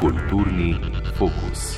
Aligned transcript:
Kulturni 0.00 0.80
fokus. 1.14 1.76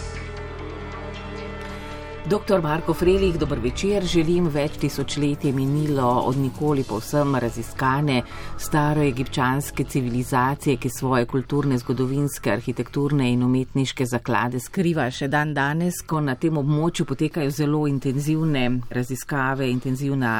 Dr. 2.28 2.60
Marko 2.62 2.94
Frelih, 2.94 3.38
dober 3.38 3.58
večer. 3.58 4.04
Želim 4.06 4.46
več 4.46 4.76
tisočletij 4.78 5.50
minilo 5.52 6.06
od 6.28 6.36
nikoli 6.38 6.84
povsem 6.86 7.34
raziskane 7.34 8.20
staroegipčanske 8.58 9.84
civilizacije, 9.84 10.76
ki 10.76 10.90
svoje 10.90 11.26
kulturne, 11.26 11.78
zgodovinske, 11.78 12.52
arhitekturne 12.52 13.26
in 13.32 13.42
umetniške 13.42 14.06
zaklade 14.06 14.60
skriva 14.62 15.08
še 15.10 15.26
dan 15.28 15.50
danes, 15.54 15.98
ko 16.06 16.20
na 16.20 16.36
tem 16.38 16.62
območju 16.62 17.08
potekajo 17.10 17.50
zelo 17.50 17.88
intenzivne 17.90 18.68
raziskave, 18.90 19.66
intenzivna 19.70 20.36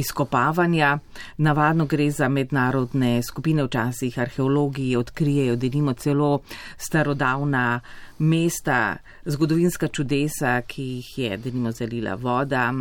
izkopavanja. 0.00 0.98
Navadno 1.36 1.86
gre 1.86 2.10
za 2.10 2.28
mednarodne 2.28 3.22
skupine, 3.22 3.64
včasih 3.64 4.18
arheologi 4.18 4.96
odkrijejo, 4.96 5.56
delimo 5.56 5.92
celo 5.92 6.40
starodavna 6.78 7.80
mesta, 8.18 8.96
zgodovinska 9.24 9.88
čudesa, 9.88 10.60
ki 10.66 10.82
jih 10.82 11.18
je 11.18 11.36
delimo 11.36 11.72
zalila 11.72 12.14
voda, 12.14 12.72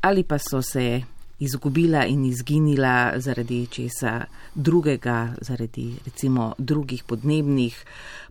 ali 0.00 0.22
pa 0.22 0.38
so 0.38 0.62
se 0.62 1.02
izgubila 1.38 2.04
in 2.06 2.24
izginila 2.24 3.12
zaradi 3.16 3.66
česa 3.66 4.24
drugega, 4.54 5.34
zaradi 5.40 5.94
recimo 6.04 6.54
drugih 6.58 7.04
podnebnih 7.04 7.84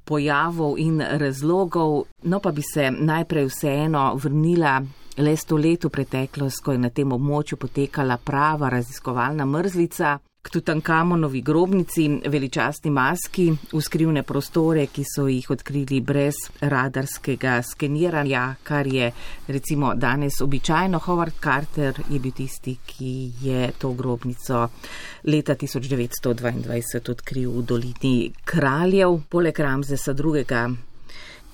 pojavov 0.06 0.80
in 0.80 1.02
razlogov. 1.02 2.04
No 2.24 2.40
pa 2.40 2.52
bi 2.52 2.62
se 2.62 2.92
najprej 2.92 3.46
vseeno 3.46 4.16
vrnila 4.16 4.82
le 5.18 5.36
sto 5.38 5.58
let 5.58 5.86
v 5.86 5.90
preteklost, 5.90 6.64
ko 6.64 6.74
je 6.76 6.80
na 6.82 6.90
tem 6.90 7.12
območju 7.12 7.58
potekala 7.58 8.18
prava 8.18 8.70
raziskovalna 8.70 9.46
mrzlica. 9.46 10.20
K 10.46 10.52
Tutankamonovi 10.54 11.40
grobnici, 11.42 12.04
veličastni 12.30 12.92
maski, 12.94 13.48
v 13.72 13.80
skrivne 13.82 14.22
prostore, 14.22 14.84
ki 14.94 15.02
so 15.02 15.26
jih 15.26 15.48
odkrili 15.50 16.04
brez 16.06 16.38
radarskega 16.62 17.56
skeniranja, 17.66 18.44
kar 18.62 18.86
je 18.86 19.10
recimo 19.48 19.96
danes 19.98 20.38
običajno. 20.46 21.02
Howard 21.08 21.42
Carter 21.42 21.98
je 22.12 22.20
bil 22.20 22.36
tisti, 22.38 22.78
ki 22.86 23.14
je 23.42 23.72
to 23.80 23.96
grobnico 23.98 24.68
leta 25.26 25.56
1922 25.56 27.10
odkril 27.10 27.50
v 27.58 27.66
dolini 27.66 28.18
kraljev. 28.46 29.24
Poleg 29.30 29.60
Ramzesa 29.60 30.14
II 30.14 30.94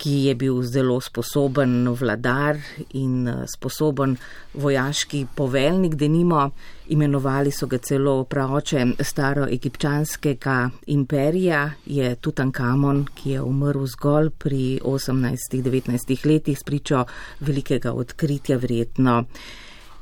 ki 0.02 0.26
je 0.26 0.34
bil 0.36 0.64
zelo 0.66 0.98
sposoben 1.02 1.86
vladar 1.94 2.58
in 2.98 3.28
eh, 3.28 3.44
sposoben 3.46 4.16
vojaški 4.54 5.26
poveljnik, 5.36 5.96
denimo 5.96 6.50
imenovali 6.90 7.52
so 7.54 7.68
ga 7.70 7.78
celo 7.78 8.24
praoče 8.24 8.86
staroegipčanskega 9.00 10.58
imperija, 10.96 11.62
je 11.86 12.16
Tutankamon, 12.16 13.06
ki 13.16 13.36
je 13.36 13.42
umrl 13.42 13.86
zgolj 13.94 14.32
pri 14.42 14.80
18-19 14.84 16.26
letih 16.26 16.60
spričo 16.60 17.06
velikega 17.40 17.94
odkritja 17.94 18.58
verjetno. 18.58 19.24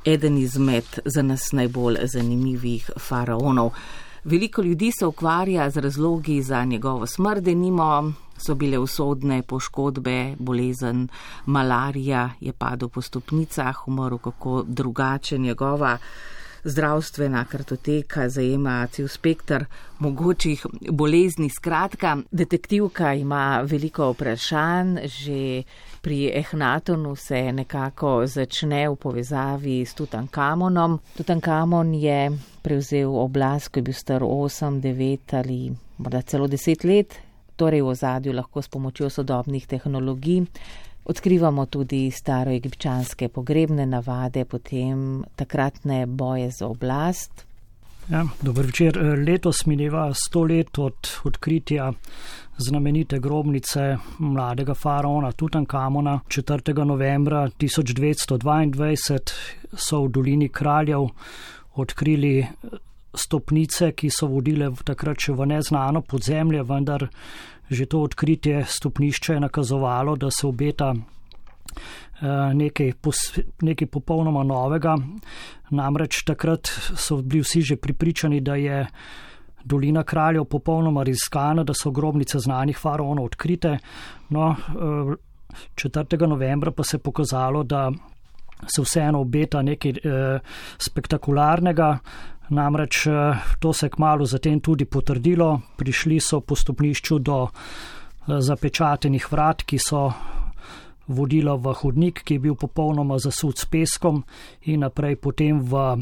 Eden 0.04 0.38
izmed 0.38 0.98
za 1.04 1.22
nas 1.22 1.52
najbolj 1.52 1.98
zanimivih 2.08 2.90
faraonov. 2.98 3.74
Veliko 4.24 4.62
ljudi 4.62 4.92
se 4.98 5.06
ukvarja 5.06 5.70
z 5.70 5.80
razlogi 5.80 6.42
za 6.42 6.64
njegovo 6.64 7.06
smrt, 7.06 7.44
denimo 7.44 8.12
so 8.40 8.54
bile 8.54 8.78
usodne 8.78 9.42
poškodbe, 9.42 10.34
bolezen, 10.38 11.08
malarija 11.46 12.30
je 12.40 12.52
padel 12.52 12.88
po 12.88 13.02
stopnicah, 13.02 13.88
umrl 13.88 14.18
kako 14.18 14.62
drugače 14.66 15.38
njegova 15.38 15.98
zdravstvena 16.64 17.44
kartoteka 17.44 18.28
zajema 18.28 18.86
cel 18.86 19.08
spektr 19.08 19.64
mogočih 19.98 20.66
bolezni. 20.90 21.50
Skratka, 21.50 22.16
detektivka 22.30 23.14
ima 23.14 23.60
veliko 23.64 24.10
vprašanj, 24.12 24.98
že 25.04 25.62
pri 26.00 26.30
Ehnatonu 26.34 27.16
se 27.16 27.52
nekako 27.52 28.26
začne 28.26 28.88
v 28.88 28.96
povezavi 28.96 29.86
s 29.86 29.94
Tutankamonom. 29.94 30.98
Tutankamon 31.16 31.94
je 31.94 32.30
prevzel 32.62 33.16
oblast, 33.16 33.68
ko 33.68 33.78
je 33.78 33.82
bil 33.82 33.94
star 33.94 34.22
8, 34.22 34.80
9 34.80 35.38
ali 35.38 35.72
morda 35.98 36.22
celo 36.22 36.48
10 36.48 36.84
let, 36.84 37.14
torej 37.60 37.84
v 37.84 37.92
ozadju 37.92 38.32
lahko 38.32 38.62
s 38.62 38.72
pomočjo 38.72 39.10
sodobnih 39.10 39.66
tehnologij. 39.66 40.46
Odkrivamo 41.04 41.66
tudi 41.66 42.10
staroegipčanske 42.10 43.28
pogrebne 43.28 43.86
navade, 43.86 44.44
potem 44.44 45.24
takratne 45.36 46.06
boje 46.06 46.50
za 46.50 46.66
oblast. 46.68 47.44
Ja, 48.10 48.24
Dobro 48.42 48.62
večer. 48.66 48.98
Letos 49.26 49.66
mineva 49.66 50.14
sto 50.14 50.42
let 50.44 50.78
od 50.78 51.10
odkritja 51.24 51.92
znamenite 52.58 53.18
grobnice 53.18 53.96
mladega 54.18 54.74
faraona 54.74 55.32
Tutankamona. 55.32 56.20
4. 56.28 56.84
novembra 56.84 57.48
1222 57.48 59.32
so 59.76 60.02
v 60.04 60.08
dolini 60.08 60.48
kraljev 60.48 61.06
odkrili 61.74 62.46
stopnice, 63.14 63.92
ki 63.92 64.10
so 64.10 64.26
vodile 64.30 64.70
takrat 64.84 65.20
še 65.20 65.32
v 65.34 65.46
neznano 65.50 66.02
podzemlje, 66.02 66.62
vendar 66.66 67.08
že 67.70 67.86
to 67.86 68.02
odkritje 68.02 68.64
stopnišča 68.66 69.34
je 69.34 69.40
nakazovalo, 69.40 70.16
da 70.16 70.30
se 70.30 70.46
obeta 70.46 70.94
eh, 70.94 72.54
nekaj, 72.54 72.92
nekaj 73.62 73.86
popolnoma 73.86 74.42
novega. 74.42 74.96
Namreč 75.70 76.24
takrat 76.26 76.66
so 76.96 77.22
bili 77.22 77.42
vsi 77.42 77.62
že 77.62 77.76
pripričani, 77.76 78.40
da 78.40 78.54
je 78.54 78.86
dolina 79.64 80.02
kraljev 80.02 80.44
popolnoma 80.44 81.02
raziskana, 81.02 81.64
da 81.64 81.74
so 81.74 81.90
grobnice 81.90 82.38
znanih 82.38 82.78
faraonov 82.78 83.24
odkrite. 83.24 83.78
No, 84.28 84.56
4. 85.74 86.22
Eh, 86.24 86.26
novembra 86.26 86.70
pa 86.70 86.84
se 86.84 86.96
je 86.96 87.00
pokazalo, 87.00 87.62
da 87.62 87.90
se 88.66 88.82
vseeno 88.82 89.20
obeta 89.20 89.62
nekaj 89.62 89.90
eh, 89.90 90.40
spektakularnega. 90.78 91.98
Namreč 92.50 93.06
eh, 93.06 93.34
to 93.58 93.72
se 93.72 93.86
je 93.86 93.90
kmalo 93.90 94.26
zatem 94.26 94.60
tudi 94.60 94.84
potrdilo. 94.84 95.60
Prišli 95.76 96.20
so 96.20 96.40
po 96.40 96.56
stopnišču 96.56 97.18
do 97.18 97.46
eh, 97.46 98.40
zapečatenih 98.40 99.32
vrat, 99.32 99.62
ki 99.62 99.78
so 99.78 100.10
vodila 101.10 101.56
v 101.56 101.74
hodnik, 101.74 102.22
ki 102.24 102.34
je 102.34 102.40
bil 102.40 102.54
popolnoma 102.54 103.18
zasud 103.18 103.58
s 103.58 103.66
peskom 103.66 104.22
in 104.70 104.80
naprej 104.86 105.16
potem 105.16 105.58
v 105.62 105.98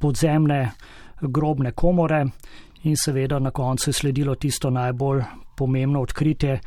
podzemne 0.00 0.72
grobne 1.20 1.72
komore 1.72 2.24
in 2.84 2.96
seveda 2.96 3.38
na 3.38 3.50
koncu 3.50 3.90
je 3.90 3.94
sledilo 3.94 4.34
tisto 4.34 4.70
najbolj 4.70 5.22
pomembno 5.56 6.00
odkritje, 6.00 6.60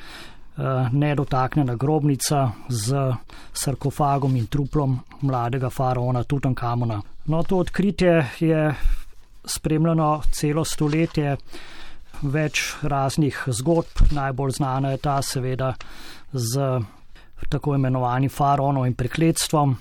nedotaknjena 0.91 1.75
grobnica 1.75 2.51
z 2.69 3.13
sarkofagom 3.53 4.35
in 4.35 4.47
truplom 4.47 5.00
mladega 5.22 5.69
faraona 5.69 6.23
Tutankamona. 6.23 7.01
No, 7.25 7.44
to 7.44 7.57
odkritje 7.57 8.25
je 8.40 8.75
spremljeno 9.45 10.22
celo 10.31 10.66
stoletje, 10.66 11.38
več 12.22 12.63
raznih 12.81 13.44
zgodb, 13.47 14.12
najbolj 14.12 14.51
znana 14.57 14.91
je 14.95 14.97
ta 14.97 15.22
seveda 15.22 15.73
z 16.34 16.79
tako 17.50 17.75
imenovanim 17.75 18.29
faraonom 18.29 18.85
in 18.85 18.95
prekletstvom 18.97 19.75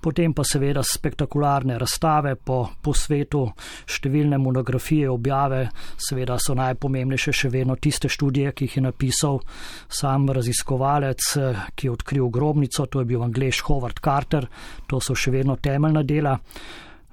potem 0.00 0.32
pa 0.34 0.44
seveda 0.44 0.82
spektakularne 0.82 1.78
razstave 1.78 2.34
po, 2.36 2.62
po 2.82 2.94
svetu, 2.96 3.44
številne 3.86 4.38
monografije, 4.40 5.08
objave, 5.10 5.66
seveda 6.00 6.38
so 6.40 6.56
najpomembnejše 6.58 7.34
še 7.42 7.52
vedno 7.52 7.76
tiste 7.76 8.08
študije, 8.08 8.52
ki 8.52 8.68
jih 8.68 8.76
je 8.78 8.84
napisal 8.88 9.40
sam 9.88 10.28
raziskovalec, 10.30 11.26
ki 11.74 11.88
je 11.88 11.92
odkril 11.92 12.30
grobnico, 12.32 12.86
to 12.86 13.02
je 13.02 13.10
bil 13.12 13.24
angliš 13.26 13.64
Howard 13.68 14.00
Carter, 14.04 14.48
to 14.88 15.00
so 15.00 15.14
še 15.14 15.34
vedno 15.34 15.56
temeljna 15.60 16.02
dela. 16.02 16.38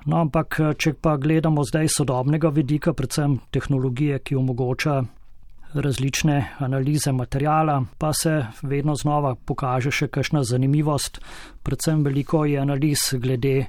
No, 0.07 0.21
ampak, 0.23 0.61
če 0.79 0.93
pa 1.03 1.17
gledamo 1.19 1.65
zdaj 1.67 1.89
sodobnega 1.91 2.53
vidika, 2.55 2.93
predvsem 2.95 3.41
tehnologije, 3.51 4.21
ki 4.23 4.37
omogoča 4.39 5.01
različne 5.73 6.53
analize 6.59 7.11
materijala, 7.11 7.83
pa 7.97 8.13
se 8.13 8.45
vedno 8.61 8.95
znova 8.95 9.35
pokaže 9.35 9.91
še 9.91 10.07
kakšna 10.07 10.43
zanimivost. 10.43 11.19
Predvsem 11.63 12.03
veliko 12.03 12.45
je 12.45 12.59
analiz 12.59 13.09
glede 13.13 13.65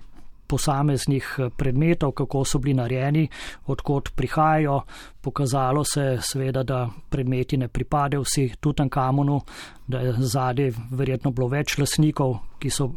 posameznih 0.48 1.26
predmetov, 1.56 2.12
kako 2.16 2.44
so 2.44 2.58
bili 2.58 2.74
narejeni, 2.74 3.28
odkot 3.66 4.14
prihajajo. 4.16 4.80
Pokazalo 5.20 5.84
se 5.84 6.18
seveda, 6.22 6.62
da 6.62 6.88
predmeti 7.10 7.56
ne 7.56 7.68
pripadajo 7.68 8.22
vsi 8.24 8.48
Tutankamonu, 8.60 9.40
da 9.86 10.00
je 10.00 10.14
zadej 10.18 10.72
verjetno 10.90 11.30
bilo 11.30 11.50
več 11.52 11.76
lasnikov, 11.78 12.38
ki 12.58 12.70
so 12.70 12.94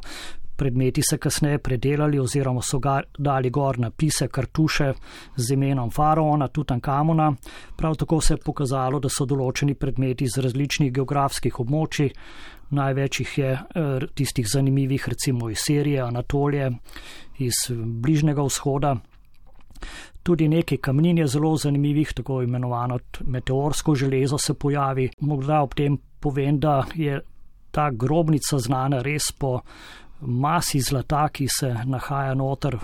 predmeti 0.61 1.01
se 1.01 1.17
kasneje 1.17 1.57
predelali 1.57 2.19
oziroma 2.19 2.61
so 2.61 2.79
ga 2.79 2.99
dali 3.17 3.49
gor 3.49 3.79
napise 3.79 4.27
kartuše 4.27 4.93
z 5.35 5.53
imenom 5.53 5.89
faraona 5.91 6.47
Tutankamona. 6.47 7.31
Prav 7.77 7.95
tako 7.95 8.21
se 8.21 8.33
je 8.33 8.37
pokazalo, 8.45 8.99
da 8.99 9.09
so 9.09 9.25
določeni 9.25 9.73
predmeti 9.73 10.27
iz 10.29 10.37
različnih 10.37 10.91
geografskih 10.93 11.57
območij, 11.63 12.11
največ 12.77 13.19
jih 13.23 13.31
je 13.37 13.55
eh, 13.55 14.05
tistih 14.13 14.45
zanimivih 14.53 15.07
recimo 15.09 15.49
iz 15.49 15.63
Sirije, 15.65 16.03
Anatolije, 16.05 16.69
iz 17.41 17.65
Bližnjega 18.05 18.45
vzhoda. 18.45 18.93
Tudi 20.21 20.45
nekaj 20.47 20.77
kamnin 20.77 21.23
je 21.23 21.27
zelo 21.27 21.55
zanimivih, 21.57 22.13
tako 22.13 22.43
imenovano 22.45 22.99
meteorsko 23.25 23.95
železo 23.95 24.37
se 24.37 24.53
pojavi. 24.53 25.09
Morda 25.25 25.63
ob 25.65 25.73
tem 25.73 25.97
povem, 26.19 26.59
da 26.61 26.83
je 26.93 27.17
ta 27.71 27.89
grobnica 27.89 28.61
znana 28.61 29.01
res 29.01 29.31
po 29.31 29.61
masi 30.21 30.81
zlata, 30.81 31.27
ki 31.29 31.47
se 31.47 31.73
nahaja 31.85 32.33
noter. 32.33 32.77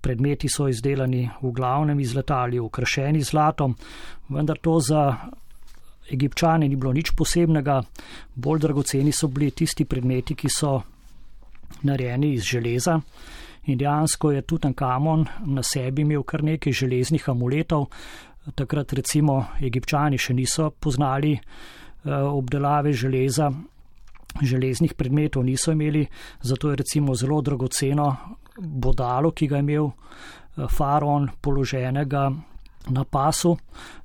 Predmeti 0.00 0.48
so 0.48 0.68
izdelani 0.68 1.28
v 1.42 1.52
glavnem 1.52 2.00
iz 2.00 2.12
zlata 2.14 2.42
ali 2.46 2.58
okrašeni 2.58 3.22
zlatom, 3.22 3.74
vendar 4.28 4.58
to 4.62 4.80
za 4.80 5.02
egipčane 6.12 6.68
ni 6.68 6.76
bilo 6.76 6.92
nič 6.92 7.10
posebnega. 7.16 7.82
Bolj 8.34 8.60
dragoceni 8.60 9.12
so 9.12 9.28
bili 9.28 9.50
tisti 9.50 9.84
predmeti, 9.84 10.34
ki 10.34 10.48
so 10.48 10.80
narejeni 11.82 12.32
iz 12.34 12.42
železa. 12.42 13.00
In 13.66 13.78
dejansko 13.78 14.30
je 14.30 14.42
Tutankamon 14.42 15.26
na 15.44 15.62
sebi 15.62 16.02
imel 16.02 16.22
kar 16.22 16.44
nekaj 16.44 16.72
železnih 16.72 17.28
amuletov. 17.28 17.88
Takrat 18.54 18.92
recimo 18.92 19.40
egipčani 19.60 20.18
še 20.18 20.34
niso 20.34 20.70
poznali 20.70 21.32
eh, 21.34 21.40
obdelave 22.14 22.92
železa, 22.92 23.50
železnih 24.42 24.94
predmetov 24.94 25.44
niso 25.44 25.72
imeli, 25.72 26.06
zato 26.40 26.70
je 26.70 26.76
recimo 26.76 27.14
zelo 27.14 27.40
dragoceno 27.40 28.16
bodalo, 28.58 29.30
ki 29.30 29.46
ga 29.46 29.56
je 29.56 29.60
imel 29.60 29.86
eh, 29.86 30.66
faraon 30.70 31.28
položenega 31.40 32.30
na 32.88 33.04
pasu. 33.04 33.56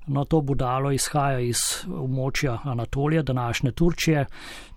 No, 0.08 0.26
to 0.26 0.42
bodalo 0.42 0.92
izhaja 0.92 1.40
iz 1.40 1.58
območja 1.88 2.58
Anatolije, 2.64 3.24
današnje 3.24 3.72
Turčije, 3.72 4.26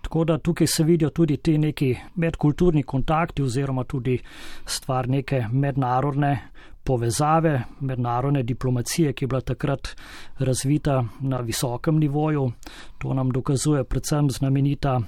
tako 0.01 0.23
da 0.23 0.37
tukaj 0.37 0.67
se 0.67 0.83
vidijo 0.83 1.09
tudi 1.09 1.37
ti 1.37 1.57
neki 1.57 1.95
medkulturni 2.15 2.83
kontakti 2.83 3.43
oziroma 3.43 3.83
tudi 3.83 4.19
stvar 4.65 5.09
neke 5.09 5.45
mednarodne 5.51 6.37
povezave, 6.83 7.63
mednarodne 7.79 8.43
diplomacije, 8.43 9.13
ki 9.13 9.23
je 9.23 9.27
bila 9.27 9.41
takrat 9.41 9.95
razvita 10.39 11.03
na 11.19 11.37
visokem 11.37 11.97
nivoju. 11.99 12.51
To 12.97 13.13
nam 13.13 13.31
dokazuje 13.31 13.83
predvsem 13.83 14.29
znamenita 14.29 14.99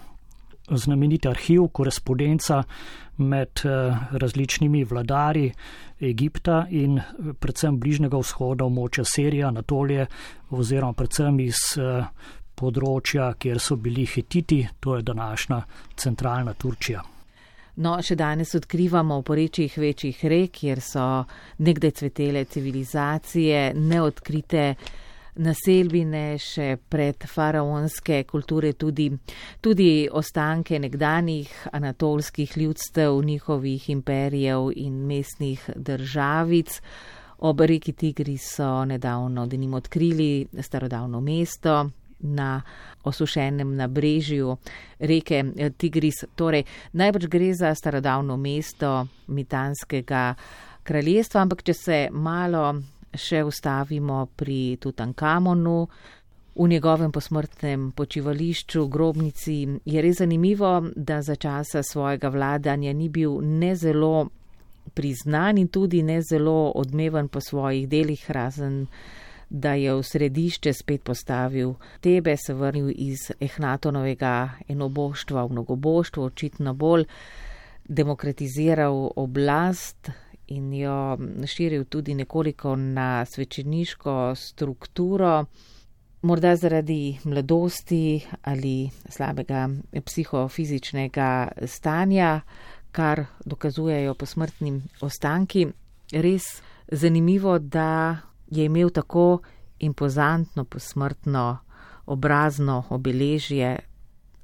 znameniti 0.70 1.28
arhiv, 1.28 1.68
korespondenca 1.72 2.64
med 3.18 3.50
eh, 3.66 3.98
različnimi 4.12 4.84
vladari 4.84 5.52
Egipta 6.00 6.66
in 6.70 6.98
eh, 6.98 7.04
predvsem 7.40 7.80
bližnjega 7.80 8.18
vzhoda, 8.18 8.66
območja 8.66 9.06
Sirije, 9.06 9.46
Anatolije 9.46 10.08
oziroma 10.50 10.94
predvsem 10.94 11.40
iz 11.40 11.62
eh, 11.78 12.06
področja, 12.58 13.34
kjer 13.40 13.60
so 13.62 13.76
bili 13.76 14.06
Hititi, 14.06 14.64
to 14.80 14.96
je 14.98 15.06
današnja 15.06 15.62
centralna 15.96 16.54
Turčija. 16.54 17.04
No, 17.78 18.00
še 18.02 18.16
danes 18.18 18.56
odkrivamo 18.58 19.20
v 19.20 19.24
porečjih 19.26 19.76
večjih 19.78 20.24
rek, 20.26 20.56
kjer 20.58 20.80
so 20.82 21.04
nekdaj 21.62 21.92
cvetele 22.00 22.42
civilizacije, 22.50 23.60
neodkrite 23.78 24.64
naselbine 25.38 26.38
še 26.42 26.78
pred 26.90 27.28
faraonske 27.30 28.24
kulture, 28.30 28.74
tudi, 28.74 29.10
tudi 29.62 30.08
ostanke 30.12 30.80
nekdanjih 30.80 31.52
anatolskih 31.74 32.58
ljudstev, 32.58 33.22
njihovih 33.26 33.90
imperijev 33.90 34.72
in 34.76 35.06
mestnih 35.08 35.70
državic. 35.76 36.82
Ob 37.38 37.62
reki 37.62 37.94
Tigri 37.94 38.38
so 38.42 38.86
nedavno 38.86 39.46
denim 39.46 39.74
odkrili 39.78 40.48
starodavno 40.62 41.22
mesto 41.22 41.84
na 42.20 42.62
osušenem 43.04 43.76
nabrežju 43.76 44.58
reke 45.00 45.44
Tigris. 45.78 46.24
Torej, 46.36 46.64
najbrž 46.94 47.28
gre 47.28 47.54
za 47.54 47.76
starodavno 47.76 48.38
mesto 48.38 49.08
Mitanskega 49.28 50.34
kraljestva, 50.84 51.42
ampak 51.42 51.64
če 51.64 51.74
se 51.74 52.00
malo 52.12 52.74
še 53.14 53.44
ustavimo 53.44 54.26
pri 54.36 54.78
Tutankamonu. 54.82 55.88
V 56.58 56.68
njegovem 56.68 57.12
posmrtnem 57.12 57.92
počivališču, 57.92 58.88
grobnici, 58.88 59.68
je 59.86 60.02
res 60.02 60.18
zanimivo, 60.18 60.82
da 60.96 61.22
za 61.22 61.36
časa 61.36 61.84
svojega 61.84 62.32
vladanja 62.34 62.94
ni 62.94 63.10
bil 63.10 63.38
ne 63.42 63.76
zelo 63.76 64.30
priznan 64.94 65.58
in 65.58 65.68
tudi 65.68 66.02
ne 66.04 66.22
zelo 66.22 66.72
odmeven 66.76 67.28
po 67.28 67.42
svojih 67.42 67.86
delih, 67.90 68.26
razen 68.32 68.88
da 69.50 69.74
je 69.74 69.94
v 69.96 70.04
središče 70.04 70.74
spet 70.74 71.04
postavil 71.04 71.76
tebe, 72.02 72.36
se 72.38 72.54
vrnil 72.54 72.92
iz 72.92 73.32
Ehnatonovega 73.40 74.50
enoboštva 74.68 75.46
v 75.46 75.52
mnogoboštvo, 75.52 76.24
očitno 76.24 76.74
bolj 76.74 77.06
demokratiziral 77.88 79.12
oblast, 79.16 80.12
in 80.48 80.74
jo 80.74 81.18
širil 81.46 81.86
tudi 81.86 82.14
nekoliko 82.16 82.76
na 82.76 83.26
svečeniško 83.26 84.36
strukturo, 84.36 85.46
morda 86.22 86.56
zaradi 86.56 87.18
mladosti 87.24 88.26
ali 88.42 88.90
slabega 89.10 89.70
psihofizičnega 90.06 91.48
stanja, 91.66 92.42
kar 92.92 93.26
dokazujejo 93.46 94.14
posmrtni 94.14 94.82
ostanki. 95.02 95.68
Res 96.12 96.62
zanimivo, 96.92 97.60
da 97.60 98.18
je 98.48 98.66
imel 98.66 98.90
tako 98.90 99.40
impozantno 99.80 100.64
posmrtno 100.66 101.58
obrazno 102.06 102.84
obeležje 102.90 103.80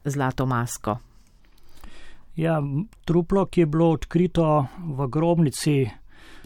zlato 0.06 0.46
masko. 0.46 0.98
Ja, 2.36 2.58
truplo, 3.06 3.46
ki 3.46 3.62
je 3.62 3.66
bilo 3.66 3.92
odkrito 3.94 4.66
v 4.98 5.08
grobnici 5.08 5.86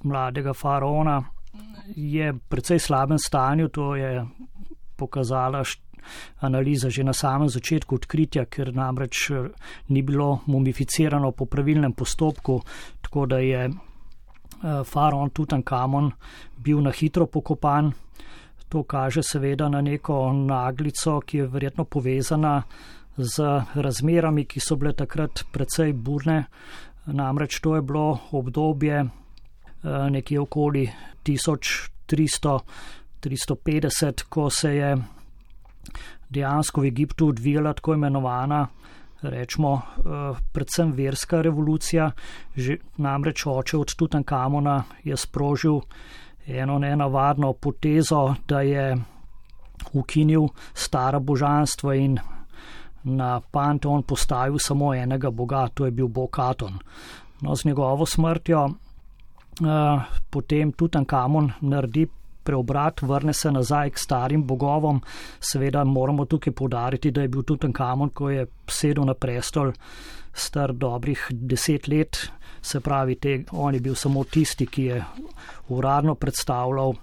mladega 0.03 0.53
faraona, 0.53 1.21
je 1.95 2.31
v 2.31 2.39
precej 2.49 2.79
slabem 2.79 3.17
stanju. 3.17 3.69
To 3.71 3.95
je 3.95 4.25
pokazala 4.97 5.63
analiza 6.39 6.89
že 6.89 7.03
na 7.03 7.13
samem 7.13 7.49
začetku 7.49 7.95
odkritja, 7.95 8.45
ker 8.45 8.73
namreč 8.75 9.31
eh, 9.31 9.49
ni 9.89 10.01
bilo 10.01 10.41
mumificirano 10.47 11.31
po 11.31 11.45
pravilnem 11.45 11.93
postopku, 11.93 12.61
tako 13.01 13.25
da 13.25 13.39
je 13.39 13.63
eh, 13.67 13.73
faraon 14.83 15.29
Tutankamon 15.29 16.11
bil 16.57 16.81
na 16.81 16.91
hitro 16.91 17.27
pokopan. 17.27 17.91
To 18.69 18.83
kaže 18.83 19.23
seveda 19.23 19.69
na 19.69 19.81
neko 19.81 20.33
naglico, 20.33 21.21
ki 21.23 21.37
je 21.37 21.47
verjetno 21.47 21.85
povezana 21.85 22.61
z 23.17 23.39
razmerami, 23.73 24.45
ki 24.45 24.59
so 24.59 24.75
bile 24.75 24.93
takrat 24.93 25.43
precej 25.51 25.93
burne. 25.93 26.45
Namreč 27.07 27.59
to 27.61 27.75
je 27.75 27.81
bilo 27.81 28.19
obdobje 28.31 28.99
eh, 28.99 29.09
nekje 30.09 30.39
okoli 30.39 30.91
1300-350, 31.25 34.23
ko 34.29 34.49
se 34.49 34.75
je 34.75 34.97
dejansko 36.29 36.81
v 36.81 36.85
Egiptu 36.85 37.27
odvijala 37.27 37.73
tako 37.73 37.93
imenovana, 37.93 38.67
rečemo, 39.21 39.75
eh, 39.75 39.81
predvsem 40.53 40.91
verska 40.91 41.41
revolucija. 41.41 42.11
Že 42.55 42.77
namreč 42.97 43.45
oče 43.45 43.77
od 43.77 43.95
Tutankamona 43.95 44.83
je 45.03 45.17
sprožil 45.17 45.79
eno 46.47 46.79
nenavadno 46.79 47.53
potezo, 47.53 48.35
da 48.47 48.61
je 48.61 48.97
ukinil 49.93 50.47
stara 50.73 51.19
božanstva 51.19 51.95
in 51.95 52.19
na 53.07 53.39
Panteon 53.39 54.03
postavil 54.03 54.59
samo 54.59 54.93
enega 54.93 55.31
boga, 55.31 55.67
to 55.73 55.85
je 55.85 55.91
bil 55.91 56.07
bog 56.07 56.39
Aton. 56.39 56.79
No, 57.41 57.55
z 57.55 57.65
njegovo 57.65 58.05
smrtjo 58.05 58.65
uh, 58.65 60.01
potem 60.29 60.71
Tutankamon 60.71 61.51
naredi 61.61 62.07
preobrat, 62.43 63.01
vrne 63.01 63.33
se 63.33 63.51
nazaj 63.51 63.89
k 63.89 63.99
starim 63.99 64.43
bogovom. 64.47 65.01
Seveda 65.39 65.83
moramo 65.83 66.25
tukaj 66.25 66.53
povdariti, 66.53 67.11
da 67.11 67.21
je 67.21 67.27
bil 67.27 67.43
Tutankamon, 67.43 68.09
ko 68.09 68.29
je 68.29 68.47
sedel 68.67 69.05
na 69.05 69.13
prestol, 69.13 69.73
star 70.33 70.73
dobrih 70.73 71.27
deset 71.31 71.87
let, 71.87 72.31
se 72.61 72.79
pravi, 72.79 73.15
te, 73.15 73.43
on 73.51 73.73
je 73.73 73.81
bil 73.81 73.95
samo 73.95 74.23
tisti, 74.23 74.65
ki 74.65 74.83
je 74.83 75.03
uradno 75.69 76.15
predstavljal. 76.15 76.93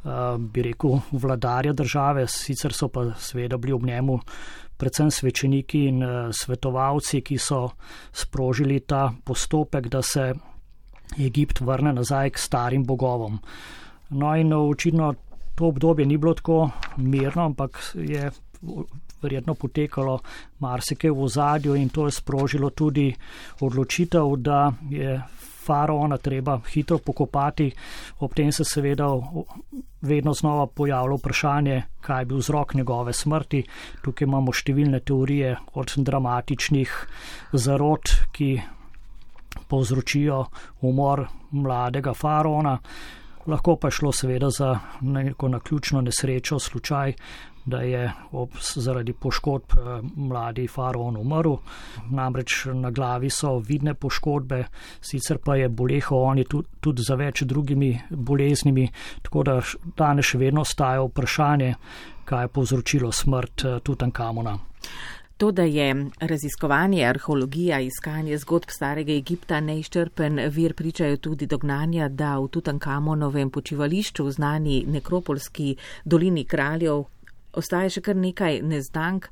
Uh, 0.00 0.38
bi 0.40 0.62
rekel, 0.62 0.96
vladarja 1.12 1.72
države, 1.72 2.24
sicer 2.26 2.72
so 2.72 2.88
pa 2.88 3.02
seveda 3.20 3.58
bili 3.60 3.72
ob 3.72 3.82
njemu 3.84 4.18
predvsem 4.80 5.10
svečeniki 5.10 5.82
in 5.90 6.02
uh, 6.02 6.30
svetovalci, 6.32 7.20
ki 7.20 7.36
so 7.38 7.68
sprožili 8.12 8.80
ta 8.80 9.10
postopek, 9.24 9.88
da 9.88 10.02
se 10.02 10.32
Egipt 11.18 11.60
vrne 11.60 11.92
nazaj 11.92 12.30
k 12.30 12.38
starim 12.38 12.84
bogovom. 12.86 13.38
No 14.10 14.36
in 14.36 14.52
uh, 14.52 14.70
očitno 14.70 15.14
to 15.54 15.68
obdobje 15.68 16.06
ni 16.06 16.16
bilo 16.16 16.34
tako 16.34 16.70
mirno, 16.96 17.44
ampak 17.44 17.92
je 17.94 18.30
verjetno 19.22 19.54
potekalo 19.54 20.20
marsikaj 20.58 21.10
v 21.10 21.22
ozadju 21.22 21.74
in 21.76 21.88
to 21.88 22.06
je 22.06 22.16
sprožilo 22.16 22.70
tudi 22.70 23.12
odločitev, 23.60 24.36
da 24.36 24.72
je 24.90 25.20
faraona 25.70 26.18
treba 26.18 26.58
hitro 26.72 26.98
pokopati. 26.98 27.70
Ob 28.20 28.34
tem 28.34 28.50
se 28.52 28.66
seveda 28.66 29.08
vedno 30.02 30.34
znova 30.34 30.66
pojavlja 30.66 31.18
vprašanje, 31.20 31.82
kaj 32.00 32.22
je 32.22 32.28
bil 32.32 32.42
vzrok 32.42 32.74
njegove 32.74 33.14
smrti. 33.14 33.62
Tukaj 34.02 34.26
imamo 34.26 34.52
številne 34.52 35.00
teorije 35.06 35.54
od 35.78 35.94
dramatičnih 35.96 36.98
zarod, 37.52 38.14
ki 38.32 38.50
povzročijo 39.70 40.44
umor 40.80 41.26
mladega 41.50 42.14
faraona. 42.14 42.78
lahko 43.46 43.76
pa 43.76 43.88
je 43.88 43.92
šlo 43.92 44.12
seveda 44.12 44.50
za 44.50 44.78
neko 45.00 45.48
naključno 45.48 46.00
nesrečo, 46.00 46.58
slučaj, 46.58 47.14
da 47.64 47.80
je 47.80 48.12
ob, 48.32 48.50
zaradi 48.74 49.12
poškodb 49.12 49.72
eh, 49.72 50.00
mladi 50.16 50.66
faraon 50.68 51.16
umrl. 51.16 51.56
Namreč 52.10 52.64
na 52.74 52.90
glavi 52.90 53.30
so 53.30 53.58
vidne 53.58 53.94
poškodbe, 53.94 54.64
sicer 55.00 55.38
pa 55.44 55.56
je 55.56 55.68
boleho 55.68 56.22
oni 56.22 56.44
tudi, 56.44 56.68
tudi 56.80 57.02
za 57.02 57.14
več 57.14 57.42
drugimi 57.42 57.92
boleznimi, 58.10 58.88
tako 59.22 59.42
da 59.42 59.60
danes 59.96 60.32
še 60.32 60.38
vedno 60.38 60.64
staja 60.64 61.04
vprašanje, 61.04 61.74
kaj 62.24 62.44
je 62.44 62.54
povzročilo 62.58 63.12
smrt 63.12 63.64
eh, 63.64 63.80
Tutankamona. 63.82 64.58
To, 65.40 65.48
da 65.52 65.62
je 65.62 65.94
raziskovanje, 66.20 67.04
arheologija, 67.08 67.78
iskanje 67.80 68.36
zgodb 68.38 68.68
starega 68.68 69.12
Egipta 69.12 69.60
neizčrpen 69.60 70.40
vir, 70.52 70.74
pričajo 70.76 71.16
tudi 71.16 71.46
dognanja, 71.46 72.08
da 72.08 72.34
v 72.38 72.50
Tutankamonovem 72.52 73.50
počivališču 73.50 74.26
v 74.26 74.34
znani 74.36 74.84
nekropolski 74.86 75.76
dolini 76.04 76.44
kraljev 76.44 77.06
ostaje 77.52 77.90
še 77.96 78.04
kar 78.04 78.16
nekaj 78.16 78.62
neznank. 78.62 79.30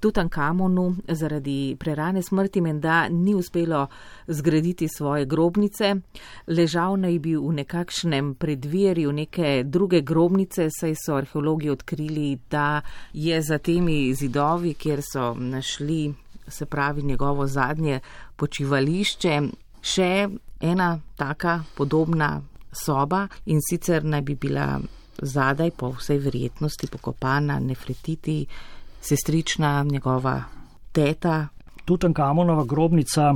Tutankamonu 0.00 0.94
zaradi 1.12 1.76
prerane 1.76 2.22
smrti 2.22 2.60
menda 2.64 3.08
ni 3.08 3.34
uspelo 3.34 3.82
zgraditi 4.26 4.88
svoje 4.88 5.26
grobnice, 5.28 5.90
ležal 6.48 6.96
naj 6.96 7.18
bi 7.20 7.34
v 7.36 7.52
nekakšnem 7.58 8.30
predvirju 8.40 9.12
neke 9.12 9.50
druge 9.64 10.00
grobnice, 10.00 10.70
saj 10.72 10.96
so 10.96 11.18
arheologi 11.20 11.68
odkrili, 11.70 12.38
da 12.50 12.80
je 13.12 13.42
za 13.42 13.58
temi 13.58 14.14
zidovi, 14.14 14.72
kjer 14.74 15.02
so 15.04 15.34
našli, 15.34 16.14
se 16.48 16.66
pravi, 16.66 17.02
njegovo 17.02 17.46
zadnje 17.46 18.00
počivališče, 18.36 19.40
še 19.82 20.28
ena 20.60 20.94
taka 21.16 21.60
podobna 21.76 22.40
soba 22.72 23.26
in 23.46 23.60
sicer 23.60 24.04
naj 24.04 24.22
bi 24.22 24.34
bila 24.34 24.80
zadaj 25.22 25.70
po 25.70 25.92
vsej 25.98 26.18
verjetnosti 26.18 26.86
pokopana 26.86 27.58
Nefretiti, 27.58 28.46
sestrična 29.00 29.82
njegova 29.82 30.42
teta. 30.92 31.48
Tutankamonova 31.84 32.64
grobnica 32.64 33.34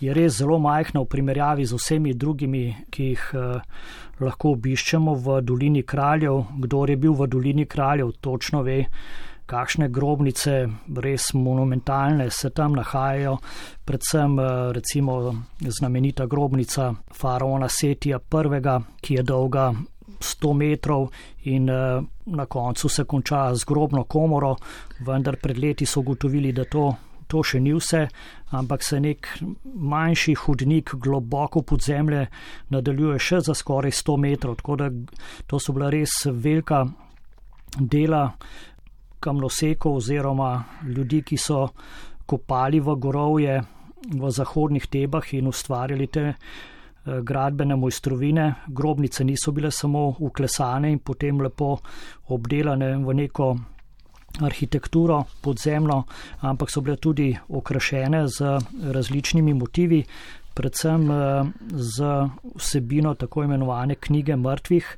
je 0.00 0.14
res 0.14 0.38
zelo 0.38 0.58
majhna 0.58 1.00
v 1.00 1.08
primerjavi 1.08 1.66
z 1.66 1.78
vsemi 1.78 2.14
drugimi, 2.14 2.64
ki 2.90 3.10
jih 3.12 3.28
eh, 3.34 3.60
lahko 4.20 4.54
obiščemo 4.56 5.14
v 5.14 5.40
Dolini 5.42 5.82
kraljev. 5.82 6.42
Kdor 6.64 6.90
je 6.90 6.96
bil 6.96 7.14
v 7.14 7.28
Dolini 7.30 7.66
kraljev, 7.66 8.12
točno 8.20 8.62
ve, 8.62 8.84
kakšne 9.46 9.88
grobnice, 9.92 10.54
res 11.04 11.32
monumentalne, 11.36 12.30
se 12.30 12.50
tam 12.50 12.76
nahajajo. 12.76 13.38
Predvsem 13.84 14.38
eh, 14.38 14.50
recimo 14.76 15.18
znamenita 15.60 16.26
grobnica 16.26 16.92
faraona 17.12 17.68
Setija 17.68 18.18
I., 18.18 18.78
ki 19.00 19.14
je 19.14 19.22
dolga 19.22 19.72
100 20.24 20.52
metrov 20.56 21.08
in 21.44 21.68
uh, 21.70 22.04
na 22.26 22.46
koncu 22.46 22.88
se 22.88 23.04
konča 23.04 23.54
z 23.54 23.64
grobno 23.64 24.04
komoro, 24.04 24.56
vendar 25.00 25.36
pred 25.36 25.58
leti 25.58 25.86
so 25.86 26.00
ugotovili, 26.00 26.52
da 26.52 26.64
to, 26.64 26.88
to 27.28 27.42
še 27.44 27.60
ni 27.60 27.74
vse, 27.76 28.06
ampak 28.56 28.82
se 28.82 29.00
nek 29.00 29.28
manjši 29.64 30.34
hudnik 30.44 30.94
globoko 30.94 31.62
pod 31.62 31.84
zemlje 31.84 32.26
nadaljuje 32.72 33.18
še 33.18 33.40
za 33.48 33.54
skoraj 33.54 33.92
100 33.92 34.18
metrov. 34.20 34.56
Tako 34.60 34.76
da 34.76 34.90
to 35.46 35.60
so 35.60 35.72
bila 35.76 35.90
res 35.92 36.24
velika 36.26 36.84
dela 37.78 38.30
kamnosekov 39.20 40.00
oziroma 40.00 40.64
ljudi, 40.88 41.22
ki 41.22 41.36
so 41.40 41.68
kopali 42.26 42.80
v 42.80 42.96
gorovje 43.00 43.60
v 44.04 44.30
zahodnih 44.30 44.86
tebah 44.86 45.32
in 45.34 45.48
ustvarjali 45.48 46.06
te. 46.06 46.34
Eh, 47.06 47.20
gradbene 47.22 47.76
mojstrovine. 47.76 48.54
Grobnice 48.66 49.24
niso 49.24 49.52
bile 49.52 49.70
samo 49.70 50.14
uklesane 50.18 50.90
in 50.90 50.98
potem 50.98 51.40
lepo 51.40 51.76
obdelane 52.28 52.96
v 52.96 53.14
neko 53.14 53.56
arhitekturo 54.40 55.18
podzemno, 55.40 56.04
ampak 56.40 56.70
so 56.70 56.80
bile 56.80 56.96
tudi 56.96 57.28
okrašene 57.48 58.24
z 58.28 58.56
različnimi 58.96 59.52
motivi, 59.54 60.00
predvsem 60.54 61.10
eh, 61.10 61.44
z 61.68 62.08
vsebino 62.54 63.14
tako 63.14 63.44
imenovane 63.44 63.94
knjige 64.00 64.36
mrtvih. 64.36 64.96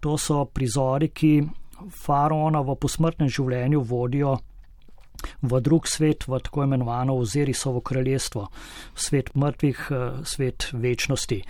To 0.00 0.16
so 0.16 0.44
prizori, 0.44 1.08
ki 1.08 1.42
faraona 1.92 2.64
v 2.64 2.80
posmrtnem 2.80 3.28
življenju 3.28 3.84
vodijo 3.84 4.38
v 5.42 5.60
drug 5.60 5.88
svet, 5.88 6.26
v 6.28 6.38
tako 6.38 6.64
imenovano 6.64 7.16
Ozerisovo 7.16 7.80
kraljestvo, 7.80 8.48
svet 8.94 9.34
mrtvih, 9.34 9.88
eh, 9.90 10.10
svet 10.24 10.68
večnosti. 10.72 11.42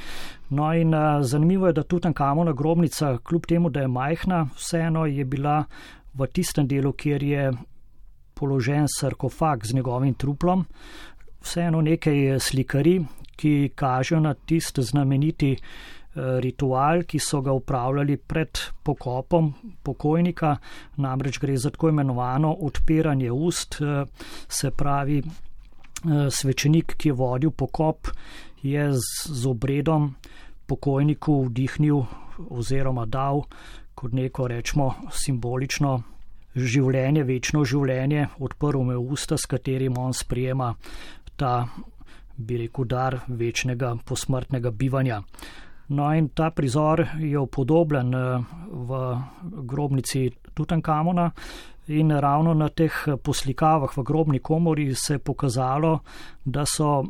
No 0.51 0.73
in 0.75 0.95
eh, 0.95 1.23
zanimivo 1.23 1.67
je, 1.67 1.73
da 1.73 1.83
Tutankamona 1.83 2.53
grobnica, 2.53 3.19
kljub 3.19 3.47
temu, 3.47 3.71
da 3.71 3.81
je 3.81 3.89
majhna, 3.89 4.49
vseeno 4.57 5.07
je 5.07 5.25
bila 5.25 5.65
v 6.15 6.27
tistem 6.27 6.67
delu, 6.67 6.93
kjer 6.93 7.23
je 7.23 7.53
položen 8.35 8.87
sarkofag 8.99 9.65
z 9.65 9.75
njegovim 9.75 10.15
truplom, 10.15 10.65
vseeno 11.41 11.81
nekaj 11.81 12.41
slikari, 12.41 13.05
ki 13.37 13.73
kažejo 13.75 14.21
na 14.21 14.35
tist 14.35 14.79
znameniti 14.81 15.57
Eh, 15.57 16.06
ritual, 16.17 17.03
ki 17.05 17.19
so 17.19 17.41
ga 17.41 17.53
upravljali 17.53 18.17
pred 18.17 18.59
pokopom 18.83 19.53
pokojnika, 19.83 20.57
namreč 20.97 21.39
gre 21.41 21.57
za 21.57 21.71
tako 21.71 21.89
imenovano 21.89 22.53
odpiranje 22.53 23.33
ust, 23.33 23.81
eh, 23.81 24.05
se 24.49 24.71
pravi 24.71 25.19
eh, 25.19 26.31
svečenik, 26.31 26.97
ki 26.97 27.09
je 27.09 27.13
vodil 27.13 27.51
pokop, 27.51 28.09
je 28.63 28.93
z, 28.93 29.33
z 29.33 29.47
obredom 29.47 30.15
pokojniku 30.67 31.45
vdihnil 31.45 32.03
oziroma 32.51 33.07
dal 33.07 33.43
kot 33.95 34.13
neko 34.13 34.49
rečemo 34.49 34.91
simbolično 35.13 36.03
življenje, 36.57 37.25
večno 37.25 37.65
življenje, 37.65 38.29
odprl 38.41 38.83
me 38.85 38.97
usta, 38.97 39.37
s 39.37 39.47
katerim 39.47 39.99
on 39.99 40.13
sprijema 40.17 40.75
ta, 41.37 41.69
bi 42.37 42.59
rekel, 42.61 42.85
dar 42.85 43.21
večnega 43.29 43.95
posmrtnega 44.05 44.71
bivanja. 44.71 45.23
No, 45.89 46.15
in 46.15 46.29
ta 46.35 46.51
prizor 46.51 47.07
je 47.19 47.39
upodobljen 47.39 48.15
eh, 48.15 48.43
v 48.71 49.19
grobnici 49.63 50.31
Tutankamona. 50.55 51.31
In 51.87 52.11
ravno 52.11 52.55
na 52.55 52.69
teh 52.69 52.93
poslikavah 53.23 53.93
v 53.97 54.03
grobni 54.03 54.39
komori 54.39 54.95
se 54.95 55.15
je 55.15 55.19
pokazalo, 55.19 56.01
da 56.45 56.65
so 56.67 57.05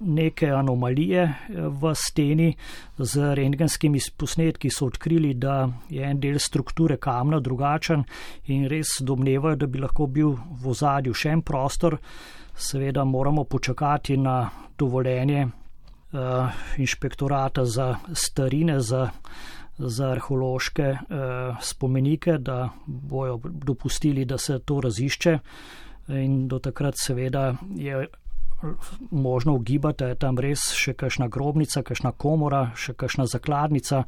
neke 0.00 0.50
anomalije 0.50 1.22
eh, 1.22 1.68
v 1.68 1.94
steni 1.94 2.56
z 2.98 3.34
rengenskimi 3.34 4.00
posnetki, 4.16 4.70
so 4.70 4.86
odkrili, 4.86 5.34
da 5.34 5.68
je 5.88 6.02
en 6.02 6.20
del 6.20 6.38
strukture 6.38 6.96
kamna 6.96 7.40
drugačen 7.40 8.04
in 8.46 8.66
res 8.68 8.98
domnevajo, 9.00 9.56
da 9.56 9.66
bi 9.66 9.78
lahko 9.78 10.06
bil 10.06 10.34
v 10.34 10.74
ozadju 10.74 11.14
še 11.14 11.30
en 11.30 11.42
prostor. 11.42 11.98
Seveda 12.58 13.04
moramo 13.04 13.44
počakati 13.44 14.16
na 14.16 14.50
dovoljenje 14.78 15.46
inšpektorata 16.76 17.64
za 17.64 17.96
starine, 18.12 18.80
za, 18.80 19.10
za 19.78 20.10
arheološke 20.10 20.82
uh, 20.82 20.98
spomenike, 21.62 22.38
da 22.38 22.68
bojo 22.86 23.40
dopustili, 23.44 24.24
da 24.24 24.38
se 24.38 24.58
to 24.58 24.80
razišče. 24.80 25.38
In 26.08 26.48
do 26.48 26.58
takrat 26.58 26.94
seveda 26.96 27.54
je 27.76 28.06
možno 29.10 29.54
ugibati, 29.54 30.04
da 30.04 30.08
je 30.08 30.14
tam 30.14 30.38
res 30.38 30.72
še 30.74 30.94
kakšna 30.94 31.28
grobnica, 31.28 31.82
kakšna 31.82 32.12
komora, 32.12 32.70
še 32.76 32.94
kakšna 32.94 33.26
zakladnica. 33.26 34.04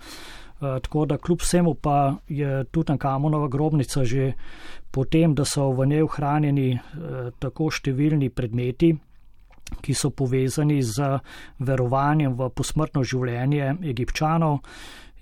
Uh, 0.60 0.80
tako 0.80 1.04
da 1.06 1.18
kljub 1.18 1.40
vsemu 1.40 1.74
pa 1.74 2.16
je 2.28 2.64
Tutankamonova 2.64 3.48
grobnica 3.48 4.04
že 4.04 4.32
potem, 4.90 5.34
da 5.34 5.44
so 5.44 5.70
v 5.70 5.86
njej 5.86 6.02
ohranjeni 6.02 6.72
uh, 6.74 7.30
tako 7.38 7.70
številni 7.70 8.30
predmeti, 8.30 8.94
ki 9.80 9.94
so 9.94 10.10
povezani 10.10 10.82
z 10.82 11.20
verovanjem 11.58 12.34
v 12.34 12.50
posmrtno 12.50 13.04
življenje 13.04 13.76
egipčanov, 13.92 14.60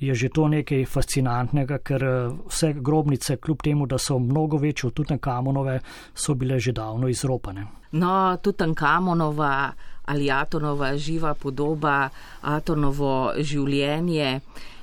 je 0.00 0.14
že 0.14 0.28
to 0.30 0.46
nekaj 0.48 0.86
fascinantnega, 0.86 1.78
ker 1.82 2.02
eh, 2.04 2.30
vse 2.46 2.72
grobnice, 2.78 3.36
kljub 3.36 3.62
temu, 3.62 3.86
da 3.86 3.98
so 3.98 4.18
mnogo 4.18 4.56
večje 4.56 4.88
od 4.88 4.94
Tutankamonove, 4.94 5.80
so 6.14 6.34
bile 6.34 6.58
že 6.58 6.72
davno 6.72 7.08
izropane. 7.08 7.66
No, 7.92 8.36
Tutankamonova 8.42 9.72
ali 10.08 10.30
Atonova 10.30 10.96
živa 10.96 11.34
podoba, 11.34 12.08
Atonovo 12.42 13.32
življenje 13.38 14.40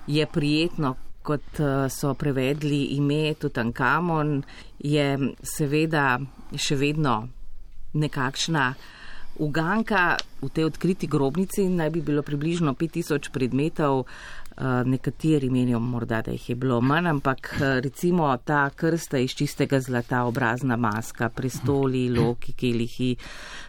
je 0.07 0.25
prijetno. 0.25 0.95
Kot 1.25 1.60
eh, 1.60 1.89
so 1.89 2.13
prevedli 2.13 2.84
ime 3.00 3.34
Tutankamon, 3.34 4.43
je 4.77 5.34
seveda 5.41 6.19
še 6.53 6.75
vedno 6.77 7.15
nekakšna 7.98 8.65
Uganka 9.36 10.15
v 10.39 10.48
tej 10.48 10.72
odkriti 10.72 11.08
grobnici 11.08 11.68
naj 11.68 11.89
bi 11.92 12.01
bilo 12.01 12.24
približno 12.24 12.72
5000 12.74 13.32
predmetov, 13.32 14.08
nekateri 14.86 15.50
menijo 15.50 15.80
morda, 15.80 16.22
da 16.22 16.32
jih 16.32 16.50
je 16.50 16.56
bilo 16.56 16.82
manj, 16.82 17.08
ampak 17.08 17.56
recimo 17.84 18.38
ta 18.38 18.70
krsta 18.70 19.18
iz 19.18 19.36
čistega 19.36 19.80
zlata, 19.80 20.24
obrazna 20.24 20.76
maska, 20.76 21.30
prestoli, 21.30 22.10
loki, 22.10 22.54
kelihi, 22.54 23.16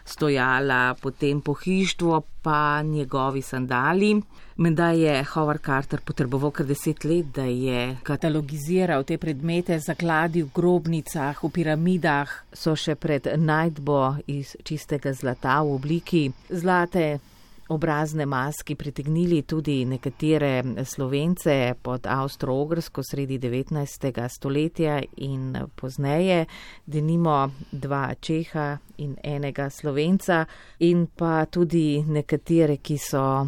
stojala, 0.05 0.95
potem 1.01 1.41
pohištvo, 1.41 2.21
pa 2.41 2.81
njegovi 2.81 3.41
sandali. 3.41 4.21
Menda 4.57 4.89
je 4.89 5.23
Howard 5.23 5.61
Carter 5.65 6.01
potreboval 6.01 6.51
kar 6.51 6.65
deset 6.65 7.03
let, 7.03 7.25
da 7.35 7.43
je 7.43 7.97
katalogiziral 8.03 9.03
te 9.03 9.17
predmete, 9.17 9.77
zakladil 9.79 10.47
v 10.47 10.53
grobnicah, 10.55 11.43
v 11.43 11.49
piramidah, 11.53 12.31
so 12.53 12.73
še 12.75 12.95
pred 12.95 13.27
najdbo 13.37 14.15
iz 14.33 14.55
čistega 14.63 15.13
zlata 15.13 15.59
v 15.61 15.75
obliki 15.75 16.23
zlate 16.49 17.19
obrazne 17.69 18.25
maski 18.25 18.75
pritegnili 18.75 19.41
tudi 19.41 19.85
nekatere 19.85 20.63
slovence 20.85 21.73
pod 21.81 22.05
Avstro-Ogrsko 22.05 23.03
sredi 23.03 23.39
19. 23.39 24.27
stoletja 24.29 25.01
in 25.17 25.57
pozneje, 25.75 26.45
denimo 26.85 27.51
dva 27.71 28.13
Čeha 28.19 28.77
in 28.97 29.15
enega 29.23 29.69
slovenca 29.69 30.45
in 30.79 31.07
pa 31.15 31.45
tudi 31.45 32.03
nekatere, 32.07 32.77
ki 32.77 32.97
so 32.97 33.47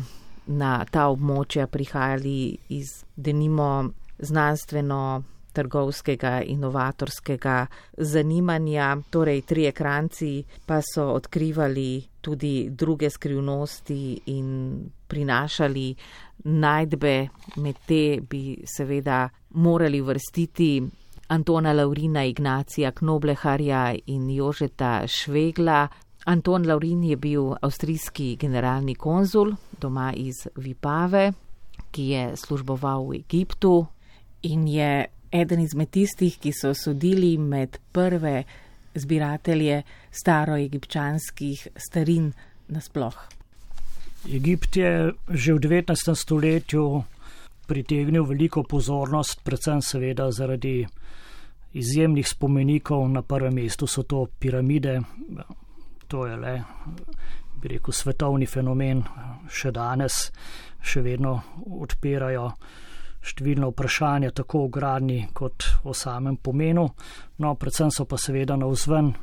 na 0.49 0.85
ta 0.91 1.07
območja 1.09 1.67
prihajali 1.67 2.57
iz 2.69 3.03
denimo 3.15 3.89
znanstveno 4.19 5.23
trgovskega, 5.53 6.41
inovatorskega 6.41 7.67
zanimanja. 7.97 8.97
Torej, 9.09 9.41
tri 9.41 9.65
ekranci 9.69 10.43
pa 10.65 10.81
so 10.85 11.09
odkrivali 11.13 12.08
tudi 12.21 12.69
druge 12.69 13.09
skrivnosti 13.09 14.19
in 14.25 14.79
prinašali 15.07 15.95
najdbe. 16.43 17.27
Med 17.55 17.75
te 17.87 18.19
bi 18.29 18.57
seveda 18.77 19.29
morali 19.49 20.01
vrstiti 20.01 20.81
Antona 21.27 21.73
Laurina, 21.73 22.25
Ignacija 22.25 22.91
Knobleharja 22.91 23.95
in 24.05 24.29
Jožeta 24.29 25.07
Švegla. 25.07 25.87
Anton 26.25 26.65
Laurin 26.67 27.03
je 27.03 27.15
bil 27.15 27.53
avstrijski 27.61 28.35
generalni 28.35 28.95
konzul 28.95 29.53
doma 29.81 30.13
iz 30.15 30.47
Vipave, 30.55 31.31
ki 31.91 32.03
je 32.03 32.23
služboval 32.37 33.07
v 33.07 33.15
Egiptu 33.15 33.85
in 34.41 34.67
je 34.67 35.05
eden 35.31 35.59
izmed 35.59 35.89
tistih, 35.89 36.37
ki 36.39 36.51
so 36.53 36.73
sodili 36.73 37.37
med 37.37 37.77
prve 37.91 38.43
zbiratelje 38.95 39.83
staroegipčanskih 40.11 41.67
starin 41.77 42.31
nasploh. 42.67 43.15
Egipt 44.27 44.75
je 44.75 45.13
že 45.29 45.53
v 45.53 45.59
19. 45.59 46.15
stoletju 46.15 47.03
pritegnil 47.67 48.25
veliko 48.25 48.63
pozornost, 48.63 49.41
predvsem 49.43 49.81
seveda 49.81 50.31
zaradi 50.31 50.87
izjemnih 51.73 52.27
spomenikov. 52.27 53.07
Na 53.09 53.21
prvem 53.21 53.53
mestu 53.53 53.87
so 53.87 54.03
to 54.03 54.25
piramide, 54.39 55.01
to 56.07 56.25
je 56.25 56.37
le, 56.37 56.63
bi 57.61 57.67
rekel, 57.67 57.93
svetovni 57.93 58.45
fenomen, 58.45 59.03
še 59.47 59.71
danes, 59.71 60.31
še 60.81 61.01
vedno 61.05 61.35
odpirajo 61.79 62.49
številna 63.19 63.69
vprašanja, 63.69 64.31
tako 64.31 64.65
o 64.65 64.69
gradni 64.71 65.27
kot 65.33 65.67
o 65.83 65.93
samem 65.93 66.37
pomenu. 66.37 66.87
No, 67.37 67.55
predvsem 67.55 67.91
so 67.91 68.05
pa 68.05 68.17
seveda 68.17 68.57
na 68.57 68.69
vzven 68.71 69.13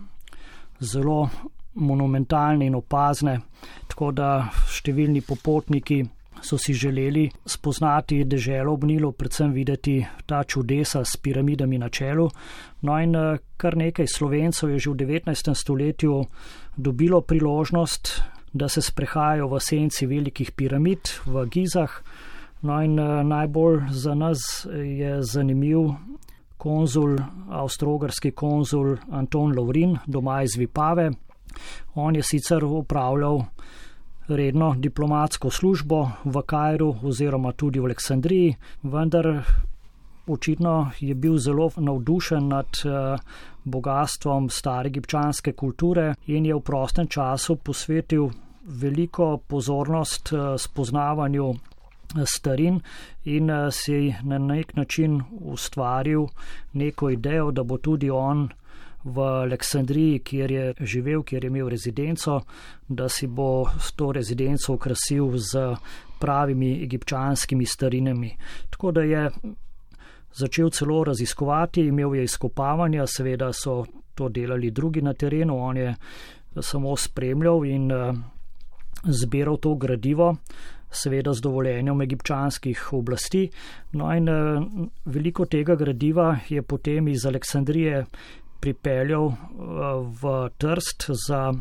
zelo 0.80 1.28
monumentalne 1.74 2.66
in 2.66 2.74
opazne, 2.74 3.40
tako 3.88 4.12
da 4.12 4.28
številni 4.72 5.20
popotniki 5.20 6.02
so 6.42 6.58
si 6.58 6.74
želeli 6.76 7.30
spoznati 7.46 8.24
deželo 8.24 8.72
ob 8.72 8.84
Nilu, 8.84 9.12
predvsem 9.12 9.52
videti 9.52 9.98
ta 10.26 10.44
čudesa 10.44 11.04
s 11.04 11.16
piramidami 11.16 11.78
na 11.78 11.88
čelu. 11.88 12.28
No 12.82 12.98
in 13.00 13.16
eh, 13.16 13.38
kar 13.56 13.76
nekaj 13.76 14.06
slovencev 14.06 14.70
je 14.70 14.78
že 14.78 14.90
v 14.90 14.96
19. 14.96 15.54
stoletju 15.54 16.24
dobilo 16.76 17.20
priložnost, 17.20 18.22
da 18.52 18.68
se 18.68 18.82
sprehajajo 18.82 19.48
v 19.48 19.60
senci 19.60 20.06
velikih 20.06 20.52
piramid 20.52 21.20
v 21.26 21.46
Gizah. 21.46 22.00
No 22.62 22.80
in 22.82 22.98
uh, 22.98 23.22
najbolj 23.22 23.82
za 23.90 24.14
nas 24.14 24.66
je 24.72 25.22
zanimiv 25.22 25.92
konzul, 26.56 27.16
avstrogarski 27.50 28.30
konzul 28.30 28.96
Anton 29.10 29.54
Lovrin, 29.56 29.98
doma 30.06 30.42
iz 30.42 30.56
Vipave. 30.58 31.10
On 31.94 32.16
je 32.16 32.22
sicer 32.22 32.64
upravljal 32.64 33.42
redno 34.28 34.74
diplomatsko 34.78 35.50
službo 35.50 36.10
v 36.24 36.42
Kajru 36.42 36.94
oziroma 37.02 37.52
tudi 37.52 37.80
v 37.80 37.84
Aleksandriji, 37.84 38.56
vendar 38.82 39.42
očitno 40.26 40.90
je 41.00 41.14
bil 41.14 41.38
zelo 41.38 41.70
navdušen 41.76 42.48
nad 42.48 42.66
uh, 42.84 43.20
bogatstvom 43.64 44.50
stare 44.50 44.88
egipčanske 44.88 45.52
kulture 45.52 46.14
in 46.26 46.46
je 46.46 46.54
v 46.54 46.60
prostem 46.60 47.06
času 47.06 47.56
posvetil 47.56 48.30
veliko 48.66 49.36
pozornost 49.46 50.32
uh, 50.32 50.56
spoznavanju 50.58 51.54
starin 52.24 52.80
in 53.24 53.50
eh, 53.50 53.70
si 53.70 54.14
na 54.22 54.38
nek 54.38 54.76
način 54.76 55.22
ustvaril 55.40 56.26
neko 56.72 57.10
idejo, 57.10 57.50
da 57.50 57.62
bo 57.62 57.78
tudi 57.78 58.10
on 58.10 58.48
v 59.04 59.20
Aleksandriji, 59.20 60.18
kjer 60.18 60.50
je 60.50 60.74
živel, 60.80 61.22
kjer 61.22 61.44
je 61.44 61.48
imel 61.48 61.68
rezidenco, 61.68 62.40
da 62.88 63.08
si 63.08 63.26
bo 63.26 63.68
s 63.78 63.92
to 63.92 64.12
rezidenco 64.12 64.74
ukrasil 64.74 65.30
z 65.36 65.76
pravimi 66.18 66.82
egipčanskimi 66.82 67.66
starinami. 67.66 68.36
Tako 68.70 68.90
da 68.90 69.02
je 69.02 69.30
začel 70.32 70.70
celo 70.70 71.04
raziskovati, 71.04 71.86
imel 71.86 72.14
je 72.14 72.24
izkopavanja, 72.24 73.06
seveda 73.06 73.52
so 73.52 73.84
to 74.14 74.28
delali 74.28 74.70
drugi 74.70 75.02
na 75.02 75.14
terenu, 75.14 75.58
on 75.58 75.76
je 75.76 75.94
samo 76.60 76.96
spremljal 76.96 77.64
in 77.64 77.92
uh, 77.92 78.16
zbiral 79.04 79.56
to 79.56 79.74
gradivo 79.74 80.36
seveda 80.96 81.32
z 81.32 81.44
dovoljenjem 81.44 82.00
egipčanskih 82.00 82.92
oblasti. 82.92 83.48
No 83.92 84.10
in 84.14 84.28
uh, 84.28 84.64
veliko 85.04 85.46
tega 85.46 85.76
gradiva 85.76 86.36
je 86.48 86.62
potem 86.62 87.08
iz 87.08 87.26
Aleksandrije 87.26 88.04
pripeljal 88.60 89.26
uh, 89.26 89.36
v 90.22 90.34
Trst 90.58 91.10
za 91.26 91.52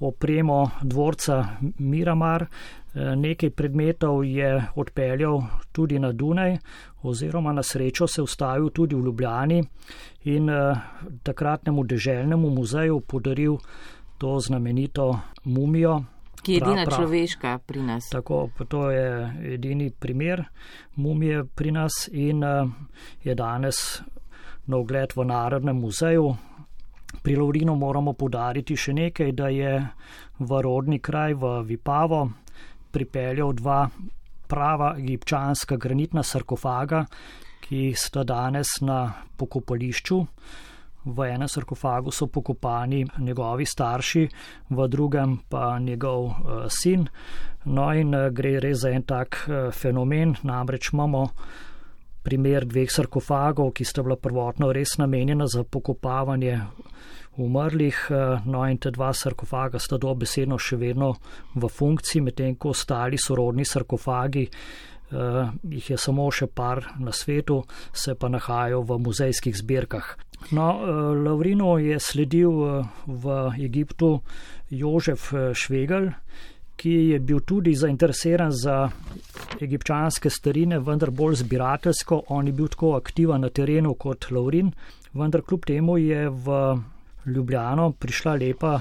opremo 0.00 0.70
dvorca 0.82 1.44
Miramar. 1.78 2.42
Uh, 2.42 3.14
nekaj 3.16 3.50
predmetov 3.50 4.24
je 4.24 4.52
odpeljal 4.76 5.42
tudi 5.72 5.98
na 5.98 6.12
Dunaj 6.12 6.56
oziroma 7.02 7.52
na 7.52 7.62
srečo 7.62 8.06
se 8.06 8.22
ustavil 8.22 8.68
tudi 8.70 8.94
v 8.94 9.04
Ljubljani 9.04 9.62
in 10.24 10.50
takratnemu 11.22 11.84
deželnemu 11.84 12.50
muzeju 12.50 13.00
podaril 13.00 13.56
to 14.22 14.38
znamenito 14.40 15.18
mumijo, 15.44 16.02
ki 16.42 16.52
je 16.56 16.62
edina 16.62 16.84
prav, 16.84 16.98
človeška 16.98 17.58
pri 17.66 17.82
nas. 17.82 18.08
Tako, 18.12 18.48
to 18.68 18.90
je 18.90 19.08
edini 19.54 19.90
primer 19.90 20.44
mumije 20.94 21.44
pri 21.44 21.70
nas 21.72 22.08
in 22.12 22.44
uh, 22.44 22.70
je 23.24 23.34
danes 23.34 24.02
na 24.66 24.76
ogled 24.76 25.12
v 25.16 25.24
Narodnem 25.24 25.76
muzeju. 25.76 26.36
Pri 27.22 27.36
Laurinu 27.36 27.74
moramo 27.76 28.12
podariti 28.12 28.76
še 28.76 28.92
nekaj, 28.92 29.32
da 29.32 29.48
je 29.52 29.72
v 30.38 30.62
rodni 30.62 30.98
kraj 30.98 31.34
v 31.34 31.60
Vipavo 31.68 32.24
pripeljal 32.92 33.52
dva 33.52 33.86
prava 34.48 34.94
egipčanska 34.98 35.76
granitna 35.76 36.22
sarkofaga, 36.22 37.04
ki 37.62 37.92
sta 37.96 38.24
danes 38.24 38.80
na 38.84 39.06
pokopališču. 39.36 40.18
V 41.04 41.26
enem 41.26 41.48
sarkofagu 41.48 42.12
so 42.14 42.28
pokopani 42.30 43.02
njegovi 43.18 43.66
starši, 43.66 44.28
v 44.70 44.88
drugem 44.88 45.38
pa 45.48 45.78
njegov 45.78 46.24
uh, 46.24 46.34
sin. 46.70 47.08
No 47.64 47.90
in 47.92 48.14
uh, 48.14 48.30
gre 48.30 48.60
res 48.60 48.84
za 48.84 48.90
en 48.90 49.02
tak 49.02 49.42
uh, 49.48 49.72
fenomen, 49.74 50.36
namreč 50.42 50.92
imamo 50.92 51.26
primer 52.22 52.64
dveh 52.64 52.90
sarkofagov, 52.90 53.72
ki 53.74 53.84
sta 53.84 54.02
bila 54.02 54.16
prvotno 54.16 54.70
res 54.72 54.94
namenjena 54.98 55.46
za 55.50 55.64
pokopavanje 55.64 56.60
umrlih, 57.36 57.98
uh, 58.10 58.46
no 58.46 58.62
in 58.70 58.78
te 58.78 58.94
dva 58.94 59.10
sarkofaga 59.12 59.82
sta 59.82 59.98
dobesedno 59.98 60.58
še 60.58 60.78
vedno 60.78 61.14
v 61.54 61.68
funkciji, 61.68 62.22
medtem 62.22 62.54
ko 62.54 62.76
ostali 62.76 63.18
sorodni 63.18 63.66
sarkofagi. 63.66 64.48
Uh, 65.12 65.50
jih 65.68 65.90
je 65.90 65.98
samo 65.98 66.30
še 66.32 66.46
par 66.46 66.94
na 67.02 67.12
svetu, 67.12 67.58
se 67.92 68.14
pa 68.14 68.30
nahajajo 68.32 68.80
v 68.86 68.98
muzejskih 69.02 69.58
zbirkah. 69.58 70.14
No, 70.50 70.80
eh, 70.82 70.90
Lavrino 71.24 71.78
je 71.78 72.00
sledil 72.00 72.50
eh, 72.50 72.84
v 73.06 73.52
Egiptu 73.64 74.20
Jožef 74.70 75.32
eh, 75.32 75.54
Švegel, 75.54 76.10
ki 76.76 76.92
je 77.12 77.18
bil 77.20 77.40
tudi 77.46 77.74
zainteresiran 77.74 78.50
za 78.50 78.88
egipčanske 79.62 80.30
starine, 80.30 80.80
vendar 80.80 81.10
bolj 81.10 81.44
zbirateljsko. 81.44 82.24
On 82.28 82.46
je 82.46 82.52
bil 82.52 82.68
tako 82.68 82.96
aktiven 82.96 83.40
na 83.40 83.48
terenu 83.48 83.94
kot 83.94 84.30
Lavrin, 84.30 84.72
vendar 85.14 85.42
kljub 85.46 85.64
temu 85.64 85.98
je 85.98 86.28
v 86.28 86.58
Ljubljano 87.26 87.92
prišla 87.92 88.34
lepa 88.34 88.80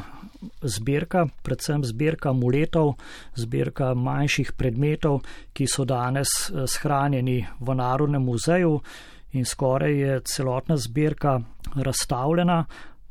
zbirka, 0.65 1.27
predvsem 1.43 1.83
zbirka 1.85 2.33
muletov, 2.33 2.95
zbirka 3.37 3.93
manjših 3.93 4.55
predmetov, 4.57 5.19
ki 5.53 5.67
so 5.69 5.85
danes 5.85 6.49
shranjeni 6.49 7.37
v 7.59 7.75
Narodnem 7.77 8.25
muzeju 8.25 8.79
in 9.33 9.45
skoraj 9.45 9.93
je 9.99 10.19
celotna 10.25 10.77
zbirka 10.77 11.39
razstavljena 11.75 12.65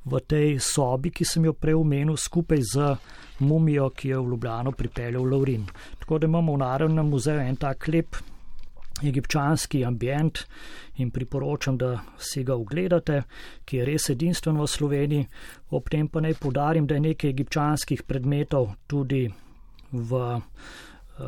v 0.04 0.20
tej 0.20 0.59
sobi, 0.59 1.11
ki 1.11 1.24
sem 1.24 1.44
jo 1.44 1.52
prej 1.52 1.76
omenil, 1.76 2.16
skupaj 2.16 2.61
z 2.72 2.96
mumijo, 3.44 3.90
ki 3.90 4.09
je 4.09 4.18
v 4.18 4.33
Ljubljano 4.33 4.72
pripeljal 4.72 5.24
Laurin. 5.24 5.66
Tako 5.98 6.18
da 6.18 6.26
imamo 6.26 6.54
v 6.54 6.59
Narodnem 6.59 7.09
muzeju 7.09 7.40
en 7.40 7.56
tak 7.56 7.88
lep 7.88 8.16
egipčanski 9.02 9.85
ambient 9.85 10.44
in 10.96 11.11
priporočam, 11.11 11.78
da 11.78 12.00
si 12.18 12.44
ga 12.44 12.54
ogledate, 12.54 13.22
ki 13.64 13.76
je 13.76 13.85
res 13.85 14.11
edinstven 14.12 14.61
v 14.61 14.66
Sloveniji. 14.68 15.28
Ob 15.70 15.88
tem 15.88 16.09
pa 16.09 16.20
naj 16.20 16.37
podarim, 16.40 16.87
da 16.87 16.94
je 16.94 17.06
nekaj 17.09 17.30
egipčanskih 17.30 18.02
predmetov 18.02 18.74
tudi 18.87 19.24
v 19.92 20.40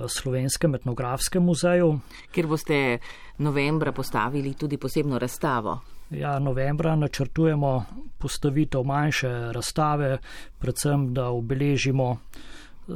Slovenskem 0.09 0.75
etnografskem 0.75 1.45
muzeju. 1.45 1.99
Ker 2.33 2.47
boste 2.47 2.99
novembra 3.39 3.93
postavili 3.93 4.55
tudi 4.55 4.77
posebno 4.77 5.19
razstavo. 5.19 5.81
Ja, 6.11 6.39
novembra 6.39 6.97
načrtujemo 6.97 7.85
postavitev 8.19 8.85
manjše 8.85 9.29
razstave, 9.53 10.19
predvsem 10.59 11.15
da 11.15 11.29
obeležimo 11.29 12.17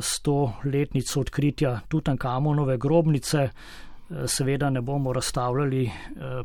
sto 0.01 0.53
letnico 0.65 1.21
odkritja 1.21 1.81
Tutankamonove 1.89 2.77
grobnice, 2.79 3.49
seveda 4.27 4.71
ne 4.71 4.81
bomo 4.81 5.13
razstavljali 5.13 5.85
eh, 5.85 5.93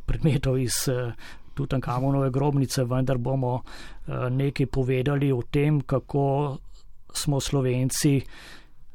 predmetov 0.06 0.60
iz 0.60 0.88
eh, 0.88 1.12
Tutankamonove 1.54 2.30
grobnice, 2.30 2.84
vendar 2.84 3.18
bomo 3.18 3.62
eh, 3.62 4.30
nekaj 4.30 4.66
povedali 4.66 5.32
o 5.32 5.42
tem, 5.42 5.82
kako 5.82 6.58
smo 7.14 7.40
Slovenci 7.40 8.22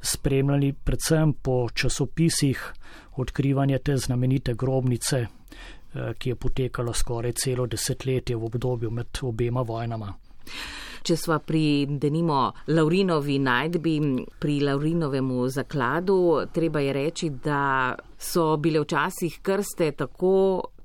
spremljali 0.07 0.73
predvsem 0.73 1.33
po 1.33 1.69
časopisih 1.75 2.73
odkrivanje 3.17 3.79
te 3.79 3.97
znamenite 3.97 4.55
grobnice, 4.55 5.27
ki 6.19 6.29
je 6.31 6.37
potekala 6.37 6.93
skoraj 6.95 7.33
celo 7.33 7.67
desetletje 7.67 8.37
v 8.37 8.45
obdobju 8.45 8.91
med 8.91 9.19
obema 9.23 9.63
vojnama. 9.63 10.13
Če 11.07 11.15
sva 11.17 11.39
pri 11.39 11.87
denimo 12.03 12.51
Laurinovi 12.67 13.39
najdbi, 13.39 13.93
pri 14.43 14.57
Laurinovemu 14.67 15.49
zakladu, 15.55 16.17
treba 16.53 16.83
je 16.83 16.93
reči, 16.93 17.31
da 17.45 17.95
so 18.19 18.57
bile 18.57 18.83
včasih 18.83 19.39
krste 19.43 19.93
tako 19.93 20.33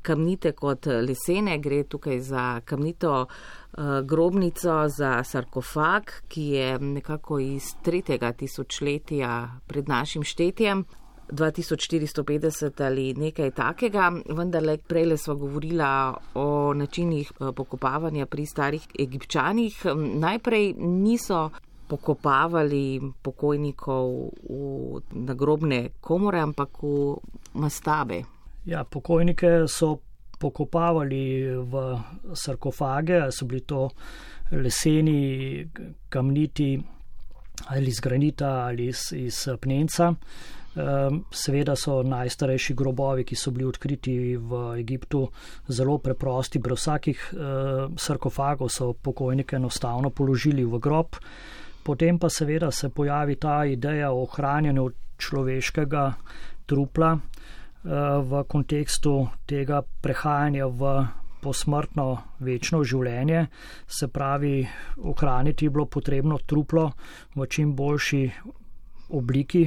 kamnite 0.02 0.52
kot 0.52 0.86
lesene. 0.86 1.58
Gre 1.60 1.84
tukaj 1.84 2.20
za 2.20 2.46
kamnito 2.66 3.26
uh, 3.26 4.00
grobnico, 4.04 4.88
za 4.90 5.24
sarkofag, 5.24 6.12
ki 6.28 6.48
je 6.56 6.80
nekako 6.80 7.40
iz 7.40 7.74
tretjega 7.84 8.34
tisočletja 8.34 9.60
pred 9.68 9.90
našim 9.90 10.24
štetjem. 10.24 10.86
2450 11.32 12.86
ali 12.86 13.14
nekaj 13.14 13.52
takega, 13.52 14.12
vendar 14.36 14.64
le 14.64 14.78
prej 14.78 15.18
smo 15.18 15.36
govorila 15.36 16.18
o 16.36 16.74
načinih 16.74 17.32
eh, 17.32 17.52
pokopavanja 17.56 18.26
pri 18.26 18.46
starih 18.46 18.88
egipčanih. 19.00 19.86
Najprej 19.96 20.74
niso 20.78 21.50
pokopavali 21.88 23.02
pokojnikov 23.22 24.32
v 24.50 25.02
nagrobne 25.12 25.90
komore, 26.02 26.40
ampak 26.40 26.84
v 26.84 27.16
mastabe. 27.54 28.24
Ja, 28.66 28.84
pokojnike 28.84 29.68
so 29.68 29.98
pokopavali 30.40 31.50
v 31.66 31.84
sarkofage, 32.34 33.32
so 33.32 33.46
bili 33.46 33.62
to 33.62 33.90
leseni, 34.52 35.68
kamniti 36.10 36.80
ali 37.68 37.88
iz 37.88 38.00
granita 38.00 38.50
ali 38.66 38.88
iz, 38.88 39.12
iz 39.14 39.48
pnenca. 39.62 40.14
Ehm, 40.72 41.18
seveda 41.32 41.76
so 41.76 42.00
najstarejši 42.04 42.74
grobovi, 42.74 43.26
ki 43.28 43.36
so 43.36 43.52
bili 43.52 43.66
odkriti 43.68 44.38
v 44.38 44.62
Egiptu, 44.80 45.26
zelo 45.68 45.98
preprosti, 45.98 46.60
brez 46.60 46.80
vsakih 46.80 47.26
ehm, 47.34 47.98
sarkofagov 47.98 48.70
so 48.70 48.94
pokojnike 48.94 49.56
enostavno 49.56 50.10
položili 50.10 50.66
v 50.66 50.80
grob. 50.80 51.18
Potem 51.84 52.20
pa 52.20 52.30
seveda 52.30 52.72
se 52.72 52.90
pojavi 52.90 53.36
ta 53.36 53.66
ideja 53.66 54.12
o 54.12 54.22
ohranjanju 54.24 54.90
človeškega 55.18 56.14
trupla 56.66 57.18
v 57.84 58.44
kontekstu 58.48 59.28
tega 59.50 59.82
prehajanja 59.82 60.68
v 60.68 60.94
posmrtno 61.42 62.06
večno 62.40 62.84
življenje, 62.86 63.48
se 63.88 64.08
pravi, 64.08 64.62
ohraniti 65.02 65.66
je 65.66 65.74
bilo 65.74 65.88
potrebno 65.90 66.38
truplo 66.46 66.92
v 67.36 67.48
čim 67.50 67.74
boljši 67.76 68.22
obliki, 69.18 69.66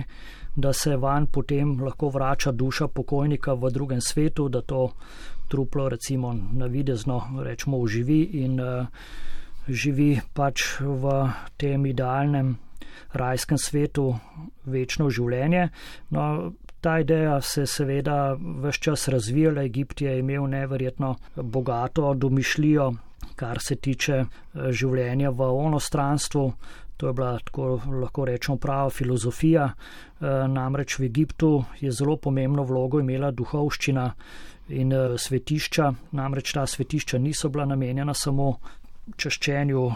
da 0.54 0.72
se 0.72 0.96
van 0.96 1.26
potem 1.26 1.74
lahko 1.82 2.12
vrača 2.14 2.52
duša 2.52 2.88
pokojnika 2.88 3.54
v 3.58 3.70
drugem 3.74 4.00
svetu, 4.00 4.48
da 4.48 4.62
to 4.62 4.92
truplo 5.50 5.88
recimo 5.88 6.32
navidezno 6.32 7.42
rečemo 7.42 7.78
uživi 7.78 8.22
in 8.44 8.60
uh, 8.60 8.86
živi 9.68 10.20
pač 10.34 10.78
v 10.80 11.10
tem 11.56 11.86
idealnem 11.86 12.54
rajskem 13.14 13.58
svetu 13.58 14.14
večno 14.66 15.10
življenje. 15.10 15.68
No, 16.10 16.52
ta 16.84 16.98
ideja 17.00 17.40
se 17.40 17.62
seveda 17.66 18.36
vse 18.36 18.80
čas 18.80 19.08
razvijala, 19.08 19.62
Egipt 19.64 20.00
je 20.04 20.18
imel 20.18 20.44
neverjetno 20.52 21.14
bogato 21.36 22.14
domišljijo, 22.14 22.90
kar 23.36 23.58
se 23.60 23.76
tiče 23.76 24.14
eh, 24.14 24.26
življenja 24.70 25.30
v 25.30 25.48
onostranstvu, 25.64 26.52
To 26.96 27.06
je 27.06 27.12
bila, 27.12 27.38
tako 27.44 27.80
lahko 28.02 28.24
rečemo, 28.24 28.56
prava 28.56 28.90
filozofija. 28.90 29.64
E, 29.66 30.26
namreč 30.48 30.98
v 30.98 31.08
Egiptu 31.08 31.64
je 31.80 31.90
zelo 31.92 32.16
pomembno 32.16 32.62
vlogo 32.62 33.00
imela 33.00 33.32
duhovščina 33.34 34.04
in 34.68 34.92
e, 34.92 35.00
svetišča. 35.18 35.90
Namreč 36.14 36.52
ta 36.54 36.66
svetišča 36.66 37.18
niso 37.18 37.50
bila 37.50 37.66
namenjena 37.66 38.14
samo 38.14 38.52
čaščenju 39.16 39.88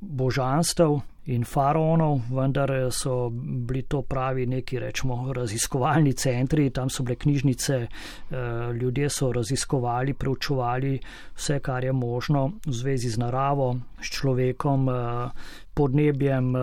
božanstev 0.00 1.00
in 1.26 1.44
faraonov, 1.44 2.20
vendar 2.30 2.70
so 2.90 3.30
bili 3.30 3.82
to 3.82 4.02
pravi 4.02 4.46
neki, 4.46 4.78
rečemo, 4.78 5.32
raziskovalni 5.32 6.12
centri, 6.12 6.70
tam 6.70 6.90
so 6.90 7.02
bile 7.02 7.16
knjižnice, 7.16 7.76
eh, 7.76 8.36
ljudje 8.72 9.10
so 9.10 9.32
raziskovali, 9.32 10.14
preučevali 10.14 10.98
vse, 11.34 11.58
kar 11.58 11.84
je 11.84 11.92
možno 11.92 12.46
v 12.66 12.72
zvezi 12.72 13.08
z 13.08 13.18
naravo, 13.18 13.76
s 14.02 14.06
človekom, 14.06 14.88
eh, 14.88 15.30
podnebjem 15.74 16.56
eh, 16.56 16.60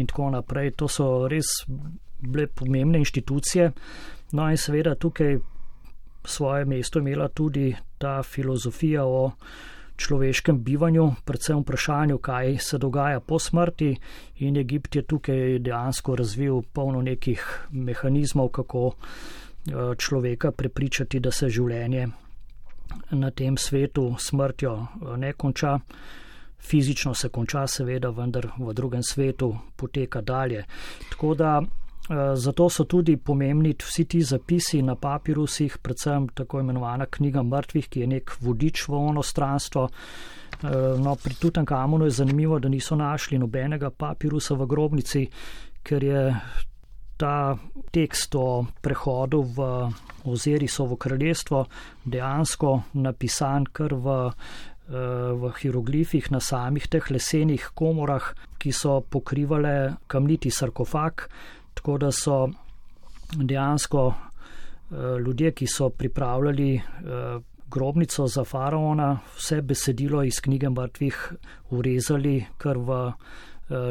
in 0.00 0.06
tako 0.06 0.30
naprej. 0.30 0.70
To 0.70 0.88
so 0.88 1.28
res 1.28 1.46
bile 2.20 2.46
pomembne 2.46 2.98
inštitucije. 2.98 3.72
No 4.32 4.50
in 4.50 4.56
seveda 4.56 4.94
tukaj 4.94 5.38
svoje 6.24 6.64
mesto 6.64 6.98
imela 6.98 7.28
tudi 7.28 7.76
ta 7.98 8.22
filozofija 8.22 9.04
o 9.04 9.30
človeškem 10.00 10.62
bivanju, 10.64 11.10
predvsem 11.24 11.60
vprašanju, 11.60 12.18
kaj 12.18 12.56
se 12.58 12.78
dogaja 12.78 13.20
po 13.20 13.38
smrti 13.38 13.96
in 14.36 14.56
Egipt 14.56 14.96
je 14.96 15.02
tukaj 15.02 15.58
dejansko 15.58 16.16
razvil 16.16 16.62
polno 16.72 17.02
nekih 17.02 17.44
mehanizmov, 17.70 18.48
kako 18.48 18.92
eh, 18.94 19.94
človeka 19.98 20.52
prepričati, 20.52 21.20
da 21.20 21.30
se 21.30 21.48
življenje 21.48 22.08
na 23.10 23.30
tem 23.30 23.56
svetu 23.56 24.14
smrtjo 24.18 24.74
eh, 24.74 25.16
ne 25.16 25.32
konča. 25.32 25.78
Fizično 26.60 27.14
se 27.14 27.28
konča, 27.28 27.64
seveda, 27.66 28.10
vendar 28.10 28.50
v 28.58 28.74
drugem 28.76 29.02
svetu 29.02 29.54
poteka 29.76 30.20
dalje. 30.20 30.64
Tako 31.10 31.34
da 31.34 31.60
zato 32.34 32.68
so 32.68 32.84
tudi 32.84 33.16
pomembni 33.16 33.74
vsi 33.78 34.04
ti 34.04 34.22
zapisi 34.22 34.82
na 34.82 34.96
papirusih, 34.98 35.78
predvsem 35.78 36.28
tako 36.34 36.60
imenovana 36.60 37.06
knjiga 37.06 37.42
mrtvih, 37.42 37.88
ki 37.88 38.00
je 38.00 38.06
nek 38.06 38.32
vodič 38.40 38.88
v 38.88 38.98
ono 38.98 39.22
stranstvo. 39.22 39.88
Eh, 40.62 40.68
no, 40.98 41.14
pri 41.16 41.34
Tutankamonu 41.34 42.04
je 42.04 42.10
zanimivo, 42.10 42.58
da 42.58 42.68
niso 42.68 42.96
našli 42.96 43.38
nobenega 43.38 43.90
papirusa 43.90 44.54
v 44.54 44.66
grobnici, 44.66 45.28
ker 45.82 46.04
je 46.04 46.24
ta 47.16 47.56
tekst 47.92 48.34
o 48.34 48.66
prehodu 48.82 49.40
v 49.40 49.68
Ozerisovo 50.24 50.96
kraljestvo 50.96 51.64
dejansko 52.04 52.82
napisan 52.92 53.64
kar 53.72 53.94
v, 53.94 54.16
eh, 54.28 54.94
v 55.32 55.52
hieroglifih 55.62 56.30
na 56.30 56.40
samih 56.40 56.88
teh 56.88 57.10
lesenih 57.10 57.70
komorah, 57.74 58.34
ki 58.58 58.72
so 58.72 59.00
pokrivale 59.00 59.96
kamniti 60.08 60.50
sarkofag, 60.50 61.28
Tako 61.80 61.98
da 61.98 62.10
so 62.12 62.48
dejansko 63.32 64.06
uh, 64.06 64.16
ljudje, 65.26 65.52
ki 65.52 65.66
so 65.66 65.88
pripravljali 65.88 66.74
uh, 66.76 67.42
grobnico 67.66 68.26
za 68.26 68.44
faraona, 68.44 69.18
vse 69.36 69.62
besedilo 69.62 70.22
iz 70.22 70.40
knjige 70.40 70.68
mrtvih 70.68 71.32
urezali 71.70 72.44
kar 72.58 72.78
v 72.78 72.90
uh, 72.90 73.14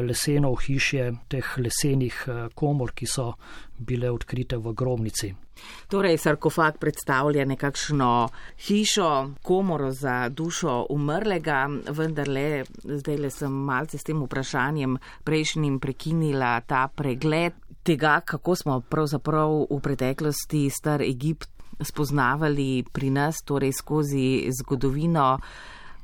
leseno 0.06 0.54
hišje 0.54 1.12
teh 1.28 1.48
lesenih 1.58 2.28
komor, 2.54 2.92
ki 2.94 3.06
so 3.06 3.32
bile 3.78 4.10
odkrite 4.10 4.56
v 4.56 4.72
grobnici. 4.72 5.32
Torej, 5.88 6.18
sarkofag 6.18 6.78
predstavlja 6.78 7.44
nekakšno 7.44 8.28
hišo, 8.68 9.10
komoro 9.42 9.90
za 9.90 10.28
dušo 10.28 10.86
umrlega, 10.90 11.64
vendar 11.90 12.28
le 12.28 12.62
zdaj 12.84 13.18
le 13.18 13.30
sem 13.30 13.58
malce 13.66 13.98
s 13.98 14.06
tem 14.06 14.22
vprašanjem 14.22 14.94
prejšnjim 15.24 15.80
prekinila 15.80 16.60
ta 16.60 16.86
pregled 16.94 17.58
tega, 17.90 18.20
kako 18.20 18.54
smo 18.54 18.80
pravzaprav 18.80 19.66
v 19.70 19.80
preteklosti 19.82 20.70
star 20.70 21.02
Egipt 21.02 21.48
spoznavali 21.82 22.84
pri 22.92 23.10
nas, 23.10 23.42
torej 23.42 23.72
skozi 23.72 24.46
zgodovino, 24.54 25.38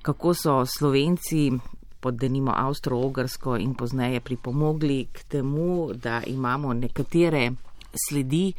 kako 0.02 0.34
so 0.34 0.54
Slovenci 0.66 1.52
pod 2.00 2.18
denimo 2.18 2.50
Avstro-Ogrsko 2.50 3.54
in 3.62 3.74
pozneje 3.78 4.20
pripomogli 4.20 5.06
k 5.12 5.22
temu, 5.28 5.92
da 5.94 6.22
imamo 6.26 6.74
nekatere 6.74 7.52
sledi 7.94 8.52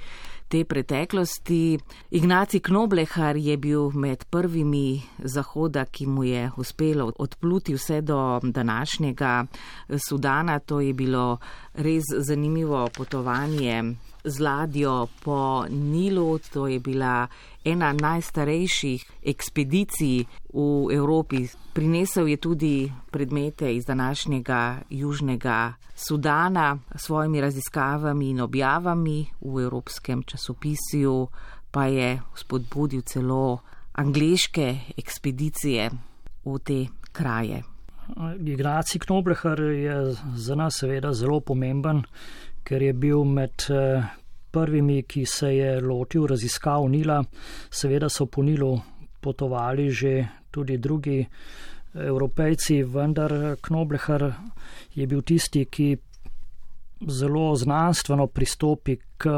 te 0.47 0.63
preteklosti. 0.65 1.79
Ignaci 2.11 2.59
Knoblehar 2.59 3.37
je 3.37 3.57
bil 3.57 3.91
med 3.93 4.25
prvimi 4.29 5.01
zahoda, 5.19 5.85
ki 5.85 6.07
mu 6.07 6.23
je 6.23 6.51
uspelo 6.57 7.11
odpluti 7.19 7.75
vse 7.75 8.01
do 8.01 8.39
današnjega 8.43 9.45
Sudana. 10.07 10.59
To 10.59 10.79
je 10.81 10.93
bilo 10.93 11.37
res 11.73 12.03
zanimivo 12.17 12.87
potovanje 12.97 13.83
z 14.27 14.39
ladjo 14.39 15.07
po 15.23 15.65
Nilu. 15.69 16.39
To 16.53 16.67
je 16.67 16.79
bila 16.79 17.27
ena 17.63 17.93
najstarejših 17.93 19.23
ekspedicij 19.23 20.25
v 20.53 20.93
Evropi. 20.93 21.47
Prinesel 21.73 22.27
je 22.27 22.37
tudi 22.37 22.91
predmete 23.11 23.75
iz 23.75 23.85
današnjega 23.85 24.77
Južnega 24.89 25.73
Sudana 25.95 26.77
s 26.95 27.03
svojimi 27.03 27.41
raziskavami 27.41 28.29
in 28.29 28.41
objavami 28.41 29.25
v 29.41 29.63
evropskem 29.63 30.23
časopisju, 30.23 31.27
pa 31.71 31.85
je 31.85 32.21
spodbudil 32.35 33.01
celo 33.01 33.59
angliške 33.93 34.93
ekspedicije 34.97 35.89
v 36.45 36.59
te 36.63 36.85
kraje. 37.11 37.63
Ignacij 38.39 38.99
Knoblehar 38.99 39.59
je 39.59 40.15
za 40.35 40.55
nas 40.55 40.77
seveda 40.79 41.13
zelo 41.13 41.39
pomemben, 41.39 42.03
ker 42.67 42.83
je 42.83 42.93
bil 42.93 43.23
med 43.23 43.63
eh, 43.71 44.03
prvimi, 44.51 45.03
ki 45.07 45.25
se 45.25 45.53
je 45.55 45.81
lotil 45.81 46.27
raziskav 46.27 46.89
Nila. 46.91 47.21
Seveda 47.71 48.09
so 48.09 48.25
po 48.25 48.43
Nilu 48.43 48.75
potovali 49.21 49.89
že 49.91 50.27
tudi 50.51 50.77
drugi 50.77 51.19
eh, 51.21 51.27
evropejci, 52.07 52.83
vendar 52.83 53.55
Knoblehar 53.61 54.33
je 54.95 55.07
bil 55.07 55.21
tisti, 55.21 55.65
ki 55.65 55.97
zelo 57.07 57.55
znanstveno 57.55 58.27
pristopi 58.27 58.97
k 59.17 59.29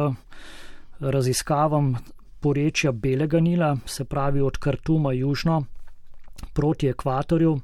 raziskavam 0.99 1.93
porečja 2.39 2.91
Belega 2.91 3.39
Nila, 3.39 3.77
se 3.85 4.05
pravi 4.05 4.41
od 4.41 4.57
Kartuma 4.57 5.13
južno 5.13 5.65
proti 6.53 6.87
ekvatorju 6.87 7.59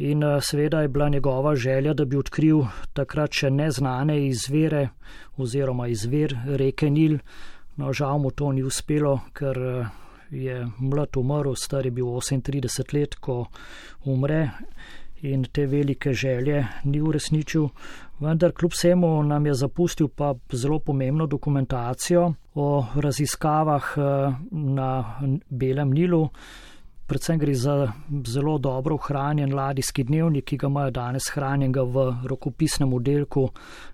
in 0.00 0.22
eh, 0.22 0.40
seveda 0.40 0.80
je 0.80 0.88
bila 0.88 1.08
njegova 1.08 1.54
želja, 1.54 1.94
da 1.94 2.04
bi 2.04 2.16
odkril 2.16 2.62
takrat 2.92 3.32
še 3.36 3.50
neznane 3.50 4.16
izvere 4.26 4.88
oziroma 5.36 5.88
izver 5.88 6.36
reke 6.46 6.90
Nil. 6.90 7.18
No, 7.76 7.92
žal 7.92 8.18
mu 8.18 8.30
to 8.30 8.52
ni 8.52 8.62
uspelo, 8.64 9.18
ker 9.36 9.58
eh, 9.58 9.90
je 10.30 10.62
mlad 10.78 11.16
umrl, 11.16 11.54
star 11.56 11.84
je 11.86 11.92
bil 11.92 12.06
38 12.06 12.94
let, 12.94 13.14
ko 13.20 13.44
umre 14.04 14.48
in 15.22 15.44
te 15.52 15.66
velike 15.66 16.12
želje 16.12 16.64
ni 16.84 17.00
uresničil. 17.00 17.68
Vendar 18.20 18.52
kljub 18.52 18.72
vsemu 18.72 19.10
nam 19.22 19.46
je 19.46 19.54
zapustil 19.54 20.08
pa 20.08 20.34
zelo 20.52 20.78
pomembno 20.78 21.26
dokumentacijo 21.26 22.32
o 22.54 22.86
raziskavah 22.94 23.92
eh, 23.96 24.32
na 24.50 24.90
Belem 25.50 25.92
Nilu 25.92 26.28
predvsem 27.10 27.38
gre 27.38 27.54
za 27.54 27.92
zelo 28.26 28.58
dobro 28.58 28.94
ohranjen 28.94 29.54
ladijski 29.54 30.04
dnevnik, 30.04 30.44
ki 30.44 30.56
ga 30.56 30.68
imajo 30.70 30.90
danes 30.94 31.26
hranjenega 31.34 31.82
v 31.82 32.04
rokopisnem 32.30 32.92
oddelku 32.94 33.48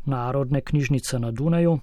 Narodne 0.05 0.61
knjižnice 0.61 1.19
na 1.19 1.31
Dunaju. 1.31 1.79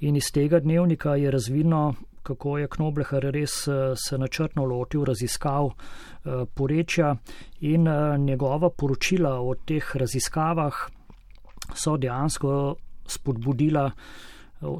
In 0.00 0.16
iz 0.16 0.30
tega 0.32 0.60
dnevnika 0.64 1.16
je 1.20 1.30
razvidno, 1.30 1.94
kako 2.22 2.56
je 2.58 2.68
Knoblehar 2.68 3.28
res 3.36 3.68
eh, 3.68 3.92
se 4.00 4.18
načrtno 4.18 4.64
lotil 4.64 5.04
raziskav 5.04 5.68
eh, 5.68 6.44
porečja 6.54 7.16
in 7.60 7.88
eh, 7.88 8.18
njegova 8.18 8.70
poročila 8.70 9.40
o 9.40 9.54
teh 9.54 9.96
raziskavah 9.96 10.86
so 11.74 11.96
dejansko 11.96 12.76
spodbudila 13.06 13.90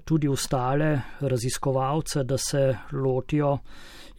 tudi 0.05 0.28
ostale 0.28 1.00
raziskovalce, 1.20 2.24
da 2.24 2.38
se 2.38 2.76
lotijo 2.92 3.59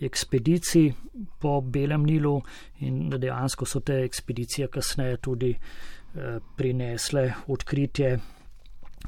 ekspedicij 0.02 0.94
po 1.40 1.62
Belem 1.62 2.04
Nilu 2.04 2.42
in 2.80 3.10
dejansko 3.10 3.66
so 3.66 3.80
te 3.80 4.04
ekspedicije 4.04 4.68
kasneje 4.68 5.18
tudi 5.18 5.52
eh, 5.52 6.40
prinesle 6.56 7.34
odkritje 7.48 8.20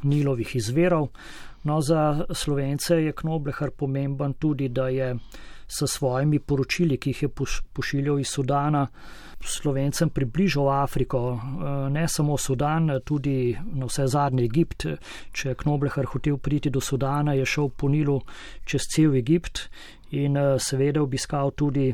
Nilovih 0.03 0.55
izverov. 0.55 1.07
No, 1.63 1.81
za 1.81 2.25
slovence 2.33 2.95
je 2.95 3.13
Knoblehar 3.13 3.71
pomemben 3.71 4.33
tudi, 4.33 4.69
da 4.69 4.87
je 4.87 5.15
s 5.67 5.83
svojimi 5.87 6.39
poročili, 6.39 6.97
ki 6.97 7.09
jih 7.09 7.21
je 7.23 7.29
pošiljal 7.73 8.19
iz 8.19 8.27
Sudana, 8.27 8.87
slovencem 9.41 10.09
približal 10.09 10.69
Afriko, 10.69 11.33
eh, 11.33 11.89
ne 11.89 12.07
samo 12.07 12.37
Sudan, 12.37 12.99
tudi 13.03 13.57
na 13.73 13.85
vse 13.85 14.07
zadnje 14.07 14.45
Egipt. 14.45 14.85
Če 15.31 15.49
je 15.49 15.55
Knoblehar 15.55 16.05
hotel 16.05 16.37
priti 16.37 16.69
do 16.69 16.81
Sudana, 16.81 17.33
je 17.33 17.45
šel 17.45 17.69
po 17.69 17.89
Nilu 17.89 18.21
čez 18.65 18.81
cel 18.95 19.15
Egipt 19.15 19.69
in 20.15 20.37
eh, 20.37 20.55
seveda 20.59 21.03
obiskal 21.03 21.51
tudi 21.51 21.93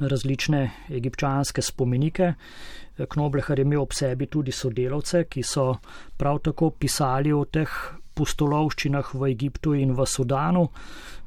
različne 0.00 0.70
egipčanske 0.90 1.62
spomenike. 1.62 2.32
Eh, 2.32 3.06
Knoblehar 3.06 3.58
je 3.58 3.66
imel 3.66 3.82
ob 3.82 3.92
sebi 3.92 4.26
tudi 4.26 4.52
sodelavce, 4.52 5.24
ki 5.28 5.42
so 5.42 5.72
prav 6.16 6.42
tako 6.44 6.70
pisali 6.70 7.32
o 7.32 7.44
teh 7.44 7.78
pustolovščinah 8.18 9.12
v 9.14 9.28
Egiptu 9.30 9.76
in 9.78 9.92
v 9.94 10.06
Sudanu. 10.06 10.64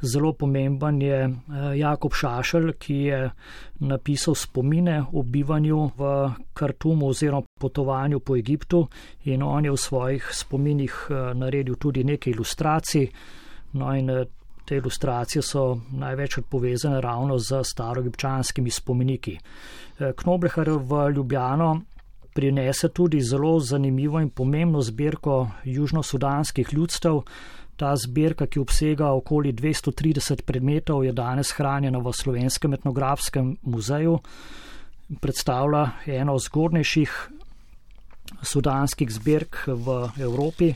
Zelo 0.01 0.33
pomemben 0.33 1.01
je 1.01 1.19
eh, 1.23 1.77
Jakob 1.79 2.17
Šašel, 2.17 2.73
ki 2.79 2.97
je 3.05 3.21
napisal 3.85 4.35
spomine 4.35 4.99
o 5.13 5.23
bivanju 5.23 5.79
v 5.97 6.11
Kartumu 6.53 7.13
oziroma 7.13 7.47
potovanju 7.59 8.19
po 8.19 8.35
Egiptu 8.35 8.87
in 9.25 9.43
on 9.43 9.65
je 9.65 9.71
v 9.71 9.77
svojih 9.77 10.27
spominih 10.33 11.07
naredil 11.35 11.75
tudi 11.75 12.03
nekaj 12.03 12.33
ilustracij. 12.33 13.07
No 13.73 13.93
in 13.95 14.09
te 14.71 14.77
ilustracije 14.77 15.41
so 15.43 15.77
največkrat 15.91 16.45
povezane 16.49 17.01
ravno 17.01 17.37
z 17.37 17.59
starogipčanskimi 17.63 18.71
spomeniki. 18.71 19.33
Eh, 19.99 20.13
Knoblehar 20.15 20.69
v 20.69 21.09
Ljubljano 21.15 21.81
prinese 22.33 22.87
tudi 22.89 23.19
zelo 23.21 23.59
zanimivo 23.59 24.19
in 24.19 24.29
pomembno 24.29 24.81
zbirko 24.81 25.49
južnosudanskih 25.63 26.73
ljudstev. 26.73 27.19
Ta 27.75 27.95
zbirka, 27.95 28.47
ki 28.47 28.59
obsega 28.59 29.11
okoli 29.11 29.51
230 29.53 30.45
predmetov, 30.45 31.03
je 31.03 31.11
danes 31.11 31.51
hranjena 31.51 31.99
v 31.99 32.13
Slovenskem 32.13 32.73
etnografskem 32.73 33.57
muzeju. 33.61 34.19
Predstavlja 35.19 35.89
eno 36.05 36.39
zgodnejših 36.39 37.29
sudanskih 38.41 39.11
zbirk 39.11 39.67
v 39.67 40.09
Evropi. 40.19 40.73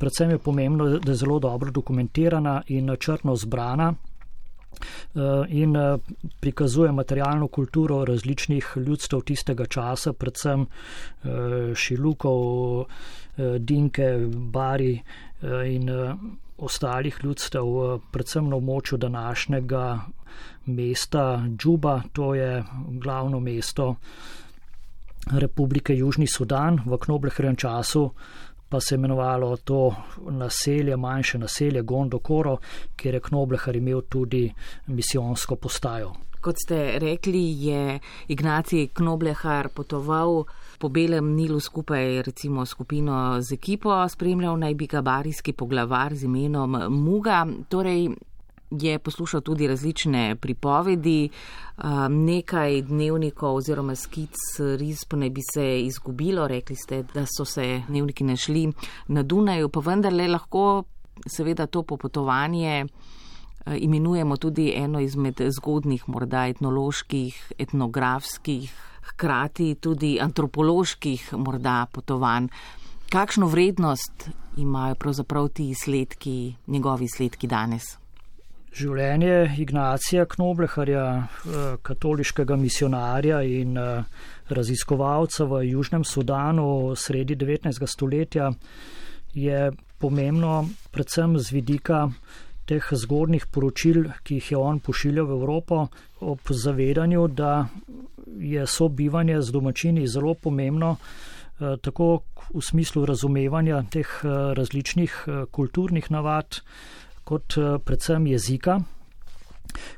Predvsem 0.00 0.30
je 0.30 0.38
pomembno, 0.38 0.86
da 0.98 1.12
je 1.12 1.16
zelo 1.16 1.38
dobro 1.38 1.70
dokumentirana 1.70 2.62
in 2.66 2.86
načrtno 2.88 3.34
zbrana 3.36 3.92
eh, 3.92 5.20
in 5.48 5.76
eh, 5.76 5.98
prikazuje 6.40 6.92
materialno 6.92 7.48
kulturo 7.48 8.04
različnih 8.04 8.72
ljudstv 8.76 9.20
tistega 9.24 9.66
časa, 9.66 10.12
predvsem 10.12 10.64
eh, 10.64 11.74
šilukov, 11.74 12.84
dinke, 13.58 14.06
bari 14.52 15.00
in 15.66 15.88
ostalih 16.58 17.20
ljudstev, 17.22 17.64
predvsem 18.12 18.48
na 18.50 18.56
območju 18.56 18.98
današnjega 18.98 19.84
mesta 20.66 21.44
Džuba, 21.56 22.02
to 22.12 22.34
je 22.34 22.64
glavno 22.88 23.40
mesto 23.40 23.94
Republike 25.26 25.96
Južni 25.96 26.26
Sudan 26.26 26.82
v 26.86 26.98
Knoblehrem 26.98 27.56
času 27.56 28.10
pa 28.70 28.80
se 28.80 28.94
je 28.94 28.96
imenovalo 28.98 29.56
to 29.56 29.94
naselje, 30.30 30.96
manjše 30.96 31.38
naselje 31.38 31.82
Gondokoro, 31.82 32.56
kjer 32.96 33.14
je 33.14 33.20
Knoblehar 33.20 33.76
imel 33.76 34.00
tudi 34.08 34.52
misijonsko 34.86 35.56
postajo. 35.56 36.12
Kot 36.40 36.56
ste 36.64 36.98
rekli, 36.98 37.66
je 37.66 37.98
Ignacij 38.28 38.88
Knoblehar 38.94 39.68
potoval 39.68 40.44
po 40.78 40.88
Belem 40.88 41.34
Nilu 41.34 41.60
skupaj 41.60 42.22
recimo 42.22 42.66
skupino 42.66 43.40
z 43.40 43.52
ekipo, 43.52 44.08
spremljal 44.08 44.56
naj 44.58 44.74
bi 44.74 44.86
ga 44.86 45.02
barijski 45.02 45.52
poglavar 45.52 46.14
z 46.14 46.24
imenom 46.24 46.78
Muga. 46.88 47.46
Torej, 47.68 48.08
je 48.70 48.98
poslušal 48.98 49.40
tudi 49.40 49.66
različne 49.66 50.36
pripovedi, 50.36 51.30
nekaj 52.08 52.82
dnevnikov 52.82 53.56
oziroma 53.56 53.94
skic 53.94 54.34
risb 54.78 55.14
ne 55.14 55.30
bi 55.30 55.40
se 55.54 55.80
izgubilo. 55.80 56.48
Rekli 56.48 56.76
ste, 56.76 57.02
da 57.14 57.26
so 57.26 57.44
se 57.44 57.82
dnevniki 57.88 58.24
našli 58.24 58.72
na 59.08 59.22
Dunaju, 59.22 59.68
pa 59.68 59.80
vendarle 59.80 60.28
lahko 60.28 60.84
seveda 61.26 61.66
to 61.66 61.82
popotovanje 61.82 62.86
imenujemo 63.66 64.36
tudi 64.36 64.72
eno 64.76 65.00
izmed 65.00 65.40
zgodnih, 65.58 66.08
morda 66.08 66.46
etnoloških, 66.46 67.52
etnografskih, 67.58 68.72
hkrati 69.02 69.74
tudi 69.74 70.18
antropoloških 70.20 71.34
morda 71.36 71.86
potovanj. 71.92 72.48
Kakšno 73.10 73.46
vrednost 73.46 74.28
imajo 74.56 74.94
pravzaprav 74.94 75.48
ti 75.48 75.70
izsledki, 75.70 76.54
njegovi 76.66 77.04
izsledki 77.04 77.46
danes? 77.46 77.99
Življenje 78.70 79.56
Ignacija 79.58 80.24
Knobleharja, 80.30 81.04
eh, 81.18 81.76
katoliškega 81.82 82.54
misionarja 82.56 83.40
in 83.42 83.74
eh, 83.76 84.04
raziskovalca 84.46 85.44
v 85.50 85.64
Južnem 85.72 86.04
Sudanu 86.06 86.94
sredi 86.94 87.34
19. 87.34 87.86
stoletja, 87.90 88.52
je 89.34 89.72
pomembno 89.98 90.68
predvsem 90.94 91.34
z 91.38 91.50
vidika 91.50 92.04
teh 92.70 92.86
zgodnih 92.94 93.48
poročil, 93.50 94.06
ki 94.22 94.38
jih 94.38 94.52
je 94.52 94.58
on 94.58 94.78
pošiljal 94.78 95.26
v 95.26 95.40
Evropo, 95.40 95.88
ob 96.20 96.38
zavedanju, 96.50 97.26
da 97.26 97.66
je 98.38 98.66
sobivanje 98.66 99.42
z 99.42 99.50
domačini 99.50 100.06
zelo 100.06 100.36
pomembno, 100.38 100.94
eh, 100.94 101.74
tako 101.82 102.22
v 102.54 102.62
smislu 102.62 103.02
razumevanja 103.06 103.82
teh 103.90 104.06
različnih 104.54 105.26
kulturnih 105.50 106.10
navad, 106.10 106.62
kot 107.30 107.58
eh, 107.58 107.78
predvsem 107.84 108.26
jezika. 108.26 108.80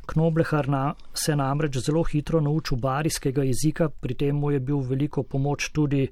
Knoblehar 0.07 0.69
na, 0.69 0.83
se 1.17 1.33
namreč 1.37 1.79
zelo 1.81 2.03
hitro 2.05 2.43
naučil 2.45 2.77
barijskega 2.83 3.47
jezika, 3.49 3.89
pri 3.89 4.15
tem 4.21 4.37
mu 4.37 4.51
je 4.53 4.61
bil 4.61 4.83
veliko 4.85 5.23
pomoč 5.25 5.71
tudi 5.73 6.05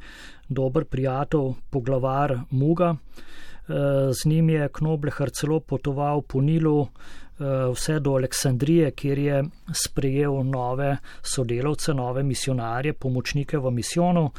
dober 0.48 0.86
prijatelj, 0.88 1.52
poglavar 1.70 2.38
Muga. 2.50 2.94
Eh, 2.94 4.12
z 4.16 4.28
njim 4.28 4.48
je 4.50 4.68
Knoblehar 4.72 5.30
celo 5.30 5.60
potoval 5.60 6.22
po 6.22 6.40
Nilu 6.40 6.80
eh, 6.86 7.44
vse 7.74 8.00
do 8.00 8.16
Aleksandrije, 8.16 8.90
kjer 8.96 9.18
je 9.18 9.44
sprejel 9.84 10.40
nove 10.44 10.96
sodelavce, 11.22 11.94
nove 11.94 12.24
misionarje, 12.24 12.96
pomočnike 12.96 13.58
v 13.58 13.70
misijonu. 13.70 14.30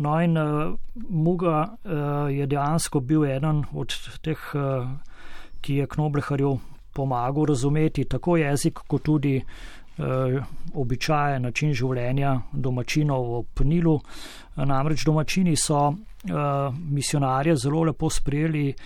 No 0.00 0.14
in 0.24 0.38
Muga 1.08 1.76
je 2.32 2.46
dejansko 2.48 3.00
bil 3.04 3.26
eden 3.28 3.58
od 3.76 3.92
teh 4.24 4.46
ki 5.60 5.74
je 5.74 5.86
Knobleharju 5.86 6.58
pomagal 6.92 7.44
razumeti 7.44 8.04
tako 8.04 8.36
jezik, 8.36 8.80
kot 8.88 9.02
tudi 9.02 9.36
eh, 9.36 10.40
običaje, 10.74 11.40
način 11.40 11.74
življenja 11.74 12.40
domačinov 12.52 13.28
v 13.30 13.44
Pnilu. 13.54 14.00
Namreč 14.56 15.04
domačini 15.04 15.56
so 15.56 15.88
eh, 15.90 16.34
misionarje 16.90 17.56
zelo 17.56 17.84
lepo 17.84 18.10
sprejeli 18.10 18.68
eh, 18.70 18.76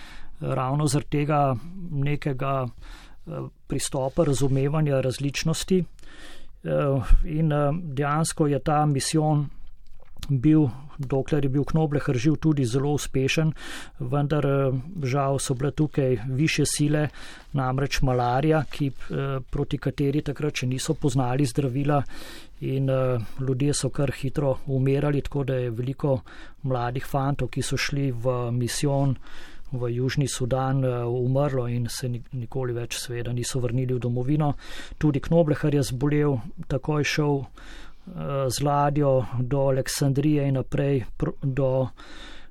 ravno 0.41 0.87
zaradi 0.87 1.09
tega 1.17 1.55
nekega 1.91 2.65
eh, 2.65 3.31
pristopa 3.67 4.23
razumevanja 4.23 5.01
različnosti. 5.01 5.83
Eh, 6.63 7.01
in 7.25 7.51
eh, 7.51 7.71
dejansko 7.83 8.47
je 8.47 8.59
ta 8.59 8.85
misijon 8.85 9.49
bil, 10.29 10.69
dokler 10.97 11.43
je 11.45 11.49
bil 11.49 11.63
Knobleh 11.63 12.03
živ, 12.13 12.37
tudi 12.41 12.65
zelo 12.65 12.93
uspešen, 12.95 13.53
vendar 13.99 14.45
eh, 14.45 14.79
žal 15.03 15.39
so 15.39 15.53
bile 15.53 15.71
tukaj 15.71 16.17
više 16.27 16.65
sile, 16.65 17.07
namreč 17.53 18.01
malarija, 18.01 18.63
ki, 18.71 18.87
eh, 18.87 19.39
proti 19.49 19.77
kateri 19.77 20.21
takrat 20.21 20.63
še 20.63 20.67
niso 20.67 20.93
poznali 20.93 21.45
zdravila 21.45 22.01
in 22.61 22.89
eh, 22.89 23.17
ljudje 23.39 23.73
so 23.73 23.89
kar 23.89 24.11
hitro 24.11 24.57
umirali, 24.67 25.21
tako 25.21 25.43
da 25.43 25.55
je 25.55 25.71
veliko 25.71 26.19
mladih 26.63 27.05
fantov, 27.05 27.49
ki 27.49 27.61
so 27.61 27.77
šli 27.77 28.11
v 28.11 28.39
misijon 28.51 29.17
v 29.75 29.89
Južni 29.91 30.27
Sudan 30.27 30.85
umrlo 30.85 31.65
in 31.67 31.89
se 31.89 32.07
nikoli 32.07 32.71
več 32.71 32.95
seveda 33.01 33.33
niso 33.33 33.59
vrnili 33.59 33.97
v 33.97 33.99
domovino. 33.99 34.53
Tudi 34.97 35.19
Knoblehar 35.19 35.73
je 35.75 35.83
zbolel, 35.83 36.37
takoj 36.69 37.03
šel 37.03 37.41
z 38.49 38.61
ladjo 38.61 39.25
do 39.39 39.67
Aleksandrije 39.67 40.47
in 40.47 40.53
naprej 40.53 41.03
do, 41.41 41.87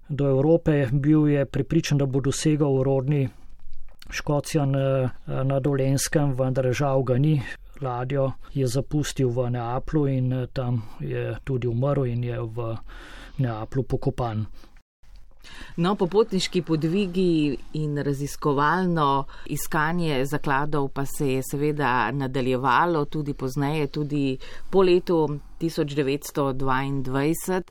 do 0.08 0.28
Evrope. 0.28 0.88
Bil 0.92 1.28
je 1.28 1.46
pripričan, 1.46 1.98
da 1.98 2.06
bo 2.06 2.20
dosegal 2.20 2.74
urodni 2.74 3.28
Škocijan 4.10 4.76
eh, 4.76 5.10
na 5.44 5.60
Dolenskem, 5.60 6.34
vendar 6.34 6.72
žal 6.72 7.02
ga 7.02 7.18
ni. 7.18 7.42
Ladjo 7.80 8.32
je 8.54 8.66
zapustil 8.66 9.28
v 9.28 9.50
Neaplu 9.50 10.06
in 10.06 10.32
eh, 10.32 10.46
tam 10.52 10.82
je 11.00 11.36
tudi 11.44 11.66
umrl 11.68 12.06
in 12.06 12.24
je 12.24 12.38
v 12.40 12.76
Neaplu 13.38 13.82
pokopan. 13.82 14.46
No, 15.76 15.94
popotniški 15.94 16.62
podvigi 16.62 17.58
in 17.72 17.98
raziskovalno 17.98 19.24
iskanje 19.46 20.26
zakladov 20.26 20.88
pa 20.88 21.06
se 21.06 21.32
je 21.32 21.42
seveda 21.50 22.10
nadaljevalo 22.12 23.04
tudi 23.04 23.34
pozneje, 23.34 23.86
tudi 23.86 24.38
po 24.70 24.82
letu 24.82 25.38
1922. 25.60 27.62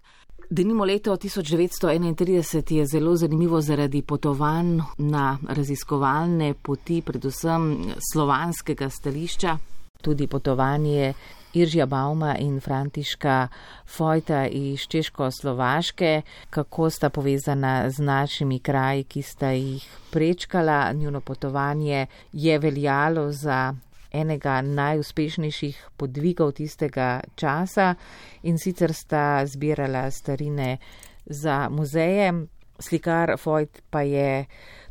Denimo 0.49 0.85
leto 0.85 1.15
1931 1.15 2.73
je 2.73 2.85
zelo 2.85 3.15
zanimivo 3.15 3.61
zaradi 3.61 4.01
potovanj 4.01 4.79
na 4.97 5.37
raziskovalne 5.47 6.53
poti, 6.53 7.01
predvsem 7.01 7.93
slovanskega 8.11 8.89
stališča, 8.89 9.57
tudi 10.01 10.27
potovanje 10.27 11.13
Iržja 11.53 11.85
Bauma 11.85 12.35
in 12.39 12.59
Františka 12.59 13.47
Fojta 13.85 14.47
iz 14.47 14.79
Češko-Slovaške, 14.79 16.21
kako 16.49 16.89
sta 16.89 17.09
povezana 17.09 17.89
z 17.89 17.99
našimi 17.99 18.59
kraji, 18.59 19.03
ki 19.03 19.21
sta 19.21 19.51
jih 19.51 19.85
prečkala. 20.11 20.93
Njuno 20.93 21.21
potovanje 21.21 22.07
je 22.33 22.59
veljalo 22.59 23.31
za 23.31 23.75
enega 24.11 24.61
najuspešnejših 24.61 25.89
podvigov 25.97 26.51
tistega 26.51 27.21
časa 27.35 27.95
in 28.43 28.57
sicer 28.57 28.93
sta 28.93 29.45
zbirala 29.45 30.11
starine 30.11 30.77
za 31.25 31.69
muzeje. 31.69 32.33
Slikar 32.79 33.37
Fojt 33.37 33.81
pa 33.89 34.01
je 34.01 34.45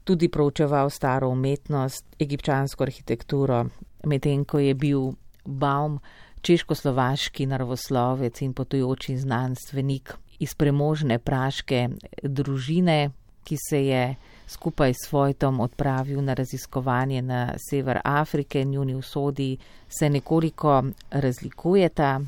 tudi 0.05 0.29
proučeval 0.29 0.91
staro 0.91 1.29
umetnost, 1.29 2.07
egipčansko 2.19 2.85
arhitekturo, 2.85 3.65
medtem 4.07 4.45
ko 4.45 4.59
je 4.59 4.75
bil 4.75 5.13
Baum 5.45 5.99
češko-slovaški 6.43 7.47
naravoslovec 7.47 8.43
in 8.43 8.53
potujoči 8.53 9.17
znanstvenik 9.17 10.15
iz 10.39 10.55
premožne 10.55 11.19
praške 11.19 11.89
družine, 12.23 13.11
ki 13.45 13.57
se 13.69 13.87
je 13.87 14.15
skupaj 14.47 14.95
s 14.95 15.13
Vojtom 15.13 15.61
odpravil 15.61 16.23
na 16.25 16.35
raziskovanje 16.35 17.23
na 17.23 17.55
sever 17.71 18.01
Afrike, 18.05 18.65
njuni 18.65 18.95
usodi 18.95 19.57
se 19.89 20.11
nekoliko 20.11 20.83
razlikujeta. 21.11 22.21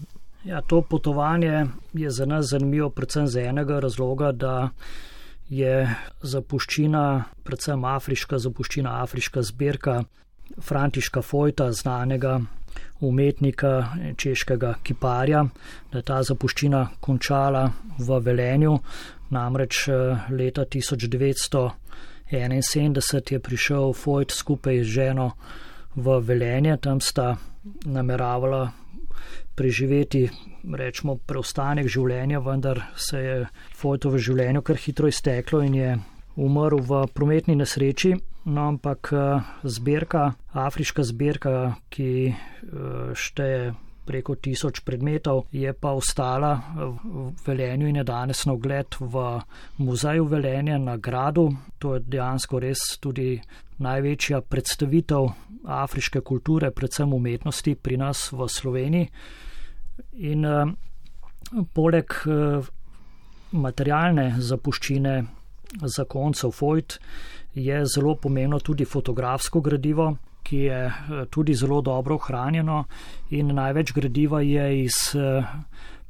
Ja, 0.45 0.61
to 0.61 0.83
potovanje 0.83 1.67
je 1.93 2.11
za 2.11 2.27
nas 2.27 2.47
zanimivo 2.51 2.91
predvsem 2.91 3.27
z 3.27 3.47
enega 3.49 3.81
razloga, 3.81 4.33
da 4.33 4.69
je 5.49 5.97
zapuščina, 6.23 7.25
predvsem 7.45 7.85
afriška 7.85 8.39
zapuščina, 8.39 9.03
afriška 9.03 9.43
zbirka 9.43 10.03
Františka 10.61 11.23
Fojta, 11.23 11.73
znanega 11.73 12.41
umetnika 13.09 13.89
češkega 14.17 14.75
kiparja, 14.83 15.45
da 15.93 15.99
je 15.99 16.03
ta 16.03 16.23
zapuščina 16.23 16.89
končala 17.01 17.71
v 17.99 18.21
Velenju, 18.25 18.79
namreč 19.31 19.89
eh, 19.89 20.17
leta 20.31 20.65
1971 20.65 23.33
je 23.33 23.41
prišel 23.41 23.93
Fojt 23.93 24.31
skupaj 24.31 24.83
z 24.83 24.87
ženo 24.87 25.31
v 25.97 26.21
Velenje, 26.21 26.77
tam 26.77 27.01
sta 27.01 27.37
nameravala 27.85 28.73
preživeti, 29.55 30.31
rečemo, 30.75 31.17
preostanek 31.17 31.89
življenja, 31.89 32.41
vendar 32.43 32.81
se 32.97 33.19
je 33.21 33.47
Fojtovo 33.79 34.19
življenje 34.19 34.63
kar 34.67 34.77
hitro 34.77 35.09
izteklo 35.09 35.63
in 35.63 35.75
je 35.75 35.99
umrl 36.37 36.81
v 36.83 37.07
prometni 37.15 37.57
nesreči, 37.57 38.15
no 38.45 38.69
ampak 38.69 39.13
eh, 39.13 39.41
zbirka, 39.65 40.33
afriška 40.53 41.03
zbirka, 41.03 41.75
ki 41.89 42.11
eh, 42.29 42.37
šteje 43.15 43.75
preko 44.05 44.37
tisoč 44.37 44.83
predmetov, 44.85 45.47
je 45.49 45.73
pa 45.73 45.95
ostala 45.97 46.53
v 46.77 47.33
Velenju 47.47 47.89
in 47.89 47.97
je 47.97 48.05
danes 48.05 48.45
na 48.45 48.53
ogled 48.53 48.97
v 49.01 49.41
muzeju 49.81 50.27
Velenja 50.29 50.77
na 50.79 50.97
gradu. 50.97 51.49
To 51.81 51.95
je 51.95 52.05
dejansko 52.05 52.61
res 52.61 52.99
tudi 53.01 53.41
največja 53.81 54.43
predstavitev 54.45 55.31
afriške 55.65 56.21
kulture, 56.21 56.69
predvsem 56.71 57.13
umetnosti 57.17 57.75
pri 57.81 57.97
nas 57.97 58.29
v 58.33 58.49
Sloveniji. 58.49 59.09
In 60.29 60.45
eh, 60.45 60.69
poleg 61.73 62.13
materialne 63.55 64.35
zapuščine 64.43 65.15
zakoncev 65.81 66.53
Fojt 66.53 66.99
je 67.55 67.83
zelo 67.87 68.15
pomembno 68.15 68.59
tudi 68.59 68.85
fotografsko 68.85 69.61
gradivo. 69.61 70.17
ki 70.45 70.59
je 70.59 70.93
tudi 71.31 71.55
zelo 71.55 71.81
dobro 71.81 72.15
ohranjeno 72.15 72.85
in 73.31 73.55
največ 73.55 73.93
gradiva 73.93 74.43
je 74.45 74.83
iz 74.83 74.93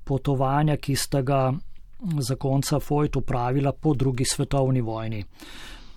potovanja, 0.05 0.77
ki 0.77 0.97
sta 0.97 1.23
ga 1.23 1.53
zakonca 2.19 2.81
Foyt 2.81 3.17
upravila 3.17 3.73
po 3.73 3.95
drugi 3.95 4.25
svetovni 4.25 4.81
vojni. 4.81 5.25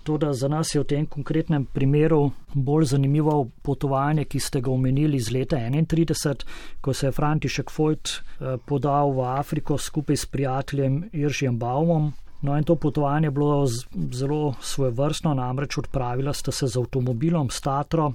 Toda 0.02 0.32
za 0.32 0.48
nas 0.48 0.74
je 0.74 0.80
v 0.80 0.84
tem 0.84 1.06
konkretnem 1.06 1.66
primeru 1.66 2.30
bolj 2.54 2.84
zanimivo 2.84 3.50
potovanje, 3.62 4.24
ki 4.24 4.40
ste 4.40 4.60
ga 4.60 4.70
omenili 4.70 5.16
iz 5.16 5.28
leta 5.32 5.56
31, 5.56 6.46
ko 6.80 6.94
se 6.94 7.06
je 7.06 7.12
František 7.12 7.70
Foyt 7.70 8.14
eh, 8.14 8.56
podal 8.66 9.12
v 9.12 9.26
Afriko 9.34 9.78
skupaj 9.78 10.16
s 10.16 10.26
prijateljem 10.26 11.10
Iržijem 11.12 11.58
Baumom. 11.58 12.12
No 12.40 12.56
in 12.56 12.64
to 12.64 12.76
potovanje 12.76 13.26
je 13.26 13.30
bilo 13.30 13.66
zelo 14.12 14.54
svojevrstno, 14.60 15.34
namreč 15.34 15.78
odpravila 15.78 16.32
sta 16.32 16.52
se 16.52 16.66
z 16.66 16.78
avtomobilom 16.78 17.50
Statro, 17.50 18.12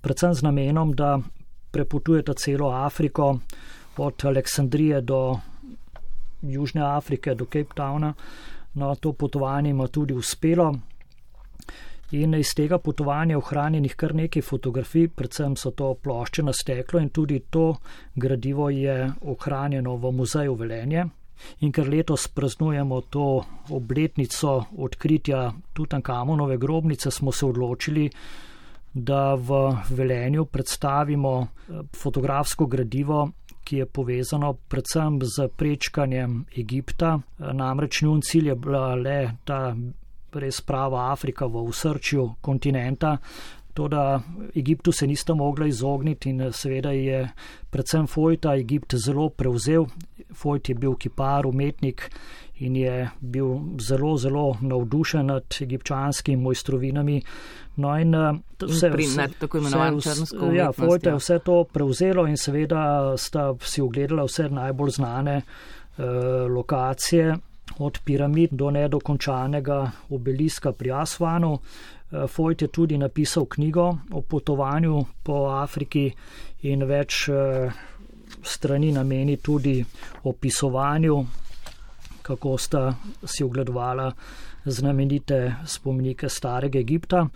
predvsem 0.00 0.34
z 0.34 0.42
namenom, 0.42 0.92
da 0.92 1.18
prepotujeta 1.70 2.34
celo 2.34 2.70
Afriko 2.70 3.38
od 3.96 4.24
Aleksandrije 4.24 5.00
do 5.00 5.38
Južne 6.42 6.82
Afrike 6.82 7.34
do 7.34 7.44
Cape 7.44 7.74
Towna. 7.74 8.12
No, 8.74 8.94
to 8.94 9.12
potovanje 9.12 9.70
ima 9.70 9.86
tudi 9.86 10.14
uspelo. 10.14 10.74
In 12.10 12.34
iz 12.34 12.54
tega 12.56 12.78
potovanja 12.78 13.32
je 13.32 13.38
ohranjenih 13.38 13.94
kar 13.94 14.14
nekaj 14.14 14.42
fotografij, 14.42 15.08
predvsem 15.08 15.56
so 15.56 15.70
to 15.70 15.94
plošče 15.94 16.42
na 16.42 16.52
steklo 16.52 17.00
in 17.00 17.08
tudi 17.08 17.40
to 17.50 17.76
gradivo 18.14 18.70
je 18.70 19.12
ohranjeno 19.22 19.96
v 19.96 20.12
muzeju 20.12 20.54
Velenje. 20.54 21.04
In 21.60 21.72
ker 21.72 21.88
letos 21.88 22.28
praznujemo 22.28 23.00
to 23.00 23.44
obletnico 23.70 24.64
odkritja 24.76 25.52
Tutankamonove 25.72 26.58
grobnice, 26.58 27.10
smo 27.10 27.32
se 27.32 27.46
odločili, 27.46 28.10
da 28.94 29.34
v 29.34 29.76
Velenju 29.90 30.44
predstavimo 30.44 31.34
eh, 31.42 31.82
fotografsko 31.96 32.66
gradivo 32.66 33.28
ki 33.70 33.76
je 33.76 33.86
povezano 33.86 34.52
predvsem 34.52 35.20
z 35.22 35.48
prečkanjem 35.56 36.44
Egipta. 36.58 37.20
Namreč 37.38 38.02
njun 38.02 38.22
cilj 38.22 38.48
je 38.48 38.54
bila 38.54 38.94
le 38.94 39.36
ta 39.44 39.76
res 40.34 40.60
prava 40.60 41.12
Afrika 41.12 41.46
v 41.46 41.62
usrčju 41.70 42.24
kontinenta. 42.40 43.18
To, 43.74 43.86
da 43.88 44.20
Egiptu 44.56 44.92
se 44.92 45.06
nista 45.06 45.34
mogla 45.34 45.66
izogniti 45.70 46.30
in 46.30 46.50
seveda 46.52 46.90
je 46.90 47.28
predvsem 47.70 48.06
Fojta 48.10 48.56
Egipt 48.58 48.94
zelo 48.98 49.28
prevzel. 49.28 49.86
Fojt 50.34 50.68
je 50.68 50.74
bil 50.74 50.94
kipar, 50.94 51.46
umetnik 51.46 52.10
in 52.60 52.76
je 52.76 53.10
bil 53.20 53.58
zelo, 53.78 54.16
zelo 54.16 54.56
navdušen 54.60 55.26
nad 55.26 55.44
egipčanskimi 55.60 56.42
mojstrovinami. 56.42 57.22
No 57.76 57.98
in 57.98 58.14
eh, 58.14 58.32
vse, 58.60 58.90
vse, 58.90 59.28
tako 59.38 59.58
imenovano 59.58 60.00
črnsko. 60.00 60.52
Ja, 60.52 60.72
Fojte 60.72 61.10
je 61.10 61.16
vse 61.16 61.38
to 61.44 61.64
prevzelo 61.64 62.26
in 62.26 62.36
seveda 62.36 63.14
sta 63.16 63.54
si 63.60 63.80
ogledala 63.80 64.26
vse 64.28 64.48
najbolj 64.48 64.90
znane 64.90 65.36
uh, 65.36 66.04
lokacije, 66.56 67.36
od 67.78 68.00
piramid 68.04 68.50
do 68.52 68.70
nedokončanega 68.70 69.90
obeliska 70.10 70.72
pri 70.72 70.92
Asvanu. 70.92 71.52
Uh, 71.52 72.26
Fojt 72.28 72.62
je 72.62 72.68
tudi 72.68 72.98
napisal 72.98 73.44
knjigo 73.44 73.94
o 74.12 74.20
potovanju 74.20 75.04
po 75.22 75.46
Afriki 75.62 76.10
in 76.62 76.84
več 76.84 77.28
uh, 77.28 77.72
strani 78.42 78.92
nameni 78.92 79.36
tudi 79.36 79.84
opisovanju 80.24 81.26
kako 82.30 82.58
sta 82.58 82.94
si 83.24 83.44
ogledovala 83.44 84.12
znamenite 84.64 85.54
spomenike 85.66 86.28
starega 86.28 86.78
Egipta. 86.78 87.26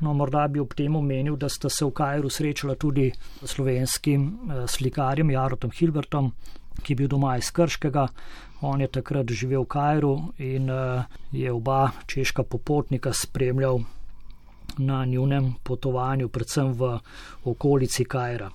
No, 0.00 0.14
morda 0.14 0.48
bi 0.48 0.60
ob 0.60 0.74
tem 0.74 0.96
omenil, 0.96 1.36
da 1.36 1.48
sta 1.48 1.70
se 1.70 1.84
v 1.84 1.90
Kajru 1.90 2.30
srečala 2.30 2.74
tudi 2.74 3.12
slovenskim 3.44 4.26
eh, 4.26 4.66
slikarjem 4.68 5.30
Jarotom 5.30 5.70
Hilbertom, 5.70 6.32
ki 6.82 6.92
je 6.92 6.96
bil 6.96 7.08
doma 7.08 7.36
iz 7.38 7.50
Krškega. 7.50 8.06
On 8.62 8.80
je 8.80 8.88
takrat 8.88 9.30
živel 9.30 9.64
v 9.64 9.72
Kajru 9.72 10.14
in 10.38 10.70
eh, 10.70 11.04
je 11.32 11.52
oba 11.52 11.90
češka 12.06 12.42
popotnika 12.42 13.12
spremljal 13.12 13.80
na 14.78 15.04
njunem 15.04 15.54
potovanju, 15.62 16.28
predvsem 16.28 16.72
v 16.72 16.98
okolici 17.44 18.04
Kajra. 18.04 18.50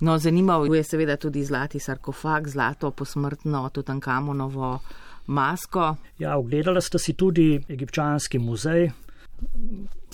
No, 0.00 0.18
zanimal 0.18 0.74
je 0.74 0.82
seveda 0.84 1.16
tudi 1.16 1.44
zlati 1.44 1.78
sarkofag, 1.78 2.48
zlato 2.48 2.90
posmrtno 2.90 3.68
Tutankamonovo 3.72 4.78
masko. 5.26 5.96
Ja, 6.18 6.36
ogledala 6.36 6.80
sta 6.80 6.98
si 6.98 7.12
tudi 7.14 7.60
egipčanski 7.68 8.38
muzej. 8.38 8.90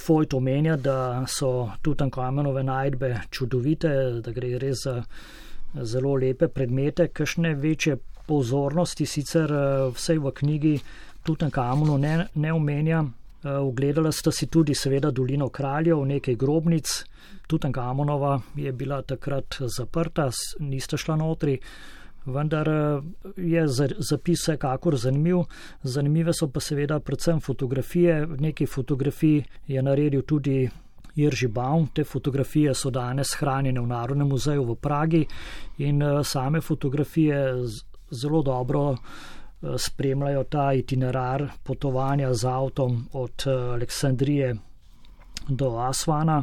Fojt 0.00 0.34
omenja, 0.34 0.76
da 0.76 1.24
so 1.26 1.70
Tutankamonove 1.82 2.62
najdbe 2.62 3.14
čudovite, 3.30 3.88
da 4.24 4.32
gre 4.32 4.58
res 4.58 4.84
za 4.84 5.02
zelo 5.84 6.14
lepe 6.16 6.48
predmete, 6.48 7.08
kakšne 7.08 7.54
večje 7.54 7.98
pozornosti 8.26 9.06
sicer 9.06 9.52
eh, 9.52 9.90
vse 9.94 10.18
v 10.18 10.32
knjigi 10.32 10.74
Tutankamono 11.22 11.96
ne, 11.98 12.26
ne 12.34 12.52
omenja. 12.52 13.04
Eh, 13.44 13.50
ogledala 13.50 14.12
sta 14.12 14.32
si 14.32 14.46
tudi 14.46 14.74
seveda 14.74 15.10
dolino 15.10 15.48
kraljev, 15.48 16.04
nekaj 16.04 16.34
grobnic. 16.34 17.04
Tutankamonova 17.48 18.40
je 18.56 18.72
bila 18.72 19.02
takrat 19.02 19.56
zaprta, 19.76 20.30
nista 20.60 20.96
šla 20.96 21.16
notri 21.16 21.58
vendar 22.28 22.68
eh, 22.68 23.00
je 23.36 23.68
zapis 23.98 24.40
vsekakor 24.40 24.96
zanimiv. 24.96 25.44
Zanimive 25.82 26.32
so 26.32 26.48
pa 26.48 26.60
seveda 26.60 27.00
predvsem 27.00 27.40
fotografije. 27.40 28.26
Nekaj 28.26 28.66
fotografij 28.66 29.42
je 29.66 29.82
naredil 29.82 30.22
tudi 30.22 30.68
Irži 31.14 31.48
Baum. 31.48 31.88
Te 31.94 32.04
fotografije 32.04 32.74
so 32.74 32.90
danes 32.90 33.34
hranjene 33.40 33.80
v 33.80 33.86
Narodnem 33.86 34.28
muzeju 34.28 34.64
v 34.64 34.76
Pragi 34.76 35.26
in 35.78 36.02
eh, 36.02 36.24
same 36.24 36.60
fotografije 36.60 37.54
zelo 38.10 38.42
dobro 38.42 38.92
eh, 38.92 39.78
spremljajo 39.78 40.44
ta 40.44 40.72
itinerar 40.72 41.48
potovanja 41.62 42.34
z 42.34 42.46
avtom 42.48 43.06
od 43.12 43.46
Aleksandrije 43.46 44.56
do 45.48 45.78
Asvana. 45.78 46.42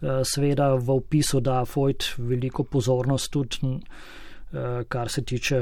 Sveda 0.00 0.74
v 0.74 0.94
opisu 0.96 1.40
da 1.44 1.64
Fojt 1.68 2.14
veliko 2.18 2.64
pozornost 2.64 3.30
tudi 3.30 3.80
Eh, 4.52 4.84
kar 4.88 5.08
se 5.08 5.22
tiče 5.22 5.58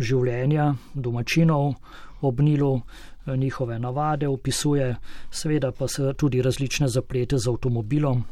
življenja 0.00 0.70
domačinov 0.94 1.74
ob 2.24 2.40
Nilu, 2.40 2.70
eh, 2.80 3.36
njihove 3.36 3.78
navade 3.78 4.28
opisuje, 4.28 4.94
seveda 5.30 5.72
pa 5.72 5.88
se 5.88 6.14
tudi 6.16 6.40
različne 6.42 6.88
zaplete 6.88 7.38
z 7.38 7.48
avtomobilom. 7.48 8.24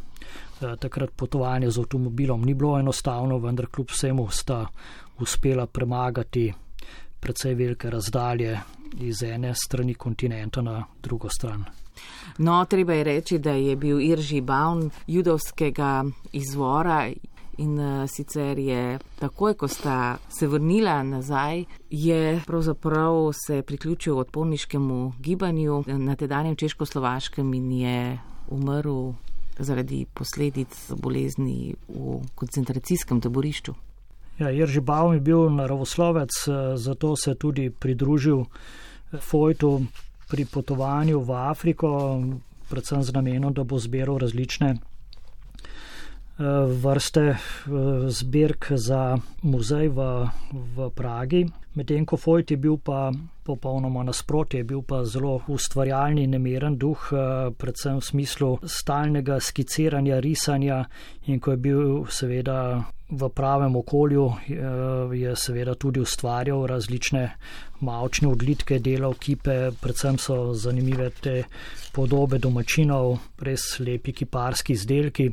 Eh, 0.63 0.77
takrat 0.81 1.11
potovanje 1.17 1.71
z 1.71 1.79
avtomobilom 1.79 2.41
ni 2.43 2.55
bilo 2.55 2.79
enostavno, 2.79 3.39
vendar 3.39 3.67
kljub 3.67 3.91
vsemu 3.91 4.29
sta 4.31 4.67
uspela 5.21 5.67
premagati 5.67 6.53
precej 7.21 7.55
velike 7.55 7.91
razdalje 7.91 8.59
iz 9.01 9.23
ene 9.23 9.55
strani 9.55 9.95
kontinenta 9.95 10.63
na 10.63 10.85
drugo 11.03 11.29
stran. 11.29 11.65
No, 12.39 12.65
treba 12.65 12.95
je 12.95 13.05
reči, 13.05 13.39
da 13.39 13.51
je 13.51 13.77
bil 13.77 14.01
Irži 14.01 14.41
Baun 14.41 14.91
judovskega 15.07 16.05
izvora, 16.33 17.09
In 17.59 17.79
uh, 17.79 18.07
sicer 18.07 18.59
je 18.59 18.99
takoj, 19.19 19.57
ko 19.59 19.67
sta 19.69 20.19
se 20.31 20.47
vrnila 20.47 21.03
nazaj, 21.03 21.65
je 21.91 22.41
pravzaprav 22.47 23.33
se 23.35 23.63
priključil 23.63 24.19
odporniškemu 24.19 25.13
gibanju 25.19 25.85
na 25.87 26.15
tedanjem 26.17 26.57
Češko-Slovaškem 26.57 27.57
in 27.57 27.73
je 27.73 28.19
umrl 28.49 29.13
zaradi 29.59 30.07
posledic 30.15 30.93
bolezni 31.03 31.75
v 31.89 32.21
koncentracijskem 32.35 33.21
taborišču. 33.21 33.75
Ja, 34.39 34.51
Jerži 34.51 34.81
Baum 34.81 35.15
je 35.15 35.21
bil 35.21 35.51
naravoslovec, 35.51 36.31
eh, 36.47 36.77
zato 36.77 37.17
se 37.17 37.31
je 37.31 37.35
tudi 37.35 37.71
pridružil 37.71 38.41
eh, 38.41 39.19
Fojtu 39.19 39.83
pri 40.29 40.45
potovanju 40.45 41.21
v 41.25 41.31
Afriko, 41.33 42.21
predvsem 42.69 43.03
z 43.03 43.13
namenom, 43.17 43.55
da 43.57 43.65
bo 43.65 43.79
zbiral 43.81 44.21
različne 44.21 44.77
vrste 46.83 47.21
eh, 47.21 47.39
zbirk 48.09 48.67
za 48.71 49.19
muzej 49.43 49.89
v, 49.89 50.29
v 50.53 50.91
Pragi. 50.95 51.47
Medtem 51.75 52.07
ko 52.07 52.17
Fojt 52.17 52.51
je 52.51 52.57
bil 52.57 52.79
pa 52.79 53.11
popolnoma 53.43 54.03
nasprotje, 54.03 54.61
je 54.61 54.65
bil 54.65 54.83
pa 54.83 55.05
zelo 55.05 55.41
ustvarjalni, 55.49 56.27
nemeren 56.27 56.79
duh, 56.79 56.99
eh, 57.13 57.51
predvsem 57.51 57.99
v 57.99 58.05
smislu 58.05 58.51
stalnega 58.63 59.41
skiciranja, 59.41 60.21
risanja 60.21 60.85
in 61.27 61.41
ko 61.41 61.51
je 61.51 61.57
bil 61.57 61.83
seveda 62.07 62.85
v 63.11 63.29
pravem 63.35 63.77
okolju, 63.77 64.27
eh, 64.27 65.17
je 65.17 65.37
seveda 65.37 65.75
tudi 65.75 66.01
ustvarjal 66.01 66.67
različne 66.67 67.25
mavčne 67.81 68.29
odlitke, 68.29 68.79
delal 68.79 69.15
kipe, 69.15 69.71
predvsem 69.81 70.19
so 70.19 70.55
zanimive 70.55 71.11
te 71.11 71.45
podobe 71.93 72.39
domačinov, 72.39 73.19
res 73.43 73.81
lepi 73.81 74.13
kiparski 74.13 74.73
izdelki. 74.73 75.31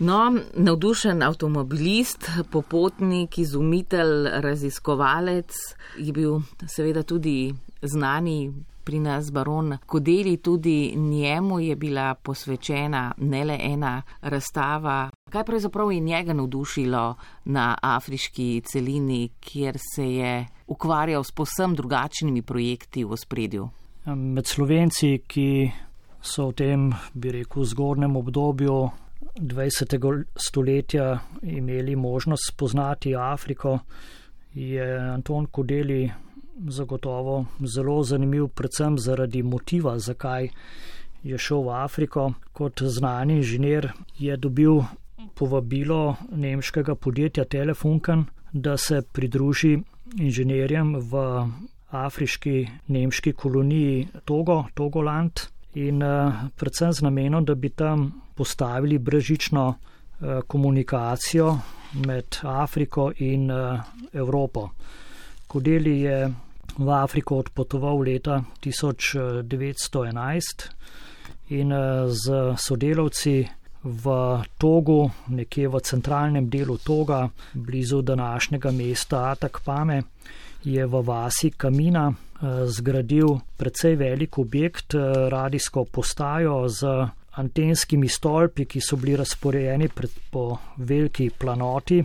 No, 0.00 0.32
navdušen 0.54 1.22
avtomobilist, 1.22 2.30
popotnik, 2.50 3.38
izumitelj, 3.38 4.28
raziskovalec 4.40 5.52
je 5.98 6.12
bil 6.12 6.38
seveda 6.66 7.02
tudi 7.02 7.52
znani 7.82 8.52
pri 8.84 8.98
nas 8.98 9.28
baron 9.32 9.76
Kodeli, 9.86 10.36
tudi 10.36 10.94
njemu 10.96 11.60
je 11.60 11.76
bila 11.76 12.14
posvečena 12.14 13.12
ne 13.16 13.44
le 13.44 13.58
ena 13.60 14.02
razstava. 14.20 15.10
Kaj 15.30 15.44
pravzaprav 15.44 15.92
je 15.92 16.00
njega 16.00 16.32
navdušilo 16.32 17.14
na 17.44 17.76
afriški 17.82 18.62
celini, 18.64 19.28
kjer 19.40 19.78
se 19.94 20.14
je 20.14 20.46
ukvarjal 20.66 21.24
s 21.24 21.32
posem 21.32 21.74
drugačnimi 21.74 22.42
projekti 22.42 23.04
v 23.04 23.16
spredju? 23.16 23.68
Med 24.06 24.46
slovenci, 24.46 25.18
ki 25.26 25.70
so 26.22 26.48
v 26.48 26.52
tem, 26.56 26.90
bi 27.14 27.32
rekel, 27.32 27.64
zgornjem 27.64 28.16
obdobju 28.16 28.88
20. 29.38 30.24
stoletja 30.36 31.18
imeli 31.42 31.96
možnost 31.96 32.48
spoznati 32.48 33.14
Afriko, 33.16 33.78
je 34.54 34.98
Anton 34.98 35.46
Kodeli 35.46 36.10
zagotovo 36.68 37.44
zelo 37.60 38.02
zanimiv, 38.02 38.48
predvsem 38.48 38.98
zaradi 38.98 39.42
motiva, 39.42 39.98
zakaj 39.98 40.48
je 41.22 41.38
šel 41.38 41.62
v 41.62 41.70
Afriko. 41.70 42.32
Kot 42.52 42.82
znani 42.82 43.36
inženir 43.36 43.92
je 44.18 44.36
dobil 44.36 44.80
povabilo 45.34 46.16
nemškega 46.32 46.94
podjetja 46.94 47.44
Telefunken, 47.44 48.24
da 48.52 48.76
se 48.76 49.02
pridruži 49.12 49.78
inženirjem 50.18 50.96
v 50.96 51.22
afriški 51.90 52.68
nemški 52.86 53.32
koloniji 53.32 54.08
Togo, 54.24 54.64
Togoland 54.74 55.40
in 55.74 56.02
uh, 56.02 56.32
predvsem 56.56 56.92
z 56.92 57.02
namenom, 57.02 57.44
da 57.44 57.54
bi 57.54 57.68
tam 57.68 58.22
postavili 58.34 58.98
brežično 58.98 59.68
uh, 59.68 59.76
komunikacijo 60.46 61.58
med 62.06 62.36
Afriko 62.42 63.12
in 63.18 63.50
uh, 63.50 63.80
Evropo. 64.12 64.68
Kodeli 65.46 66.00
je 66.00 66.34
v 66.78 66.90
Afriko 66.90 67.36
odpotoval 67.36 67.98
leta 67.98 68.42
1911 68.60 70.70
in 71.48 71.72
z 72.06 72.54
sodelavci 72.56 73.48
v 73.82 74.04
Togu, 74.58 75.10
nekje 75.28 75.68
v 75.68 75.80
centralnem 75.82 76.50
delu 76.50 76.78
Toga, 76.78 77.28
blizu 77.54 78.02
današnjega 78.02 78.70
mesta 78.70 79.30
Atakpame, 79.30 80.02
je 80.64 80.86
v 80.86 81.02
vasi 81.02 81.50
Kamina 81.50 82.12
Eh, 82.12 82.29
zgradil 82.66 83.38
precej 83.56 83.96
velik 83.96 84.38
objekt, 84.38 84.94
eh, 84.94 85.28
radijsko 85.28 85.84
postajo 85.84 86.68
z 86.68 86.86
antenskimi 87.30 88.08
stolpi, 88.08 88.64
ki 88.64 88.80
so 88.80 88.96
bili 88.96 89.16
razporejeni 89.16 89.88
po 90.30 90.58
veliki 90.76 91.30
planoti. 91.38 92.04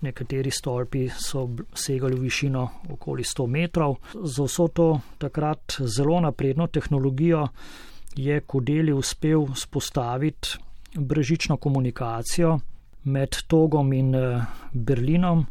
Nekateri 0.00 0.50
stolpi 0.50 1.08
so 1.08 1.48
segali 1.74 2.16
v 2.16 2.20
višino 2.20 2.68
okoli 2.90 3.24
100 3.24 3.46
metrov. 3.46 3.96
Za 4.14 4.44
vso 4.44 4.68
to 4.68 5.00
takrat 5.18 5.76
zelo 5.80 6.20
napredno 6.20 6.66
tehnologijo 6.66 7.48
je 8.16 8.40
Kodeli 8.40 8.92
uspel 8.92 9.46
spostaviti 9.54 10.58
brežično 10.94 11.56
komunikacijo 11.56 12.58
med 13.04 13.36
Togom 13.46 13.92
in 13.92 14.14
eh, 14.14 14.44
Berlinom. 14.72 15.46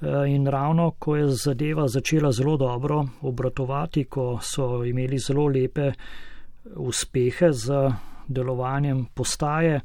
Eh, 0.00 0.30
in 0.30 0.46
ravno, 0.46 0.90
ko 0.98 1.16
je 1.16 1.28
zadeva 1.28 1.88
začela 1.88 2.32
zelo 2.32 2.56
dobro 2.56 3.04
obratovati, 3.22 4.04
ko 4.04 4.38
so 4.42 4.84
imeli 4.84 5.18
zelo 5.18 5.46
lepe 5.46 5.92
uspehe 6.76 7.52
z 7.52 7.90
delovanjem 8.28 9.06
postaje, 9.14 9.80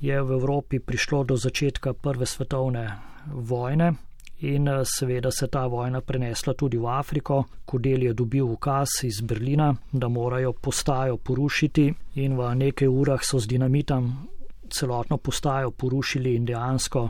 je 0.00 0.22
v 0.22 0.32
Evropi 0.32 0.78
prišlo 0.78 1.24
do 1.24 1.36
začetka 1.36 1.92
Prve 1.92 2.26
svetovne 2.26 2.98
vojne 3.26 3.92
in 4.40 4.68
eh, 4.68 4.84
seveda 4.84 5.30
se 5.30 5.46
ta 5.46 5.66
vojna 5.66 6.00
prenesla 6.00 6.54
tudi 6.54 6.78
v 6.78 6.86
Afriko. 6.86 7.44
Kodel 7.64 8.02
je 8.02 8.12
dobil 8.12 8.44
ukaz 8.44 8.88
iz 9.04 9.20
Berlina, 9.20 9.74
da 9.92 10.08
morajo 10.08 10.52
postajo 10.52 11.16
porušiti 11.16 11.92
in 12.14 12.36
v 12.36 12.54
nekaj 12.54 12.88
urah 12.88 13.20
so 13.22 13.38
z 13.38 13.46
dinamitom 13.46 14.12
celotno 14.70 15.16
postajo 15.16 15.70
porušili 15.70 16.34
in 16.34 16.44
dejansko 16.44 17.08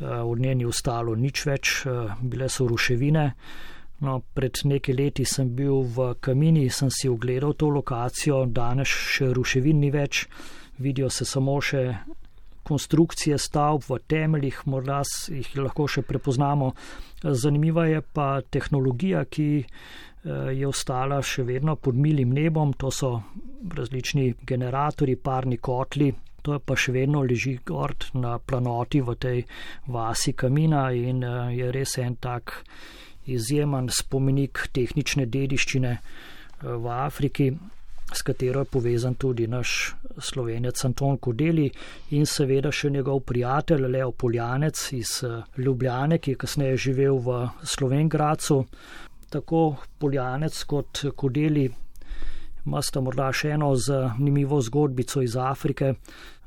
od 0.00 0.38
nje 0.38 0.54
ni 0.54 0.64
ostalo 0.64 1.14
nič 1.14 1.46
več, 1.46 1.86
eh, 1.86 2.14
bile 2.20 2.48
so 2.48 2.66
ruševine. 2.68 3.32
No, 4.00 4.20
pred 4.34 4.58
nekaj 4.64 4.94
leti 4.94 5.24
sem 5.24 5.48
bil 5.56 5.80
v 5.88 6.14
Kamini, 6.20 6.68
sem 6.70 6.90
si 6.90 7.08
ogledal 7.08 7.54
to 7.56 7.70
lokacijo, 7.72 8.44
danes 8.44 8.88
še 8.88 9.32
ruševin 9.32 9.80
ni 9.80 9.90
več, 9.90 10.26
vidijo 10.78 11.08
se 11.08 11.24
samo 11.24 11.56
še 11.60 11.96
konstrukcije 12.66 13.38
stavb 13.38 13.86
v 13.88 13.98
temeljih, 14.06 14.58
morda 14.66 15.00
jih 15.32 15.48
lahko 15.56 15.86
še 15.88 16.02
prepoznamo. 16.02 16.72
Zanimiva 17.22 17.86
je 17.86 18.02
pa 18.02 18.42
tehnologija, 18.42 19.24
ki 19.24 19.48
eh, 19.64 19.66
je 20.52 20.66
ostala 20.68 21.22
še 21.22 21.46
vedno 21.48 21.76
pod 21.76 21.96
milim 21.96 22.36
nebom, 22.36 22.74
to 22.76 22.90
so 22.90 23.14
različni 23.72 24.34
generatori, 24.44 25.16
parni 25.16 25.56
kotli, 25.56 26.12
to 26.46 26.58
pa 26.62 26.76
še 26.78 26.94
vedno 26.94 27.24
leži 27.26 27.56
gord 27.66 28.06
na 28.14 28.36
planoti 28.38 29.00
v 29.02 29.16
tej 29.18 29.40
vasi 29.90 30.36
Kamina 30.38 30.92
in 30.94 31.24
eh, 31.26 31.56
je 31.58 31.70
res 31.74 31.96
en 31.98 32.14
tak 32.22 32.60
izjemen 33.26 33.90
spomenik 33.90 34.68
tehnične 34.70 35.26
dediščine 35.26 35.92
eh, 35.96 36.02
v 36.62 36.92
Afriki, 36.94 37.50
s 38.14 38.22
katero 38.22 38.62
je 38.62 38.70
povezan 38.70 39.16
tudi 39.18 39.48
naš 39.50 39.96
slovenec 40.22 40.84
Anton 40.86 41.18
Kodeli 41.18 41.66
in 42.14 42.22
seveda 42.30 42.70
še 42.70 42.92
njegov 42.94 43.24
prijatelj 43.26 43.88
Leo 43.90 44.12
Poljanec 44.12 44.84
iz 44.94 45.18
eh, 45.26 45.42
Ljubljane, 45.58 46.20
ki 46.22 46.36
je 46.36 46.42
kasneje 46.44 46.76
živel 46.88 47.18
v 47.26 47.40
Slovengracu. 47.66 48.60
Tako 49.34 49.64
Poljanec 49.98 50.62
kot 50.70 51.02
Kodeli 51.18 51.66
imata 52.66 53.00
morda 53.00 53.30
še 53.34 53.54
eno 53.54 53.70
zanimivo 53.78 54.58
zgodbico 54.60 55.22
iz 55.22 55.36
Afrike, 55.38 55.94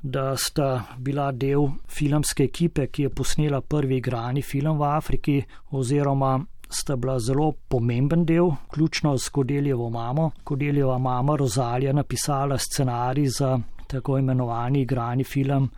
da 0.02 0.38
sta 0.38 0.84
bila 0.97 1.32
del 1.32 1.68
filmske 1.88 2.43
ekipe, 2.43 2.88
ki 2.88 3.04
je 3.04 3.10
posnela 3.10 3.62
prvi 3.62 3.97
igrani 3.97 4.41
film 4.41 4.78
v 4.80 4.84
Afriki, 4.84 5.41
oziroma 5.72 6.39
sta 6.70 6.95
bila 6.95 7.20
zelo 7.20 7.52
pomemben 7.68 8.26
del, 8.26 8.52
ključno 8.72 9.18
s 9.18 9.30
Kodeljevo 9.30 9.89
mamo. 9.89 10.32
Kodeljeva 10.43 10.97
mama 10.97 11.36
Rozalija 11.36 11.93
napisala 11.93 12.58
scenarij 12.58 13.28
za 13.28 13.60
tako 13.88 14.18
imenovani 14.18 14.82
igrani 14.82 15.24
film 15.24 15.70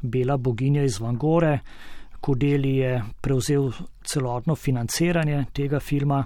Bela 0.00 0.36
boginja 0.36 0.82
iz 0.82 1.00
Vangore. 1.00 1.58
Kodeli 2.20 2.76
je 2.76 3.02
prevzel 3.20 3.70
celotno 4.04 4.54
financiranje 4.56 5.44
tega 5.52 5.80
filma, 5.80 6.24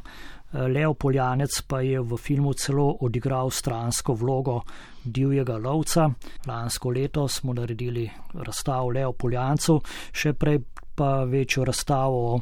Leo 0.53 0.95
Poljanec 0.95 1.63
pa 1.67 1.81
je 1.81 2.01
v 2.01 2.17
filmu 2.17 2.53
celo 2.53 2.99
odigral 3.01 3.51
stransko 3.51 4.15
vlogo 4.15 4.61
divjega 5.05 5.57
lovca. 5.57 6.11
Lansko 6.47 6.91
leto 6.91 7.29
smo 7.29 7.53
naredili 7.53 8.11
razstavo 8.35 8.91
Leo 8.93 9.13
Poljancu, 9.13 9.81
še 10.13 10.33
prej 10.33 10.61
pa 10.95 11.25
večjo 11.25 11.65
razstavo 11.65 12.35
o 12.35 12.41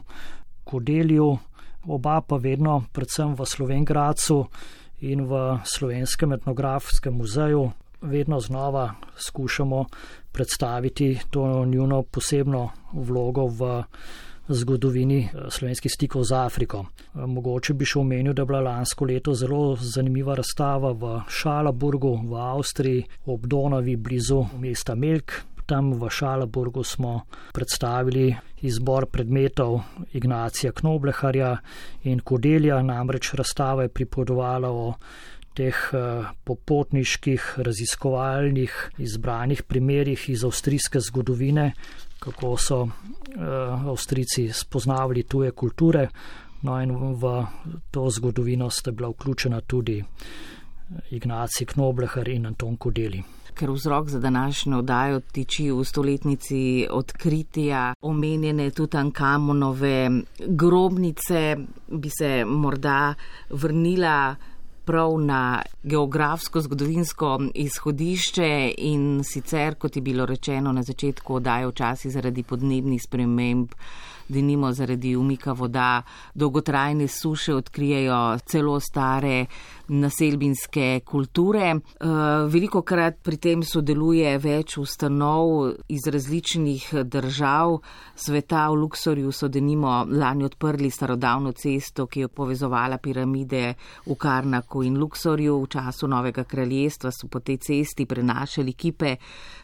Kodelju, 0.65 1.29
oba 1.87 2.21
pa 2.21 2.37
vedno, 2.37 2.85
predvsem 2.93 3.35
v 3.35 3.47
Slovengracu 3.47 4.45
in 5.07 5.25
v 5.27 5.61
Slovenskem 5.65 6.33
etnografskem 6.33 7.15
muzeju, 7.15 7.71
vedno 8.01 8.41
znova 8.41 8.95
skušamo 9.17 9.85
predstaviti 10.33 11.19
to 11.31 11.65
njuno 11.65 12.03
posebno 12.03 12.71
vlogo 12.93 13.47
v 13.47 13.83
zgodovini 14.51 15.21
eh, 15.25 15.51
slovenskih 15.51 15.93
stikov 15.93 16.25
z 16.25 16.33
Afriko. 16.33 16.85
Eh, 17.15 17.27
mogoče 17.27 17.75
bi 17.75 17.87
še 17.87 18.01
omenil, 18.01 18.35
da 18.35 18.43
je 18.43 18.51
bila 18.51 18.61
lansko 18.61 19.07
leto 19.07 19.35
zelo 19.35 19.77
zanimiva 19.77 20.35
razstava 20.35 20.93
v 20.93 21.21
Šalaburgu 21.29 22.17
v 22.27 22.37
Avstriji 22.37 23.07
ob 23.27 23.47
Donavi 23.47 23.97
blizu 23.97 24.45
mesta 24.59 24.95
Melk. 24.95 25.41
Tam 25.67 25.93
v 25.95 26.09
Šalaburgu 26.11 26.83
smo 26.85 27.21
predstavili 27.55 28.35
izbor 28.67 29.07
predmetov 29.07 29.81
Ignacija 30.13 30.73
Knobleharja 30.73 31.57
in 32.11 32.21
Kodelja, 32.21 32.83
namreč 32.83 33.35
razstava 33.39 33.87
je 33.87 33.95
pripovedovala 33.95 34.71
o 34.71 34.95
teh 35.55 35.77
eh, 35.93 36.31
popotniških, 36.45 37.55
raziskovalnih, 37.57 38.77
izbranih 38.99 39.63
primerjih 39.63 40.29
iz 40.31 40.45
avstrijske 40.45 41.01
zgodovine, 41.01 41.73
kako 42.21 42.57
so 42.57 42.83
uh, 42.83 42.91
Avstrijci 43.89 44.49
spoznavali 44.53 45.23
tuje 45.23 45.51
kulture, 45.51 46.09
no 46.62 46.83
in 46.83 46.93
v 47.16 47.45
to 47.91 48.11
zgodovino 48.11 48.71
sta 48.71 48.91
bila 48.91 49.09
vključena 49.09 49.61
tudi 49.61 49.99
eh, 49.99 50.05
Ignacij 51.11 51.66
Knoblehar 51.66 52.29
in 52.29 52.47
Anton 52.47 52.77
Kodeli. 52.77 53.23
Ker 53.55 53.71
vzrok 53.71 54.09
za 54.09 54.18
današnjo 54.18 54.79
oddajo 54.79 55.21
tiči 55.21 55.71
v 55.71 55.85
stoletnici 55.85 56.87
odkritja 56.91 57.95
omenjene 58.01 58.71
Tutankamonove 58.71 60.11
grobnice, 60.47 61.57
bi 61.89 62.11
se 62.18 62.45
morda 62.45 63.14
vrnila 63.51 64.37
prav 64.91 65.12
na 65.22 65.62
geografsko, 65.82 66.61
zgodovinsko 66.61 67.28
izhodišče 67.55 68.74
in 68.91 69.22
sicer, 69.24 69.76
kot 69.78 69.97
je 69.97 70.03
bilo 70.03 70.26
rečeno 70.26 70.72
na 70.74 70.82
začetku, 70.82 71.38
dajo 71.41 71.70
včasih 71.70 72.11
zaradi 72.11 72.43
podnebnih 72.43 73.03
sprememb 73.03 73.76
denimo 74.31 74.72
zaradi 74.72 75.16
umika 75.16 75.53
voda, 75.53 76.03
dolgotrajne 76.35 77.09
suše 77.09 77.55
odkrijejo 77.55 78.39
celo 78.47 78.81
stare 78.81 79.47
naselbinske 79.89 81.01
kulture. 81.05 81.74
Eh, 81.74 82.07
Veliko 82.49 82.83
krat 82.83 83.18
pri 83.22 83.37
tem 83.37 83.62
sodeluje 83.62 84.39
več 84.39 84.76
ustanov 84.78 85.72
iz 85.89 86.07
različnih 86.07 86.89
držav 87.05 87.78
sveta. 88.14 88.68
V 88.70 88.78
Luksorju 88.81 89.33
so 89.33 89.49
denimo 89.49 90.07
lani 90.09 90.45
odprli 90.45 90.91
starodavno 90.91 91.53
cesto, 91.53 92.07
ki 92.07 92.20
je 92.20 92.28
povezovala 92.28 92.99
piramide 92.99 93.74
v 94.07 94.14
Karnaku 94.14 94.83
in 94.83 94.99
Luksorju. 94.99 95.59
V 95.62 95.68
času 95.68 96.09
Novega 96.09 96.45
kraljestva 96.45 97.11
so 97.11 97.28
po 97.28 97.41
tej 97.41 97.59
cesti 97.59 98.07
prenašali 98.07 98.72
kipe 98.72 99.16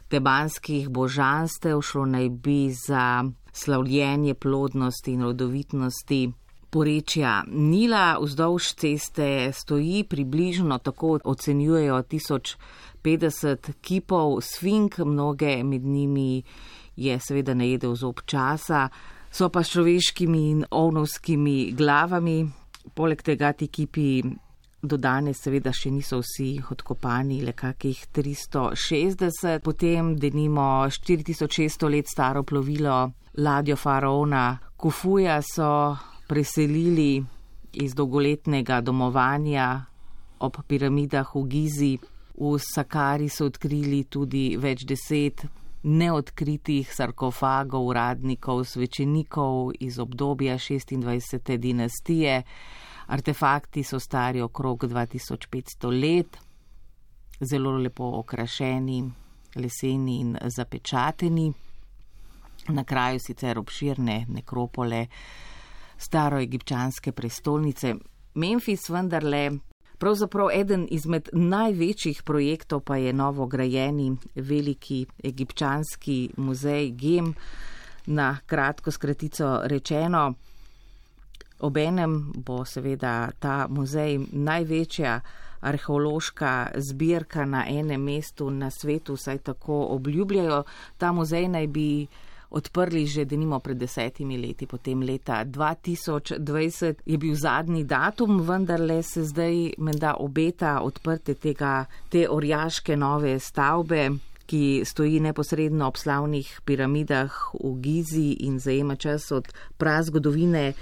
tebanskih 0.08 0.88
božanstev, 0.88 1.80
šlo 1.82 2.06
naj 2.06 2.28
bi 2.30 2.70
za 2.70 3.24
slavljenje 3.56 4.34
plodnosti 4.34 5.12
in 5.12 5.22
rodovitnosti 5.22 6.32
porečja 6.70 7.44
Nila. 7.48 8.18
Vzdolž 8.20 8.74
ceste 8.76 9.52
stoji 9.52 10.04
približno 10.04 10.78
tako 10.78 11.18
ocenjujejo 11.24 12.02
1050 12.02 13.72
kipov 13.80 14.40
svink, 14.40 14.98
mnoge 14.98 15.62
med 15.64 15.82
njimi 15.84 16.42
je 16.96 17.18
seveda 17.20 17.54
najedel 17.54 17.94
z 17.94 18.04
občasa, 18.04 18.88
so 19.30 19.48
pa 19.48 19.62
s 19.62 19.70
človeškimi 19.70 20.50
in 20.50 20.64
ovnovskimi 20.70 21.72
glavami. 21.72 22.46
Poleg 22.94 23.22
tega 23.22 23.52
ti 23.52 23.68
kipi 23.68 24.22
do 24.86 24.96
danes 24.96 25.42
seveda 25.42 25.72
še 25.74 25.90
niso 25.90 26.20
vsi 26.22 26.56
odkopani, 26.70 27.40
le 27.44 27.52
kakih 27.52 28.06
360. 28.14 29.60
Potem 29.64 30.14
denimo 30.16 30.86
4600 30.88 31.90
let 31.92 32.10
staro 32.10 32.42
plovilo 32.42 33.12
ladjo 33.36 33.76
faraona 33.76 34.58
Kufuja 34.76 35.40
so 35.42 35.96
preselili 36.28 37.24
iz 37.72 37.94
dolgoletnega 37.94 38.80
domovanja 38.80 39.68
ob 40.40 40.56
piramidah 40.68 41.34
v 41.34 41.44
Gizi. 41.48 41.94
V 42.36 42.58
Sakari 42.60 43.30
so 43.32 43.46
odkrili 43.48 44.04
tudi 44.04 44.56
več 44.60 44.84
deset 44.84 45.46
neodkritih 45.86 46.90
sarkofagov 46.92 47.86
uradnikov, 47.86 48.64
svečenikov 48.66 49.72
iz 49.80 49.98
obdobja 49.98 50.58
26. 50.58 51.56
dinastije. 51.56 52.42
Artefakti 53.06 53.84
so 53.84 54.00
stari 54.00 54.40
okrog 54.40 54.84
2500 54.84 55.92
let, 56.00 56.38
zelo 57.40 57.76
lepo 57.78 58.04
okrašeni, 58.18 59.04
leseni 59.54 60.20
in 60.20 60.36
zapečateni. 60.44 61.52
Na 62.68 62.84
kraju 62.84 63.20
sicer 63.20 63.58
obširne 63.58 64.24
nekropole 64.28 65.06
staroegipčanske 65.98 67.12
prestolnice. 67.12 67.94
Memphis 68.34 68.88
vendarle, 68.90 69.50
pravzaprav 69.98 70.50
eden 70.52 70.86
izmed 70.90 71.28
največjih 71.32 72.22
projektov 72.22 72.80
pa 72.80 72.96
je 72.96 73.12
novo 73.12 73.46
grajeni 73.46 74.10
veliki 74.34 75.06
egipčanski 75.24 76.30
muzej 76.36 76.90
Gem, 76.90 77.34
na 78.06 78.36
kratko 78.46 78.90
skratico 78.90 79.60
rečeno. 79.64 80.34
Obenem 81.60 82.32
bo 82.36 82.64
seveda 82.64 83.30
ta 83.38 83.66
muzej 83.68 84.18
največja 84.32 85.20
arheološka 85.60 86.70
zbirka 86.76 87.44
na 87.44 87.64
enem 87.68 88.02
mestu 88.02 88.50
na 88.50 88.70
svetu, 88.70 89.16
saj 89.16 89.38
tako 89.38 89.86
obljubljajo. 89.96 90.62
Ta 90.98 91.12
muzej 91.12 91.48
naj 91.48 91.66
bi 91.66 92.06
odprli 92.50 93.06
že 93.06 93.24
denimo 93.24 93.58
pred 93.58 93.76
desetimi 93.76 94.38
leti, 94.38 94.66
potem 94.66 95.02
leta 95.02 95.44
2020 95.44 97.02
je 97.06 97.18
bil 97.18 97.34
zadnji 97.34 97.84
datum, 97.84 98.40
vendar 98.40 98.80
le 98.80 99.02
se 99.02 99.24
zdaj 99.24 99.72
menda 99.78 100.14
obeta 100.20 100.80
odprte 100.80 101.34
tega, 101.34 101.84
te 102.08 102.28
orjaške 102.30 102.96
nove 102.96 103.38
stavbe 103.38 104.10
ki 104.46 104.84
stoji 104.86 105.20
neposredno 105.20 105.88
ob 105.90 105.96
slavnih 105.98 106.60
piramidah 106.64 107.34
v 107.58 107.72
Gizi 107.82 108.36
in 108.46 108.60
zajema 108.62 108.96
čas 108.96 109.32
od 109.32 109.50
prazgodovine 109.76 110.72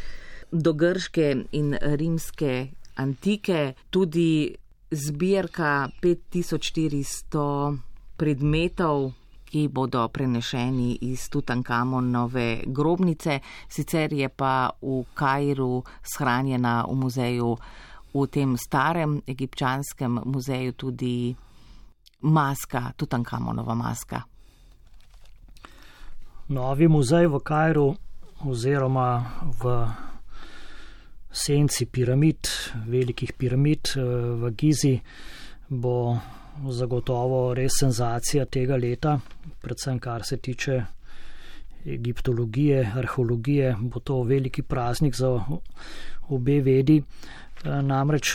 do 0.54 0.72
grške 0.72 1.44
in 1.52 1.74
rimske 1.74 2.70
antike, 2.96 3.74
tudi 3.90 4.54
zbirka 4.90 5.88
5400 6.02 7.78
predmetov, 8.16 9.12
ki 9.44 9.68
bodo 9.68 10.08
prenešeni 10.08 10.98
iz 11.00 11.28
Tutankamonove 11.30 12.62
grobnice, 12.66 13.40
sicer 13.68 14.12
je 14.12 14.28
pa 14.28 14.70
v 14.82 15.02
Kajru 15.14 15.82
shranjena 16.02 16.84
v 16.88 16.94
muzeju, 16.94 17.56
v 18.14 18.26
tem 18.30 18.56
starem 18.56 19.20
egipčanskem 19.26 20.22
muzeju 20.24 20.72
tudi 20.72 21.34
maska, 22.20 22.92
Tutankamonova 22.96 23.74
maska. 23.74 24.22
Novi 26.48 26.88
muzej 26.88 27.26
v 27.26 27.38
Kajru 27.42 27.94
oziroma 28.46 29.22
v 29.62 29.86
senci 31.34 31.86
piramid, 31.90 32.48
velikih 32.86 33.34
piramid 33.34 33.94
eh, 33.96 34.02
v 34.40 34.54
Gizi 34.54 34.94
bo 35.68 36.14
zagotovo 36.70 37.54
res 37.54 37.80
senzacija 37.80 38.46
tega 38.46 38.76
leta, 38.78 39.16
predvsem 39.60 39.98
kar 39.98 40.24
se 40.24 40.36
tiče 40.36 40.82
egiptologije, 41.84 42.92
arheologije, 42.96 43.74
bo 43.80 44.00
to 44.00 44.22
veliki 44.22 44.62
praznik 44.62 45.16
za 45.16 45.32
obe 46.30 46.60
vedi. 46.60 47.02
Namreč, 47.64 48.34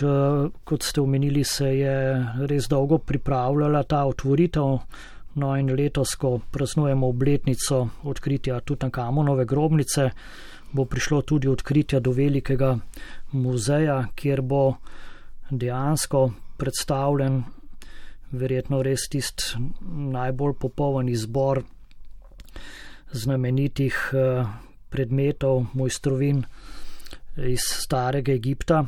kot 0.64 0.84
ste 0.84 1.02
omenili, 1.02 1.44
se 1.44 1.70
je 1.78 1.96
res 2.50 2.68
dolgo 2.70 2.98
pripravljala 2.98 3.84
ta 3.84 4.04
otvoritev, 4.06 4.78
no 5.36 5.56
in 5.58 5.70
letos, 5.76 6.16
ko 6.16 6.40
praznujemo 6.52 7.08
obletnico 7.08 7.88
odkritja 8.04 8.60
Tutankamonove 8.60 9.46
grobnice, 9.46 10.10
bo 10.72 10.86
prišlo 10.86 11.22
tudi 11.22 11.48
odkritja 11.48 12.00
do 12.00 12.12
velikega 12.12 12.78
muzeja, 13.32 14.04
kjer 14.16 14.42
bo 14.42 14.64
dejansko 15.50 16.30
predstavljen 16.58 17.44
verjetno 18.32 18.82
res 18.86 19.08
tisti 19.10 19.58
najbolj 20.14 20.54
popoln 20.60 21.10
izbor 21.10 21.64
znamenitih 23.12 23.98
eh, 24.14 24.46
predmetov, 24.90 25.66
mojstrovin 25.74 26.44
iz 27.38 27.66
starega 27.66 28.34
Egipta. 28.34 28.84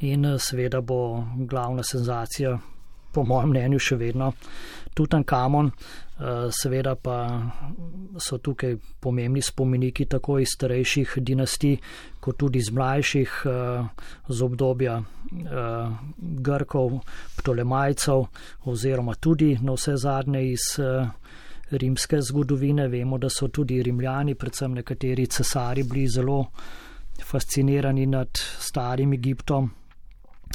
In 0.00 0.24
eh, 0.24 0.38
seveda 0.38 0.80
bo 0.80 1.24
glavna 1.36 1.82
senzacija, 1.82 2.58
po 3.14 3.24
mojem 3.24 3.54
mnenju, 3.54 3.78
še 3.78 3.96
vedno 3.96 4.32
Tutankamon, 4.94 5.70
seveda 6.50 6.94
pa 6.94 7.42
so 8.18 8.38
tukaj 8.38 8.76
pomembni 9.00 9.42
spomeniki 9.42 10.06
tako 10.06 10.38
iz 10.38 10.54
starejših 10.54 11.16
dinastij, 11.16 11.76
kot 12.20 12.38
tudi 12.38 12.58
iz 12.58 12.70
mlajših, 12.70 13.42
eh, 13.46 13.84
z 14.28 14.42
obdobja 14.42 15.00
eh, 15.00 15.90
Grkov, 16.18 17.00
Ptolemajcev, 17.36 18.26
oziroma 18.64 19.14
tudi 19.14 19.58
na 19.62 19.74
vse 19.74 19.96
zadnje 19.96 20.44
iz 20.52 20.78
rimske 21.70 22.22
zgodovine. 22.22 22.88
Vemo, 22.88 23.18
da 23.18 23.28
so 23.30 23.48
tudi 23.48 23.82
rimljani, 23.82 24.34
predvsem 24.34 24.74
nekateri 24.74 25.26
cesari, 25.26 25.82
bili 25.82 26.08
zelo 26.08 26.44
fascinirani 27.24 28.06
nad 28.06 28.28
starim 28.60 29.12
Egiptom 29.12 29.70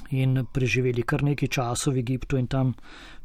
in 0.10 0.46
preživeli 0.54 1.04
kar 1.04 1.24
nekaj 1.24 1.48
časa 1.48 1.92
v 1.92 2.00
Egiptu 2.00 2.38
in 2.38 2.48
tam 2.48 2.74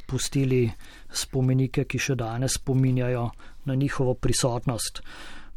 pustili 0.06 0.66
spomenike, 1.12 1.84
ki 1.84 1.98
še 1.98 2.14
danes 2.14 2.58
spominjajo 2.60 3.28
na 3.64 3.74
njihovo 3.74 4.14
prisotnost. 4.14 5.02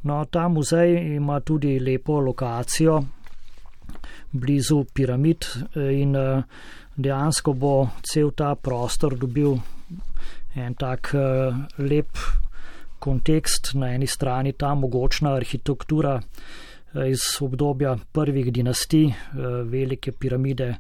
No, 0.04 0.26
ta 0.26 0.48
muzej 0.48 1.16
ima 1.16 1.40
tudi 1.40 1.80
lepo 1.80 2.20
lokacijo 2.20 3.02
blizu 4.32 4.86
piramid 4.94 5.46
in 5.76 6.16
eh, 6.16 6.44
dejansko 6.96 7.54
bo 7.54 7.90
cel 8.02 8.32
ta 8.32 8.56
prostor 8.56 9.18
dobil 9.18 9.58
en 10.56 10.76
tak 10.76 11.12
eh, 11.14 11.54
lep 11.78 12.18
kontekst. 13.00 13.74
Na 13.76 13.94
eni 13.94 14.08
strani 14.08 14.54
ta 14.54 14.74
mogočna 14.76 15.36
arhitektura 15.36 16.20
eh, 16.20 17.10
iz 17.10 17.22
obdobja 17.42 17.98
prvih 18.12 18.52
dinastij, 18.54 19.14
velike 19.72 20.12
piramide, 20.12 20.76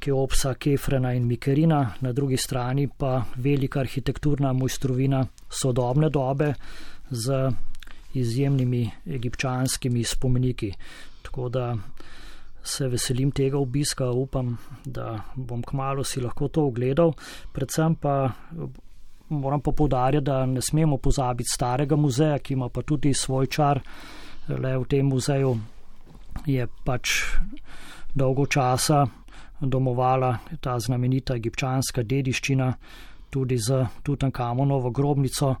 Keopsa, 0.00 0.54
Kefrena 0.54 1.12
in 1.16 1.26
Mikerina, 1.26 1.94
na 2.00 2.12
drugi 2.12 2.36
strani 2.36 2.88
pa 2.88 3.24
velika 3.36 3.80
arhitekturna 3.80 4.52
mojstrovina 4.52 5.26
sodobne 5.50 6.10
dobe 6.10 6.54
z 7.10 7.50
izjemnimi 8.14 8.90
egipčanskimi 9.06 10.04
spomeniki. 10.04 10.72
Tako 11.22 11.48
da 11.48 11.76
se 12.62 12.88
veselim 12.88 13.30
tega 13.30 13.58
obiska, 13.58 14.10
upam, 14.10 14.56
da 14.84 15.20
bom 15.34 15.62
kmalo 15.62 16.04
si 16.04 16.20
lahko 16.20 16.48
to 16.48 16.66
ogledal. 16.66 17.12
Predvsem 17.52 17.94
pa 17.94 18.30
moram 19.28 19.60
pa 19.60 19.72
povdarjati, 19.72 20.24
da 20.24 20.46
ne 20.46 20.60
smemo 20.60 20.96
pozabiti 20.96 21.50
starega 21.54 21.96
muzeja, 21.96 22.38
ki 22.38 22.54
ima 22.54 22.68
pa 22.68 22.82
tudi 22.82 23.14
svoj 23.14 23.46
čar. 23.46 23.80
Le 24.48 24.76
v 24.78 24.84
tem 24.88 25.06
muzeju 25.06 25.58
je 26.46 26.66
pač 26.84 27.10
dolgo 28.14 28.46
časa 28.46 29.04
domovala 29.60 30.38
ta 30.60 30.78
znamenita 30.78 31.34
egipčanska 31.34 32.02
dediščina, 32.02 32.72
tudi 33.30 33.58
z 33.58 33.84
Tutankamonovo 34.02 34.90
grobnico, 34.90 35.54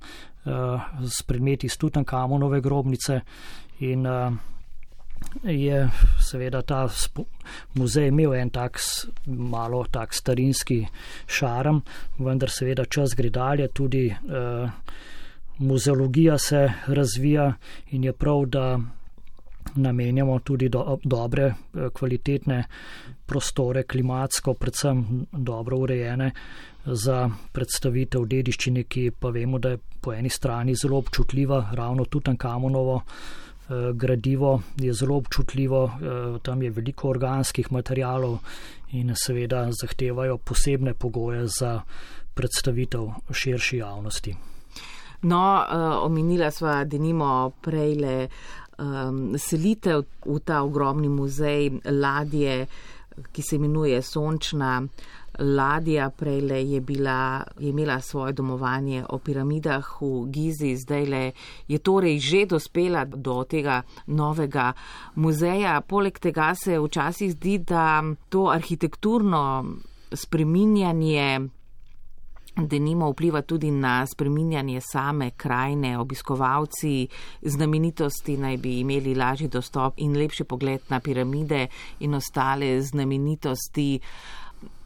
s 1.04 1.22
predmeti 1.26 1.66
iz 1.66 1.76
Tutankamonove 1.76 2.60
grobnice 2.60 3.20
in 3.80 4.06
je 5.42 5.88
seveda 6.30 6.62
ta 6.62 6.86
muzej 7.74 8.08
imel 8.08 8.34
en 8.34 8.50
tak 8.50 8.78
malo 9.26 9.84
tak 9.90 10.14
starinski 10.14 10.86
šarm, 11.26 11.80
vendar 12.18 12.50
seveda 12.50 12.84
čas 12.84 13.14
gre 13.16 13.30
dalje, 13.30 13.68
tudi 13.68 14.06
uh, 14.08 14.70
muzeologija 15.58 16.38
se 16.38 16.72
razvija 16.86 17.52
in 17.90 18.04
je 18.04 18.12
prav, 18.12 18.46
da 18.46 18.78
namenjamo 19.74 20.38
tudi 20.38 20.68
do, 20.68 20.98
dobre, 21.04 21.44
eh, 21.44 21.88
kvalitetne 21.94 22.64
prostore, 23.26 23.82
klimatsko, 23.82 24.54
predvsem 24.54 25.26
dobro 25.32 25.78
urejene 25.78 26.30
za 26.84 27.28
predstavitev 27.52 28.24
dediščine, 28.26 28.84
ki 28.84 29.10
pa 29.10 29.28
vemo, 29.28 29.58
da 29.58 29.74
je 29.74 29.78
po 30.00 30.12
eni 30.12 30.30
strani 30.30 30.74
zelo 30.74 30.98
občutljiva, 30.98 31.70
ravno 31.74 32.04
Tutankamonovo. 32.04 32.94
Uh, 32.94 33.48
Eh, 33.68 33.92
gradivo 33.92 34.60
je 34.76 34.92
zelo 34.92 35.16
občutljivo, 35.16 35.84
eh, 35.84 36.38
tam 36.42 36.62
je 36.62 36.70
veliko 36.70 37.08
organskih 37.08 37.72
materijalov 37.72 38.38
in 38.92 39.12
seveda 39.14 39.68
zahtevajo 39.82 40.38
posebne 40.38 40.94
pogoje 40.94 41.46
za 41.46 41.80
predstavitev 42.34 43.10
širši 43.30 43.76
javnosti. 43.76 44.34
No, 45.22 45.64
eh, 45.68 45.76
omenila 46.02 46.50
sva 46.50 46.84
denimo 46.84 47.50
prejle 47.60 48.28
um, 48.78 49.34
selitev 49.38 50.04
v 50.26 50.38
ta 50.44 50.62
ogromni 50.62 51.08
muzej 51.08 51.80
ladje, 51.84 52.66
ki 53.32 53.42
se 53.42 53.56
imenuje 53.56 54.02
Sončna 54.02 54.78
ladja 55.38 56.10
prejle 56.10 56.70
je, 56.70 56.80
bila, 56.80 57.44
je 57.58 57.68
imela 57.68 58.00
svoje 58.00 58.32
domovanje 58.32 59.04
o 59.08 59.18
piramidah 59.18 59.86
v 60.00 60.26
Gizi, 60.30 60.76
zdaj 60.76 61.06
le 61.06 61.32
je 61.68 61.78
torej 61.78 62.18
že 62.18 62.46
dospela 62.46 63.04
do 63.04 63.44
tega 63.44 63.82
novega 64.06 64.72
muzeja. 65.14 65.80
Poleg 65.80 66.18
tega 66.18 66.54
se 66.54 66.78
včasih 66.78 67.32
zdi, 67.32 67.58
da 67.58 68.02
to 68.28 68.48
arhitekturno 68.50 69.64
spreminjanje 70.12 71.48
da 72.66 72.78
nimo 72.78 73.10
vpliva 73.10 73.42
tudi 73.42 73.70
na 73.70 74.06
spreminjanje 74.06 74.80
same 74.80 75.30
krajine, 75.30 75.98
obiskovalci 75.98 77.08
znamenitosti 77.42 78.36
naj 78.36 78.56
bi 78.56 78.80
imeli 78.80 79.14
lažji 79.14 79.48
dostop 79.48 79.94
in 79.96 80.16
lepši 80.16 80.44
pogled 80.44 80.80
na 80.88 81.00
piramide 81.00 81.66
in 82.00 82.14
ostale 82.14 82.82
znamenitosti 82.82 84.00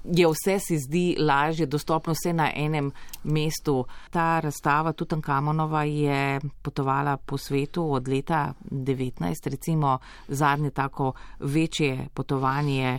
je 0.05 0.27
vse 0.27 0.59
se 0.59 0.79
zdi 0.79 1.16
lažje, 1.18 1.66
dostopno 1.66 2.12
vse 2.12 2.33
na 2.33 2.51
enem 2.55 2.91
mestu. 3.25 3.85
Ta 4.11 4.41
razstava 4.41 4.93
Tutankamonova 4.93 5.85
je 5.85 6.41
potovala 6.62 7.16
po 7.16 7.39
svetu 7.39 7.93
od 7.93 8.09
leta 8.09 8.55
19, 8.70 9.51
recimo 9.51 9.99
zadnje 10.29 10.70
tako 10.70 11.12
večje 11.41 12.09
potovanje 12.14 12.99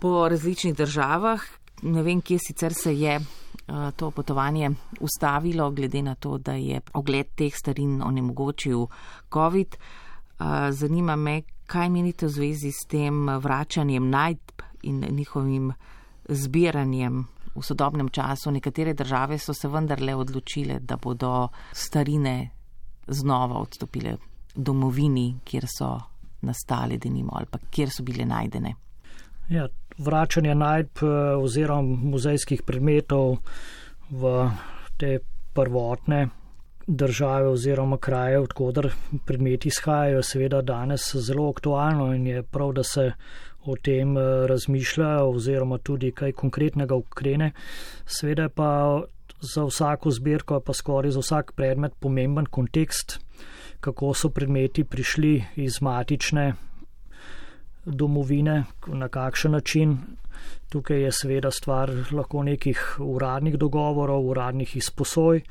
po 0.00 0.28
različnih 0.28 0.74
državah. 0.74 1.61
Ne 1.82 2.02
vem, 2.02 2.20
kje 2.22 2.38
sicer 2.38 2.74
se 2.74 2.92
je 2.94 3.16
uh, 3.18 3.90
to 3.96 4.10
potovanje 4.10 4.70
ustavilo, 5.00 5.70
glede 5.70 6.02
na 6.02 6.14
to, 6.14 6.38
da 6.38 6.52
je 6.52 6.80
ogled 6.94 7.34
teh 7.34 7.54
starin 7.56 8.02
onemogočil 8.02 8.86
COVID. 9.32 9.76
Uh, 9.76 10.46
zanima 10.70 11.16
me, 11.16 11.42
kaj 11.66 11.90
menite 11.90 12.26
v 12.26 12.30
zvezi 12.30 12.72
s 12.72 12.86
tem 12.88 13.26
vračanjem 13.38 14.10
najdb 14.10 14.62
in 14.82 15.04
njihovim 15.10 15.72
zbiranjem 16.28 17.24
v 17.54 17.62
sodobnem 17.62 18.08
času. 18.08 18.50
Nekatere 18.50 18.94
države 18.94 19.38
so 19.38 19.54
se 19.54 19.68
vendarle 19.68 20.14
odločile, 20.14 20.78
da 20.80 20.96
bodo 20.96 21.48
starine 21.72 22.50
znova 23.06 23.58
odstopile 23.58 24.16
domovini, 24.54 25.40
kjer 25.44 25.66
so 25.78 25.98
nastale 26.42 26.98
denimo 26.98 27.32
ali 27.34 27.46
pa 27.46 27.58
kjer 27.70 27.90
so 27.90 28.02
bile 28.02 28.24
najdene. 28.24 28.74
Ja, 29.48 29.68
vračanje 29.98 30.54
najdb 30.54 31.02
eh, 31.02 31.36
oziroma 31.36 31.96
muzejskih 32.12 32.62
predmetov 32.62 33.36
v 34.10 34.50
te 34.98 35.18
prvotne 35.54 36.28
države 36.86 37.48
oziroma 37.48 37.98
kraje, 37.98 38.40
odkudar 38.40 38.90
predmeti 39.26 39.68
izhajajo, 39.68 40.22
seveda 40.22 40.62
danes 40.62 41.14
zelo 41.16 41.50
aktualno 41.50 42.14
in 42.14 42.26
je 42.26 42.42
prav, 42.42 42.72
da 42.72 42.82
se 42.82 43.12
o 43.64 43.76
tem 43.76 44.16
eh, 44.16 44.46
razmišlja 44.46 45.24
oziroma 45.24 45.78
tudi 45.78 46.12
kaj 46.12 46.32
konkretnega 46.32 46.94
ukrene. 46.94 47.52
Seveda 48.06 48.48
pa 48.48 49.02
za 49.40 49.64
vsako 49.64 50.10
zbirko, 50.10 50.60
pa 50.60 50.72
skoraj 50.72 51.10
za 51.10 51.20
vsak 51.20 51.52
predmet 51.56 51.94
pomemben 52.00 52.46
kontekst, 52.46 53.18
kako 53.80 54.14
so 54.14 54.28
predmeti 54.28 54.84
prišli 54.84 55.44
iz 55.56 55.80
matične 55.82 56.52
domovine, 57.84 58.64
na 58.86 59.08
kakšen 59.08 59.52
način. 59.52 59.96
Tukaj 60.68 61.02
je 61.02 61.12
seveda 61.12 61.50
stvar 61.50 61.90
lahko 62.12 62.42
nekih 62.42 62.96
uradnih 63.00 63.58
dogovorov, 63.58 64.26
uradnih 64.28 64.76
izposoj. 64.76 65.42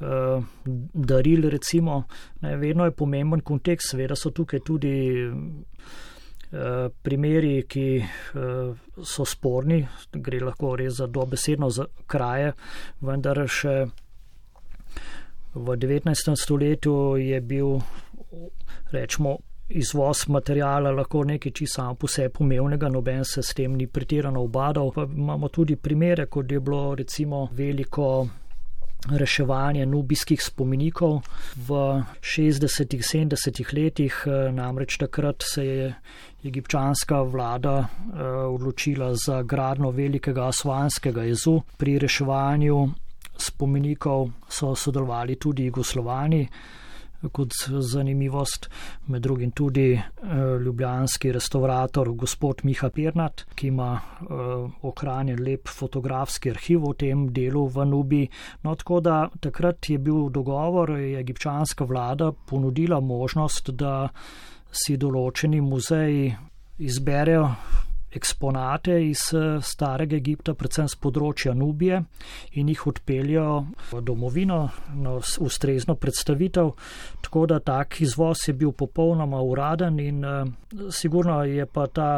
Uh, 0.00 0.44
daril, 0.92 1.48
recimo, 1.50 2.02
ne, 2.40 2.56
vedno 2.56 2.84
je 2.84 2.92
pomemben 2.92 3.40
kontekst, 3.40 3.90
seveda 3.90 4.16
so 4.16 4.30
tukaj 4.30 4.60
tudi 4.60 5.24
uh, 5.24 6.90
primeri, 7.02 7.62
ki 7.68 7.86
uh, 8.02 8.76
so 9.00 9.24
sporni, 9.24 9.80
gre 10.12 10.42
lahko 10.44 10.74
res 10.76 10.98
za 10.98 11.06
dobesedno 11.06 11.70
za 11.70 11.86
kraje, 12.06 12.52
vendar 13.00 13.40
še 13.48 13.86
v 15.56 15.76
19. 15.76 16.36
stoletju 16.36 17.16
je 17.16 17.40
bil, 17.40 17.78
rečemo, 18.92 19.38
izvoz 19.68 20.28
materijala 20.28 20.90
lahko 20.90 21.24
nekaj 21.24 21.52
čisto 21.52 21.74
samo 21.82 21.94
po 21.94 22.06
sebi 22.06 22.34
pomembnega, 22.34 22.88
noben 22.88 23.24
se 23.24 23.42
s 23.42 23.54
tem 23.54 23.74
ni 23.74 23.86
pretirano 23.86 24.42
obadal. 24.42 24.92
Pa 24.92 25.02
imamo 25.04 25.48
tudi 25.48 25.76
primere, 25.76 26.26
kot 26.26 26.52
je 26.52 26.60
bilo 26.60 26.94
recimo 26.94 27.48
veliko 27.52 28.28
reševanje 29.10 29.86
nubijskih 29.86 30.42
spomenikov 30.42 31.20
v 31.68 31.80
60-ih, 32.20 33.02
70-ih 33.02 33.72
letih, 33.72 34.14
eh, 34.26 34.52
namreč 34.52 34.98
takrat 34.98 35.42
se 35.42 35.66
je 35.66 35.94
egipčanska 36.44 37.22
vlada 37.22 37.78
eh, 37.78 38.22
odločila 38.26 39.14
za 39.14 39.42
gradno 39.42 39.90
velikega 39.90 40.48
asvanskega 40.48 41.22
jezu. 41.22 41.60
Pri 41.76 41.98
reševanju 41.98 42.88
spomenikov 43.36 44.30
so 44.48 44.74
sodelovali 44.74 45.36
tudi 45.36 45.64
Jugoslovani 45.64 46.48
kot 47.32 47.52
zanimivost, 47.80 48.68
med 49.06 49.22
drugim 49.22 49.50
tudi 49.50 49.92
eh, 49.92 50.02
ljubljanski 50.64 51.32
restaurator 51.32 52.12
gospod 52.12 52.60
Miha 52.64 52.90
Pirnat, 52.90 53.44
ki 53.54 53.68
ima 53.68 53.90
eh, 53.96 54.26
ohranjen 54.82 55.42
lep 55.44 55.68
fotografski 55.68 56.50
arhiv 56.50 56.84
v 56.88 56.94
tem 56.98 57.26
delu 57.32 57.66
v 57.66 57.86
Nubi. 57.86 58.22
No, 58.62 58.74
tako 58.74 59.00
da 59.00 59.28
takrat 59.40 59.90
je 59.90 59.98
bil 59.98 60.28
dogovor, 60.30 60.90
je 60.98 61.18
egipčanska 61.18 61.84
vlada 61.84 62.32
ponudila 62.32 63.00
možnost, 63.00 63.70
da 63.70 64.08
si 64.72 64.96
določeni 64.96 65.60
muzeji 65.60 66.34
izberejo 66.78 67.48
eksponate 68.16 68.96
iz 69.08 69.28
eh, 69.34 69.60
starega 69.62 70.16
Egipta, 70.16 70.54
predvsem 70.54 70.88
z 70.88 70.98
področja 71.00 71.54
Nubije, 71.54 72.02
in 72.56 72.72
jih 72.72 72.86
odpeljajo 72.90 73.52
v 73.92 74.02
domovino 74.04 74.60
na 74.96 75.16
ustrezno 75.20 75.96
predstavitev. 76.00 76.72
Tako 77.22 77.46
da 77.46 77.60
tak 77.60 78.00
izvoz 78.00 78.48
je 78.48 78.54
bil 78.54 78.72
popolnoma 78.72 79.40
uraden 79.42 79.98
in 80.00 80.24
uh, 80.24 80.44
sigurno 80.90 81.42
je 81.44 81.66
pa 81.66 81.86
ta. 81.86 82.10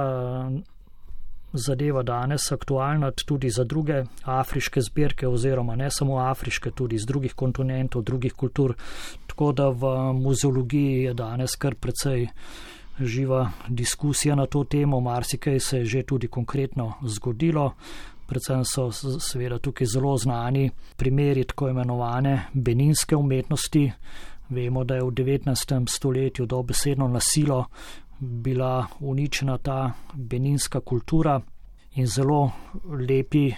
Zadeva 1.49 2.03
danes 2.05 2.45
aktualna 2.53 3.09
tudi 3.25 3.49
za 3.49 3.65
druge 3.65 4.03
afriške 4.29 4.83
zbirke, 4.85 5.25
oziroma 5.25 5.79
ne 5.81 5.89
samo 5.91 6.19
afriške, 6.21 6.75
tudi 6.77 6.99
iz 7.01 7.07
drugih 7.09 7.33
kontinentov, 7.33 8.05
drugih 8.05 8.35
kultur. 8.37 8.75
Tako 9.27 9.49
da 9.57 9.71
v 9.73 9.95
muzeologiji 10.13 11.07
je 11.07 11.15
danes 11.17 11.57
kar 11.57 11.75
precej 11.75 12.27
živa 13.01 13.51
diskusija 13.69 14.35
na 14.35 14.47
to 14.47 14.65
temo, 14.65 15.01
marsikaj 15.01 15.61
se 15.61 15.79
je 15.79 15.85
že 15.85 16.03
tudi 16.03 16.29
konkretno 16.29 16.93
zgodilo. 17.03 17.73
Predvsem 18.27 18.65
so 18.65 18.91
seveda 19.21 19.59
tukaj 19.59 19.87
zelo 19.87 20.17
znani 20.17 20.71
primeri 20.97 21.45
tako 21.45 21.69
imenovane 21.69 22.47
beninske 22.53 23.17
umetnosti. 23.17 23.93
Vemo, 24.49 24.85
da 24.85 24.95
je 24.95 25.03
v 25.03 25.11
19. 25.11 25.89
stoletju 25.89 26.47
dobesedno 26.47 27.09
nasilo 27.09 27.65
bila 28.21 28.87
uničena 29.01 29.59
ta 29.59 29.93
beninska 30.15 30.81
kultura 30.81 31.41
in 31.99 32.07
zelo 32.07 32.53
lepi 33.09 33.51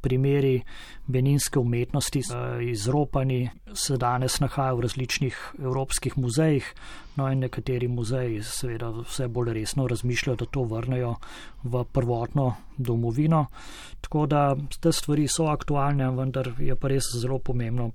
primeri 0.00 0.60
beninske 1.06 1.58
umetnosti 1.58 2.22
izropani 2.70 3.50
se 3.74 3.96
danes 3.96 4.40
nahajajo 4.40 4.76
v 4.76 4.84
različnih 4.86 5.38
evropskih 5.58 6.18
muzejih, 6.18 6.66
no 7.16 7.28
in 7.32 7.42
nekateri 7.44 7.88
muzeji 7.88 8.42
seveda 8.42 8.90
vse 9.00 9.28
bolj 9.28 9.52
resno 9.56 9.86
razmišljajo, 9.88 10.36
da 10.36 10.46
to 10.46 10.64
vrnejo 10.70 11.14
v 11.64 11.84
prvotno 11.92 12.52
domovino. 12.76 13.46
Tako 14.00 14.26
da 14.26 14.42
te 14.80 14.92
stvari 14.92 15.26
so 15.28 15.48
aktualne, 15.48 16.10
vendar 16.16 16.52
je 16.58 16.76
pa 16.76 16.92
res 16.92 17.10
zelo 17.16 17.38
pomembno 17.38 17.90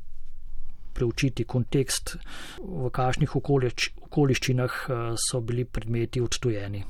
preučiti 0.93 1.43
kontekst, 1.43 2.17
v 2.61 2.89
kakšnih 2.93 3.35
okolič, 3.35 3.89
okoliščinah 4.09 4.81
eh, 4.89 5.05
so 5.17 5.41
bili 5.41 5.65
predmeti 5.65 6.21
odtujeni. 6.21 6.83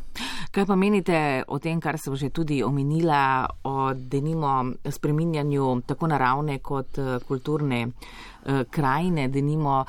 Kaj 0.51 0.65
pa 0.65 0.75
menite 0.75 1.43
o 1.47 1.59
tem, 1.59 1.79
kar 1.81 1.97
sem 1.97 2.15
že 2.15 2.29
tudi 2.29 2.63
omenila, 2.63 3.47
o 3.63 3.93
denimo 3.93 4.73
spreminjanju 4.89 5.81
tako 5.87 6.07
naravne 6.07 6.59
kot 6.59 6.97
eh, 6.97 7.19
kulturne 7.27 7.81
eh, 7.87 8.63
krajine, 8.69 9.27
denimo 9.27 9.83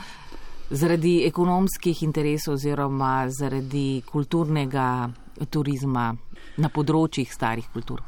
zaradi 0.71 1.25
ekonomskih 1.27 2.03
interesov 2.03 2.55
oziroma 2.55 3.29
zaradi 3.29 4.03
kulturnega 4.07 5.09
turizma 5.51 6.15
na 6.57 6.71
področjih 6.71 7.31
starih 7.33 7.69
kultur? 7.73 8.03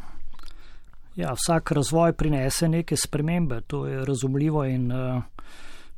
Ja, 1.17 1.33
vsak 1.33 1.73
razvoj 1.73 2.13
prinese 2.13 2.69
neke 2.69 2.97
spremembe, 2.97 3.63
to 3.67 3.87
je 3.87 4.05
razumljivo 4.05 4.65
in 4.69 4.91
uh, 4.93 5.23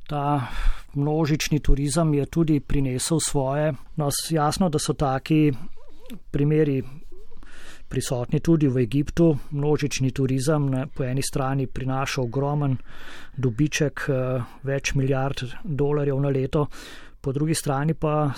ta 0.07 0.47
množični 0.95 1.59
turizem 1.59 2.15
je 2.15 2.27
tudi 2.27 2.61
prinesel 2.61 3.19
svoje. 3.21 3.73
No, 3.97 4.11
jasno, 4.31 4.69
da 4.69 4.79
so 4.79 4.95
taki 4.95 5.53
primeri 6.31 6.83
prisotni 7.89 8.41
tudi 8.41 8.69
v 8.69 8.83
Egiptu. 8.85 9.37
Množični 9.51 10.13
turizem 10.13 10.69
ne, 10.69 10.87
po 10.87 11.05
eni 11.05 11.23
strani 11.23 11.67
prinaša 11.67 12.23
ogromen 12.23 12.77
dobiček, 13.37 14.07
eh, 14.09 14.43
več 14.63 14.95
milijard 14.95 15.43
dolarjev 15.65 16.21
na 16.21 16.29
leto, 16.29 16.67
po 17.21 17.33
drugi 17.33 17.55
strani 17.55 17.95
pa 17.95 18.33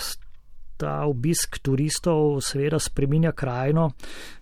ta 0.80 1.04
obisk 1.04 1.58
turistov 1.62 2.40
seveda 2.40 2.78
spreminja 2.78 3.32
krajino. 3.32 3.90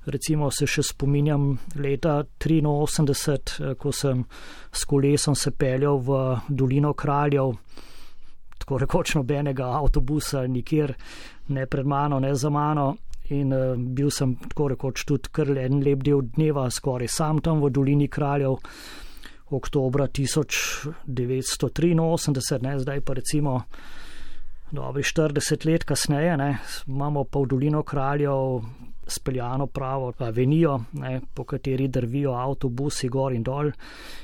Recimo 0.06 0.50
se 0.50 0.66
še 0.66 0.82
spominjam 0.82 1.58
leta 1.74 2.22
83, 2.38 3.60
eh, 3.60 3.74
ko 3.74 3.92
sem 3.92 4.24
s 4.72 4.84
kolesom 4.84 5.34
se 5.34 5.50
peljal 5.50 5.98
v 5.98 6.40
dolino 6.48 6.92
kraljev, 6.92 7.56
tako 8.58 8.78
rekoč 8.78 9.14
nobenega 9.14 9.72
avtobusa, 9.80 10.46
nikjer 10.46 10.94
ne 11.48 11.66
pred 11.66 11.86
mano, 11.86 12.20
ne 12.20 12.34
za 12.34 12.50
mano. 12.50 12.96
In 13.30 13.52
uh, 13.52 13.76
bil 13.76 14.10
sem 14.10 14.36
tako 14.48 14.68
rekoč 14.72 15.04
tudi 15.04 15.28
kar 15.32 15.58
en 15.58 15.82
lep 15.84 16.02
del 16.06 16.22
dneva, 16.34 16.70
skoraj 16.70 17.08
sam 17.12 17.40
tam 17.44 17.60
v 17.60 17.70
dolini 17.70 18.08
kraljev, 18.08 18.56
oktober 19.50 20.08
1983, 20.08 21.94
ne, 22.62 22.78
zdaj 22.78 23.00
pa 23.00 23.12
recimo 23.16 23.62
Dobri 24.70 25.02
40 25.02 25.64
let 25.64 25.84
kasneje 25.84 26.36
ne, 26.36 26.58
imamo 26.86 27.24
pa 27.24 27.40
v 27.40 27.46
Dolino 27.48 27.82
kraljev 27.82 28.60
speljano 29.08 29.66
pravo 29.66 30.12
avenijo, 30.18 30.78
ne, 30.92 31.20
po 31.34 31.44
kateri 31.44 31.88
drvijo 31.88 32.32
avtobusi 32.32 33.08
gor 33.08 33.32
in 33.32 33.42
dol. 33.42 33.70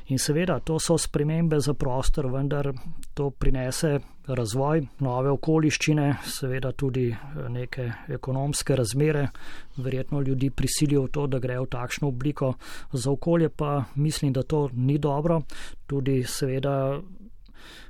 In 0.09 0.19
seveda, 0.19 0.59
to 0.61 0.79
so 0.79 0.99
spremembe 0.99 1.61
za 1.61 1.75
prostor, 1.75 2.27
vendar 2.33 2.73
to 3.15 3.31
prinese 3.31 3.99
razvoj, 4.27 4.83
nove 5.05 5.31
okoliščine, 5.31 6.07
seveda 6.25 6.73
tudi 6.73 7.09
eh, 7.11 7.49
neke 7.49 7.91
ekonomske 8.09 8.77
razmere, 8.77 9.29
verjetno 9.77 10.21
ljudi 10.21 10.51
prisilijo 10.51 11.03
v 11.03 11.13
to, 11.13 11.27
da 11.27 11.39
grejo 11.39 11.65
v 11.67 11.73
takšno 11.77 12.09
obliko. 12.09 12.55
Za 12.93 13.11
okolje 13.11 13.49
pa 13.49 13.85
mislim, 13.95 14.33
da 14.33 14.43
to 14.43 14.69
ni 14.73 14.99
dobro. 14.99 15.43
Tudi 15.87 16.23
seveda 16.23 17.01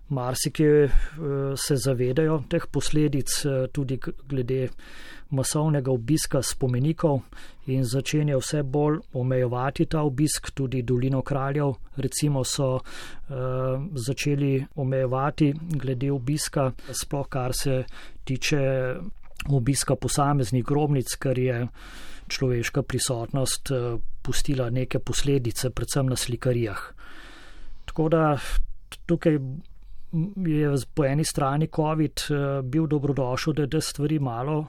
marsikje 0.08 0.84
eh, 0.84 0.90
se 1.56 1.76
zavedajo 1.76 2.42
teh 2.48 2.66
posledic, 2.70 3.44
eh, 3.44 3.66
tudi 3.72 3.98
glede 4.28 4.68
masovnega 5.30 5.90
obiska 5.90 6.42
spomenikov 6.42 7.20
in 7.66 7.84
začenja 7.84 8.36
vse 8.38 8.62
bolj 8.62 8.98
omejevati 9.12 9.86
ta 9.86 10.02
obisk, 10.02 10.50
tudi 10.54 10.82
Dolino 10.82 11.22
kraljev 11.22 11.72
recimo 11.96 12.44
so 12.44 12.74
uh, 12.74 12.82
začeli 13.94 14.64
omejevati 14.74 15.52
glede 15.80 16.12
obiska, 16.12 16.70
sploh 16.92 17.28
kar 17.28 17.52
se 17.56 17.84
tiče 18.24 18.60
obiska 19.48 19.96
posameznih 19.96 20.64
grobnic, 20.64 21.16
ker 21.16 21.38
je 21.38 21.66
človeška 22.28 22.82
prisotnost 22.82 23.70
uh, 23.70 24.00
pustila 24.22 24.70
neke 24.70 24.98
posledice, 24.98 25.70
predvsem 25.70 26.06
na 26.06 26.16
slikarijah. 26.16 26.92
Tako 27.84 28.08
da 28.08 28.36
tukaj 29.06 29.38
je 30.36 30.74
po 30.94 31.04
eni 31.04 31.24
strani 31.24 31.68
COVID 31.76 32.20
eh, 32.30 32.62
bil 32.62 32.86
dobrodošel, 32.86 33.52
da 33.52 33.62
je 33.62 33.70
te 33.70 33.80
stvari 33.80 34.18
malo 34.18 34.66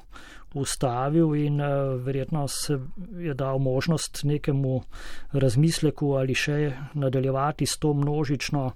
ustavil 0.53 1.35
in 1.35 1.61
eh, 1.61 1.67
verjetno 1.97 2.47
se 2.47 2.79
je 3.19 3.33
dal 3.33 3.59
možnost 3.59 4.23
nekemu 4.23 4.81
razmisleku 5.31 6.13
ali 6.13 6.35
še 6.35 6.71
nadaljevati 6.93 7.65
s 7.65 7.77
to 7.77 7.93
množično 7.93 8.71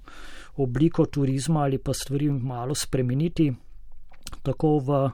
obliko 0.56 1.06
turizma 1.06 1.60
ali 1.60 1.78
pa 1.78 1.94
stvari 1.94 2.30
malo 2.30 2.74
spremeniti 2.74 3.52
tako 4.42 4.78
v 4.78 5.10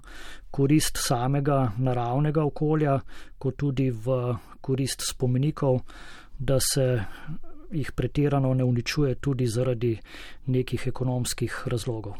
korist 0.51 0.99
samega 1.01 1.73
naravnega 1.79 2.45
okolja, 2.45 2.99
kot 3.39 3.57
tudi 3.57 3.91
v 3.91 4.37
korist 4.61 5.03
spomenikov, 5.09 5.81
da 6.39 6.59
se 6.61 6.87
jih 7.71 7.93
pretirano 7.93 8.55
ne 8.55 8.65
uničuje 8.65 9.15
tudi 9.15 9.47
zaradi 9.47 9.99
nekih 10.47 10.87
ekonomskih 10.87 11.63
razlogov. 11.67 12.15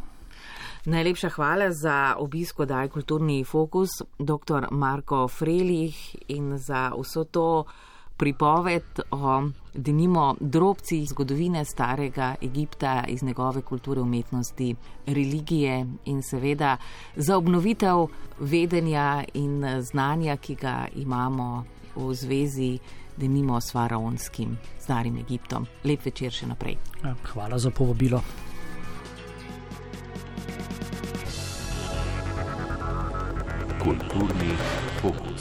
Najlepša 0.87 1.29
hvala 1.29 1.73
za 1.73 2.15
obisko 2.19 2.65
Daj 2.65 2.89
kulturni 2.89 3.45
fokus, 3.45 3.89
dr. 4.19 4.67
Marko 4.71 5.29
Frelih 5.29 6.17
in 6.29 6.59
za 6.59 6.93
vso 6.95 7.25
to 7.25 7.65
pripoved 8.17 9.01
o 9.11 9.43
denimo 9.75 10.37
drobci 10.41 11.05
zgodovine 11.07 11.65
starega 11.65 12.35
Egipta 12.43 13.05
iz 13.09 13.23
njegove 13.23 13.63
kulture, 13.63 14.01
umetnosti, 14.01 14.75
religije 15.07 15.87
in 16.05 16.23
seveda 16.23 16.77
za 17.17 17.37
obnovitev 17.37 18.07
vedenja 18.41 19.25
in 19.35 19.65
znanja, 19.81 20.37
ki 20.37 20.55
ga 20.55 20.87
imamo 20.95 21.65
v 21.97 22.15
zvezi 22.15 22.79
da 23.17 23.29
nimo 23.29 23.61
s 23.61 23.73
faraonskim 23.73 24.59
starim 24.81 25.17
Egiptom. 25.17 25.67
Lep 25.85 26.07
večer 26.07 26.33
še 26.33 26.47
naprej. 26.47 26.77
Ja, 27.05 27.15
hvala 27.33 27.59
za 27.59 27.71
povabilo. 27.71 28.23
Kulturni 33.83 34.57
fokus. 35.01 35.36